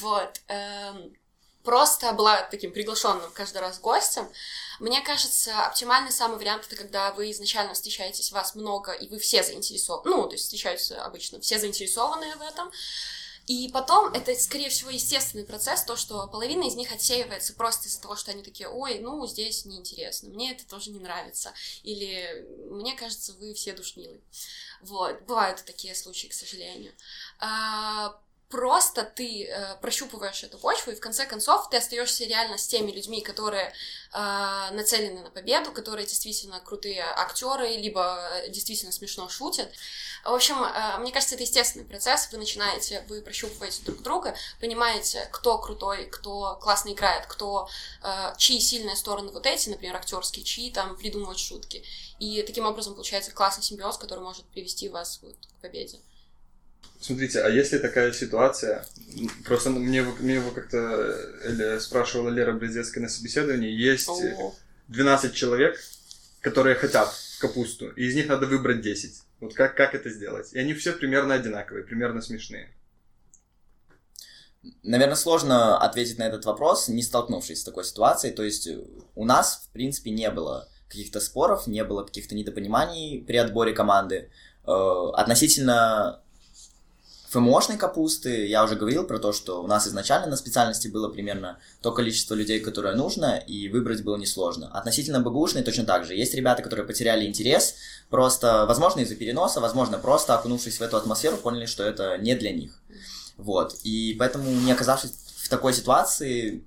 Вот. 0.00 0.40
Эм, 0.46 1.12
просто 1.64 2.12
была 2.12 2.42
таким 2.42 2.72
приглашенным 2.72 3.32
каждый 3.32 3.58
раз 3.58 3.80
гостем. 3.80 4.28
Мне 4.78 5.00
кажется, 5.00 5.66
оптимальный 5.66 6.12
самый 6.12 6.38
вариант 6.38 6.66
это 6.66 6.76
когда 6.76 7.10
вы 7.12 7.32
изначально 7.32 7.74
встречаетесь, 7.74 8.30
вас 8.30 8.54
много, 8.54 8.92
и 8.92 9.08
вы 9.08 9.18
все 9.18 9.42
заинтересованы. 9.42 10.08
Ну, 10.08 10.26
то 10.28 10.34
есть 10.34 10.44
встречаются 10.44 11.04
обычно 11.04 11.40
все 11.40 11.58
заинтересованные 11.58 12.36
в 12.36 12.42
этом. 12.42 12.70
И 13.46 13.68
потом 13.68 14.12
это, 14.12 14.34
скорее 14.36 14.70
всего, 14.70 14.90
естественный 14.90 15.44
процесс, 15.44 15.84
то, 15.84 15.96
что 15.96 16.26
половина 16.28 16.64
из 16.64 16.76
них 16.76 16.92
отсеивается 16.92 17.52
просто 17.54 17.88
из-за 17.88 18.00
того, 18.00 18.16
что 18.16 18.30
они 18.30 18.42
такие, 18.42 18.68
ой, 18.68 19.00
ну, 19.00 19.26
здесь 19.26 19.66
неинтересно, 19.66 20.30
мне 20.30 20.52
это 20.52 20.66
тоже 20.66 20.90
не 20.90 20.98
нравится, 20.98 21.52
или 21.82 22.46
мне 22.70 22.94
кажется, 22.94 23.34
вы 23.34 23.52
все 23.52 23.74
душнилы. 23.74 24.20
Вот, 24.80 25.22
бывают 25.22 25.62
такие 25.64 25.94
случаи, 25.94 26.28
к 26.28 26.34
сожалению. 26.34 26.92
А, 27.38 28.18
просто 28.54 29.02
ты 29.02 29.46
э, 29.46 29.76
прощупываешь 29.80 30.44
эту 30.44 30.58
почву, 30.58 30.92
и 30.92 30.94
в 30.94 31.00
конце 31.00 31.26
концов 31.26 31.68
ты 31.70 31.78
остаешься 31.78 32.24
реально 32.24 32.56
с 32.56 32.68
теми 32.68 32.92
людьми, 32.92 33.20
которые 33.20 33.66
э, 33.66 34.70
нацелены 34.70 35.22
на 35.22 35.30
победу, 35.30 35.72
которые 35.72 36.06
действительно 36.06 36.60
крутые 36.60 37.02
актеры, 37.02 37.70
либо 37.70 38.30
действительно 38.50 38.92
смешно 38.92 39.28
шутят. 39.28 39.72
В 40.24 40.32
общем, 40.32 40.62
э, 40.62 40.98
мне 40.98 41.10
кажется, 41.10 41.34
это 41.34 41.42
естественный 41.42 41.84
процесс. 41.84 42.28
Вы 42.30 42.38
начинаете, 42.38 43.04
вы 43.08 43.22
прощупываете 43.22 43.82
друг 43.82 44.02
друга, 44.02 44.36
понимаете, 44.60 45.28
кто 45.32 45.58
крутой, 45.58 46.04
кто 46.04 46.56
классно 46.62 46.92
играет, 46.92 47.26
кто 47.26 47.68
э, 48.04 48.34
чьи 48.38 48.60
сильные 48.60 48.94
стороны 48.94 49.32
вот 49.32 49.46
эти, 49.46 49.68
например, 49.68 49.96
актерские, 49.96 50.44
чьи 50.44 50.70
там 50.70 50.96
придумывают 50.96 51.40
шутки. 51.40 51.82
И 52.20 52.40
таким 52.42 52.66
образом 52.66 52.94
получается 52.94 53.32
классный 53.32 53.64
симбиоз, 53.64 53.98
который 53.98 54.20
может 54.20 54.44
привести 54.44 54.88
вас 54.88 55.18
вот, 55.22 55.34
к 55.34 55.60
победе. 55.60 55.98
Смотрите, 57.04 57.42
а 57.42 57.50
если 57.50 57.76
такая 57.76 58.14
ситуация, 58.14 58.82
просто 59.44 59.68
мне, 59.68 60.00
мне 60.20 60.36
его 60.36 60.50
как-то 60.52 61.14
Эля, 61.44 61.78
спрашивала 61.78 62.30
Лера 62.30 62.54
Брезецкая 62.54 63.02
на 63.02 63.10
собеседовании, 63.10 63.70
есть 63.70 64.08
О. 64.08 64.54
12 64.88 65.34
человек, 65.34 65.78
которые 66.40 66.76
хотят 66.76 67.14
капусту, 67.40 67.90
и 67.90 68.06
из 68.06 68.14
них 68.14 68.26
надо 68.28 68.46
выбрать 68.46 68.80
10. 68.80 69.22
Вот 69.40 69.52
как, 69.52 69.76
как 69.76 69.94
это 69.94 70.08
сделать? 70.08 70.54
И 70.54 70.58
они 70.58 70.72
все 70.72 70.94
примерно 70.94 71.34
одинаковые, 71.34 71.84
примерно 71.84 72.22
смешные. 72.22 72.70
Наверное, 74.82 75.16
сложно 75.16 75.76
ответить 75.76 76.16
на 76.18 76.26
этот 76.26 76.46
вопрос, 76.46 76.88
не 76.88 77.02
столкнувшись 77.02 77.60
с 77.60 77.64
такой 77.64 77.84
ситуацией. 77.84 78.32
То 78.32 78.44
есть 78.44 78.66
у 79.14 79.26
нас, 79.26 79.66
в 79.68 79.72
принципе, 79.74 80.10
не 80.10 80.30
было 80.30 80.70
каких-то 80.88 81.20
споров, 81.20 81.66
не 81.66 81.84
было 81.84 82.02
каких-то 82.02 82.34
недопониманий 82.34 83.22
при 83.26 83.36
отборе 83.36 83.74
команды. 83.74 84.30
Э, 84.66 85.10
относительно 85.12 86.23
ФМОшной 87.34 87.76
капусты, 87.76 88.46
я 88.46 88.62
уже 88.62 88.76
говорил 88.76 89.04
про 89.04 89.18
то, 89.18 89.32
что 89.32 89.60
у 89.60 89.66
нас 89.66 89.88
изначально 89.88 90.28
на 90.28 90.36
специальности 90.36 90.86
было 90.86 91.08
примерно 91.08 91.58
то 91.82 91.90
количество 91.90 92.34
людей, 92.34 92.60
которое 92.60 92.94
нужно, 92.94 93.38
и 93.38 93.68
выбрать 93.68 94.04
было 94.04 94.16
несложно. 94.16 94.68
Относительно 94.68 95.18
БГУшной 95.18 95.64
точно 95.64 95.84
так 95.84 96.04
же. 96.04 96.14
Есть 96.14 96.34
ребята, 96.34 96.62
которые 96.62 96.86
потеряли 96.86 97.26
интерес, 97.26 97.74
просто, 98.08 98.66
возможно, 98.66 99.00
из-за 99.00 99.16
переноса, 99.16 99.60
возможно, 99.60 99.98
просто 99.98 100.36
окунувшись 100.36 100.78
в 100.78 100.82
эту 100.82 100.96
атмосферу, 100.96 101.36
поняли, 101.36 101.66
что 101.66 101.82
это 101.82 102.16
не 102.18 102.36
для 102.36 102.52
них. 102.52 102.80
Вот. 103.36 103.74
И 103.82 104.14
поэтому, 104.16 104.48
не 104.48 104.70
оказавшись 104.70 105.10
в 105.42 105.48
такой 105.48 105.74
ситуации, 105.74 106.64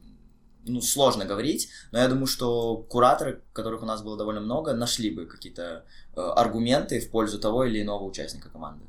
ну, 0.66 0.82
сложно 0.82 1.24
говорить, 1.24 1.70
но 1.94 2.00
я 2.00 2.10
думаю, 2.10 2.28
что 2.28 2.76
кураторы, 2.90 3.42
которых 3.54 3.84
у 3.84 3.86
нас 3.86 4.02
было 4.02 4.18
довольно 4.18 4.42
много, 4.42 4.74
нашли 4.74 5.12
бы 5.12 5.28
какие-то 5.28 5.86
э, 6.14 6.20
аргументы 6.20 7.00
в 7.00 7.10
пользу 7.10 7.40
того 7.40 7.64
или 7.64 7.82
иного 7.82 8.04
участника 8.04 8.50
команды. 8.50 8.84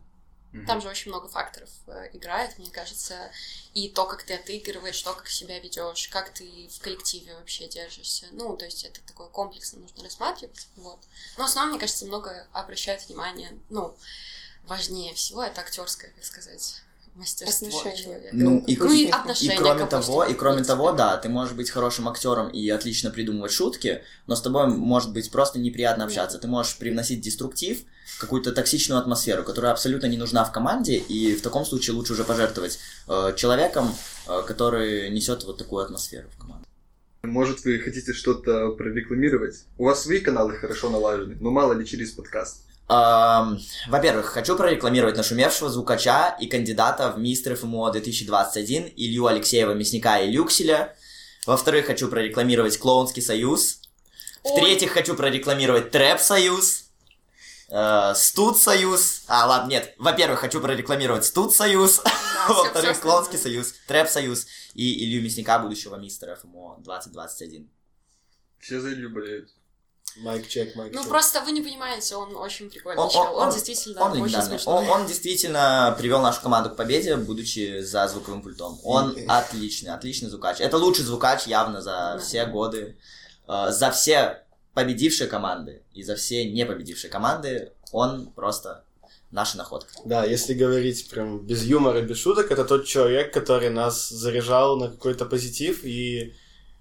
Mm-hmm. 0.53 0.67
Там 0.67 0.81
же 0.81 0.89
очень 0.89 1.11
много 1.11 1.29
факторов 1.29 1.69
э, 1.87 2.09
играет, 2.15 2.59
мне 2.59 2.71
кажется, 2.71 3.31
и 3.75 3.91
то, 3.91 4.07
как 4.07 4.23
ты 4.23 4.35
отыгрываешь, 4.35 5.01
то, 5.03 5.13
как 5.13 5.29
себя 5.29 5.59
ведешь, 5.59 6.09
как 6.09 6.33
ты 6.33 6.69
в 6.73 6.81
коллективе 6.81 7.35
вообще 7.35 7.69
держишься. 7.69 8.27
Ну, 8.33 8.57
то 8.57 8.65
есть 8.65 8.85
это 8.85 9.01
такое 9.07 9.29
комплексно 9.29 9.81
нужно 9.81 10.03
рассматривать. 10.03 10.67
Вот. 10.77 11.01
Но 11.37 11.45
в 11.45 11.47
основном, 11.47 11.73
мне 11.73 11.81
кажется, 11.81 12.07
много 12.07 12.47
обращает 12.53 13.07
внимание, 13.07 13.59
ну, 13.69 13.95
важнее 14.65 15.15
всего 15.15 15.43
это 15.43 15.61
актерское, 15.61 16.13
как 16.13 16.25
сказать, 16.25 16.83
мастерство 17.19 17.69
человека. 17.71 18.29
Ну, 18.33 18.61
и, 18.61 18.77
ну, 18.77 18.93
и, 18.93 19.11
отношения, 19.11 19.55
и 19.55 19.59
кроме 19.59 19.87
того, 19.87 20.25
и 20.25 20.35
кроме 20.35 20.65
того, 20.65 20.93
да, 20.93 21.17
ты 21.17 21.29
можешь 21.29 21.55
быть 21.55 21.69
хорошим 21.71 22.09
актером 22.09 22.49
и 22.49 22.69
отлично 22.71 23.11
придумывать 23.11 23.53
шутки, 23.53 24.03
но 24.27 24.37
с 24.37 24.41
тобой 24.41 24.69
может 24.69 25.13
быть 25.13 25.31
просто 25.31 25.59
неприятно 25.59 26.05
общаться. 26.05 26.39
Ты 26.39 26.49
можешь 26.49 26.79
привносить 26.79 27.21
деструктив, 27.21 27.85
какую-то 28.19 28.53
токсичную 28.53 29.01
атмосферу, 29.01 29.45
которая 29.45 29.73
абсолютно 29.73 30.07
не 30.07 30.17
нужна 30.17 30.45
в 30.45 30.53
команде, 30.53 30.97
и 30.97 31.35
в 31.35 31.43
таком 31.43 31.65
случае 31.65 31.95
лучше 31.97 32.15
уже 32.15 32.25
пожертвовать 32.25 32.79
э, 33.09 33.35
человеком, 33.37 33.95
э, 34.27 34.43
который 34.47 35.11
несет 35.11 35.45
вот 35.45 35.59
такую 35.59 35.85
атмосферу 35.85 36.29
в 36.35 36.41
команду. 36.41 36.67
Может, 37.23 37.65
вы 37.65 37.79
хотите 37.81 38.13
что-то 38.13 38.71
прорекламировать? 38.71 39.65
У 39.77 39.85
вас 39.85 40.03
свои 40.03 40.21
каналы 40.21 40.55
хорошо 40.57 40.89
налажены, 40.89 41.37
но 41.41 41.51
мало 41.51 41.73
ли 41.73 41.85
через 41.87 42.13
подкаст. 42.13 42.63
Во-первых, 42.89 44.27
хочу 44.27 44.57
прорекламировать 44.57 45.17
нашумевшего 45.17 45.69
звукача 45.69 46.35
и 46.41 46.47
кандидата 46.47 47.13
в 47.13 47.19
мистер 47.19 47.55
ФМО 47.55 47.93
2021 47.93 48.93
Илью 48.97 49.27
Алексеева 49.27 49.73
Мясника 49.75 50.19
и 50.21 50.31
Люкселя. 50.31 50.97
Во-вторых, 51.47 51.87
хочу 51.87 52.09
прорекламировать 52.09 52.79
Клоунский 52.79 53.21
союз. 53.21 53.83
В-третьих, 54.43 54.93
хочу 54.93 55.15
прорекламировать 55.15 55.91
Трэп 55.91 56.19
союз. 56.19 56.88
Э, 57.71 58.15
Студ 58.15 58.59
Союз. 58.59 59.23
А, 59.27 59.47
ладно, 59.47 59.71
нет. 59.71 59.95
Во-первых, 59.99 60.41
хочу 60.41 60.61
прорекламировать 60.61 61.25
Студ 61.25 61.55
Союз. 61.55 62.01
Да, 62.05 62.13
Во-вторых, 62.49 63.01
Клонский 63.01 63.39
Союз, 63.39 63.75
Трэп 63.87 64.09
Союз 64.09 64.47
и 64.75 65.05
Илью 65.05 65.23
Мясника, 65.23 65.59
будущего 65.59 65.97
мистера 65.97 66.37
ФМО 66.37 66.79
2021. 66.81 67.69
Все 68.59 68.81
за 68.81 68.93
Илью 68.93 69.11
болеют. 69.11 69.51
Майк 70.17 70.49
чек, 70.49 70.75
майк 70.75 70.93
Ну, 70.95 71.05
просто 71.05 71.43
вы 71.43 71.53
не 71.53 71.61
понимаете, 71.61 72.17
он 72.17 72.35
очень 72.37 72.71
прикольный 72.71 73.03
он, 73.03 73.11
чел. 73.11 73.37
Он, 73.37 73.49
он 73.49 73.55
действительно 73.55 74.03
он, 74.03 74.21
очень 74.21 74.43
смешной. 74.43 74.75
Он, 74.75 74.89
он 74.89 75.07
действительно 75.07 75.95
привел 75.99 76.23
нашу 76.23 76.41
команду 76.41 76.71
к 76.71 76.77
победе, 76.77 77.15
будучи 77.17 77.83
за 77.83 78.09
звуковым 78.09 78.43
пультом. 78.43 78.81
Он 78.83 79.17
отличный, 79.29 79.93
отличный 79.93 80.31
звукач. 80.31 80.61
Это 80.61 80.79
лучший 80.79 81.05
звукач 81.05 81.47
явно 81.47 81.83
за 81.83 81.91
да. 81.91 82.19
все 82.19 82.47
годы. 82.47 82.99
Uh, 83.47 83.71
за 83.71 83.91
все 83.91 84.45
победившие 84.79 85.27
команды 85.27 85.83
и 85.93 86.05
за 86.05 86.15
все 86.15 86.45
не 86.45 86.65
победившие 86.65 87.11
команды. 87.11 87.73
Он 87.91 88.31
просто 88.31 88.85
наша 89.33 89.59
находка. 89.59 89.91
Да, 90.05 90.25
если 90.25 90.55
говорить 90.55 91.11
прям 91.11 91.41
без 91.41 91.65
юмора, 91.65 92.01
без 92.03 92.19
шуток, 92.19 92.53
это 92.53 92.65
тот 92.65 92.87
человек, 92.87 93.35
который 93.35 93.71
нас 93.71 94.09
заряжал 94.09 94.77
на 94.77 94.89
какой-то 94.89 95.25
позитив 95.27 95.85
и 95.85 96.33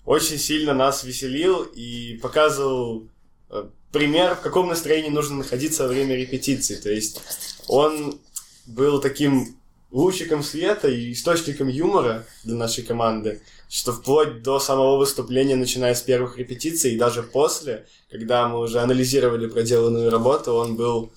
очень 0.05 0.37
сильно 0.37 0.75
нас 0.75 1.03
веселил 1.03 1.63
и 1.63 2.19
показывал 2.21 3.07
э, 3.49 3.67
пример, 3.91 4.35
в 4.35 4.41
каком 4.41 4.67
настроении 4.67 5.09
нужно 5.09 5.37
находиться 5.37 5.81
во 5.81 5.89
время 5.89 6.15
репетиции. 6.15 6.75
То 6.75 6.91
есть 6.91 7.19
он 7.67 8.19
был 8.67 9.01
таким 9.01 9.57
лучиком 9.89 10.43
света 10.43 10.87
и 10.87 11.13
источником 11.13 11.67
юмора 11.67 12.27
для 12.43 12.57
нашей 12.57 12.83
команды, 12.83 13.41
что 13.70 13.91
вплоть 13.91 14.43
до 14.43 14.59
самого 14.59 14.97
выступления, 14.97 15.55
начиная 15.55 15.93
с 15.93 16.01
первых 16.01 16.38
репетиций 16.38 16.93
и 16.93 16.97
даже 16.97 17.24
после, 17.24 17.86
когда 18.09 18.47
мы 18.47 18.59
уже 18.59 18.80
анализировали 18.80 19.47
проделанную 19.47 20.09
работу, 20.09 20.53
он 20.53 20.76
был 20.76 21.11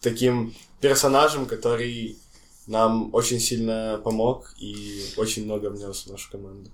таким 0.00 0.54
персонажем, 0.80 1.46
который 1.46 2.18
нам 2.66 3.14
очень 3.14 3.40
сильно 3.40 4.00
помог 4.04 4.54
и 4.58 5.04
очень 5.16 5.44
много 5.44 5.70
внес 5.70 6.06
в 6.06 6.10
нашу 6.10 6.30
команду. 6.30 6.70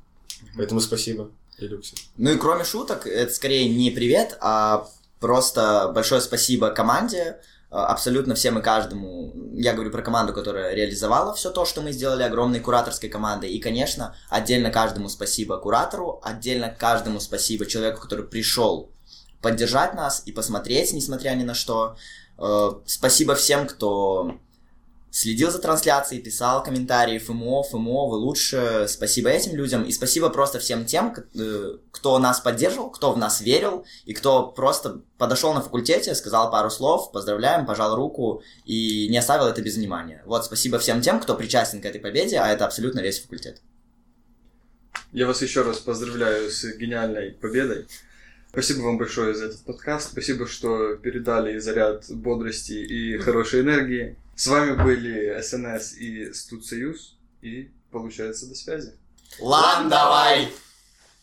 Поэтому 0.56 0.80
спасибо, 0.80 1.30
Илюксе. 1.58 1.96
Ну 2.16 2.30
и 2.30 2.38
кроме 2.38 2.64
шуток, 2.64 3.06
это 3.06 3.32
скорее 3.32 3.68
не 3.68 3.90
привет, 3.90 4.36
а 4.40 4.88
просто 5.20 5.90
большое 5.94 6.20
спасибо 6.20 6.70
команде, 6.70 7.40
абсолютно 7.70 8.34
всем 8.34 8.58
и 8.58 8.62
каждому. 8.62 9.32
Я 9.54 9.74
говорю 9.74 9.90
про 9.90 10.02
команду, 10.02 10.32
которая 10.32 10.74
реализовала 10.74 11.34
все 11.34 11.50
то, 11.50 11.64
что 11.64 11.82
мы 11.82 11.92
сделали, 11.92 12.22
огромной 12.22 12.60
кураторской 12.60 13.08
командой. 13.08 13.50
И, 13.50 13.60
конечно, 13.60 14.16
отдельно 14.30 14.70
каждому 14.70 15.08
спасибо 15.08 15.58
куратору, 15.58 16.20
отдельно 16.22 16.70
каждому 16.70 17.20
спасибо 17.20 17.66
человеку, 17.66 18.00
который 18.00 18.24
пришел 18.24 18.90
поддержать 19.42 19.94
нас 19.94 20.22
и 20.26 20.32
посмотреть, 20.32 20.92
несмотря 20.92 21.30
ни 21.30 21.44
на 21.44 21.54
что. 21.54 21.96
Э, 22.38 22.70
спасибо 22.86 23.34
всем, 23.34 23.66
кто 23.66 24.38
следил 25.10 25.50
за 25.50 25.58
трансляцией, 25.58 26.22
писал 26.22 26.62
комментарии 26.62 27.18
ФМО, 27.18 27.62
ФМО, 27.62 28.08
вы 28.08 28.16
лучше. 28.16 28.86
Спасибо 28.88 29.30
этим 29.30 29.56
людям 29.56 29.84
и 29.84 29.92
спасибо 29.92 30.28
просто 30.28 30.58
всем 30.58 30.84
тем, 30.84 31.14
э, 31.34 31.78
кто 31.90 32.18
нас 32.18 32.40
поддерживал, 32.40 32.90
кто 32.90 33.12
в 33.12 33.18
нас 33.18 33.40
верил 33.40 33.84
и 34.04 34.14
кто 34.14 34.48
просто 34.48 35.02
подошел 35.16 35.54
на 35.54 35.60
факультете, 35.60 36.14
сказал 36.14 36.50
пару 36.50 36.70
слов, 36.70 37.10
поздравляем, 37.12 37.66
пожал 37.66 37.96
руку 37.96 38.42
и 38.64 39.08
не 39.08 39.18
оставил 39.18 39.46
это 39.46 39.62
без 39.62 39.76
внимания. 39.76 40.22
Вот 40.26 40.44
спасибо 40.44 40.78
всем 40.78 41.00
тем, 41.00 41.20
кто 41.20 41.34
причастен 41.34 41.80
к 41.80 41.86
этой 41.86 42.00
победе, 42.00 42.38
а 42.38 42.48
это 42.48 42.66
абсолютно 42.66 43.00
весь 43.00 43.20
факультет. 43.20 43.62
Я 45.12 45.26
вас 45.26 45.40
еще 45.40 45.62
раз 45.62 45.78
поздравляю 45.78 46.50
с 46.50 46.64
гениальной 46.76 47.32
победой. 47.32 47.86
Спасибо 48.50 48.82
вам 48.82 48.98
большое 48.98 49.34
за 49.34 49.46
этот 49.46 49.60
подкаст. 49.60 50.12
Спасибо, 50.12 50.46
что 50.46 50.96
передали 50.96 51.58
заряд 51.58 52.04
бодрости 52.10 52.72
и 52.72 53.18
хорошей 53.18 53.60
энергии. 53.60 54.16
С 54.38 54.46
вами 54.46 54.80
были 54.80 55.40
СНС 55.42 55.94
и 55.94 56.32
Студсоюз. 56.32 57.18
И 57.42 57.72
получается 57.90 58.46
до 58.46 58.54
связи. 58.54 58.94
Лам, 59.40 59.88
давай! 59.88 60.48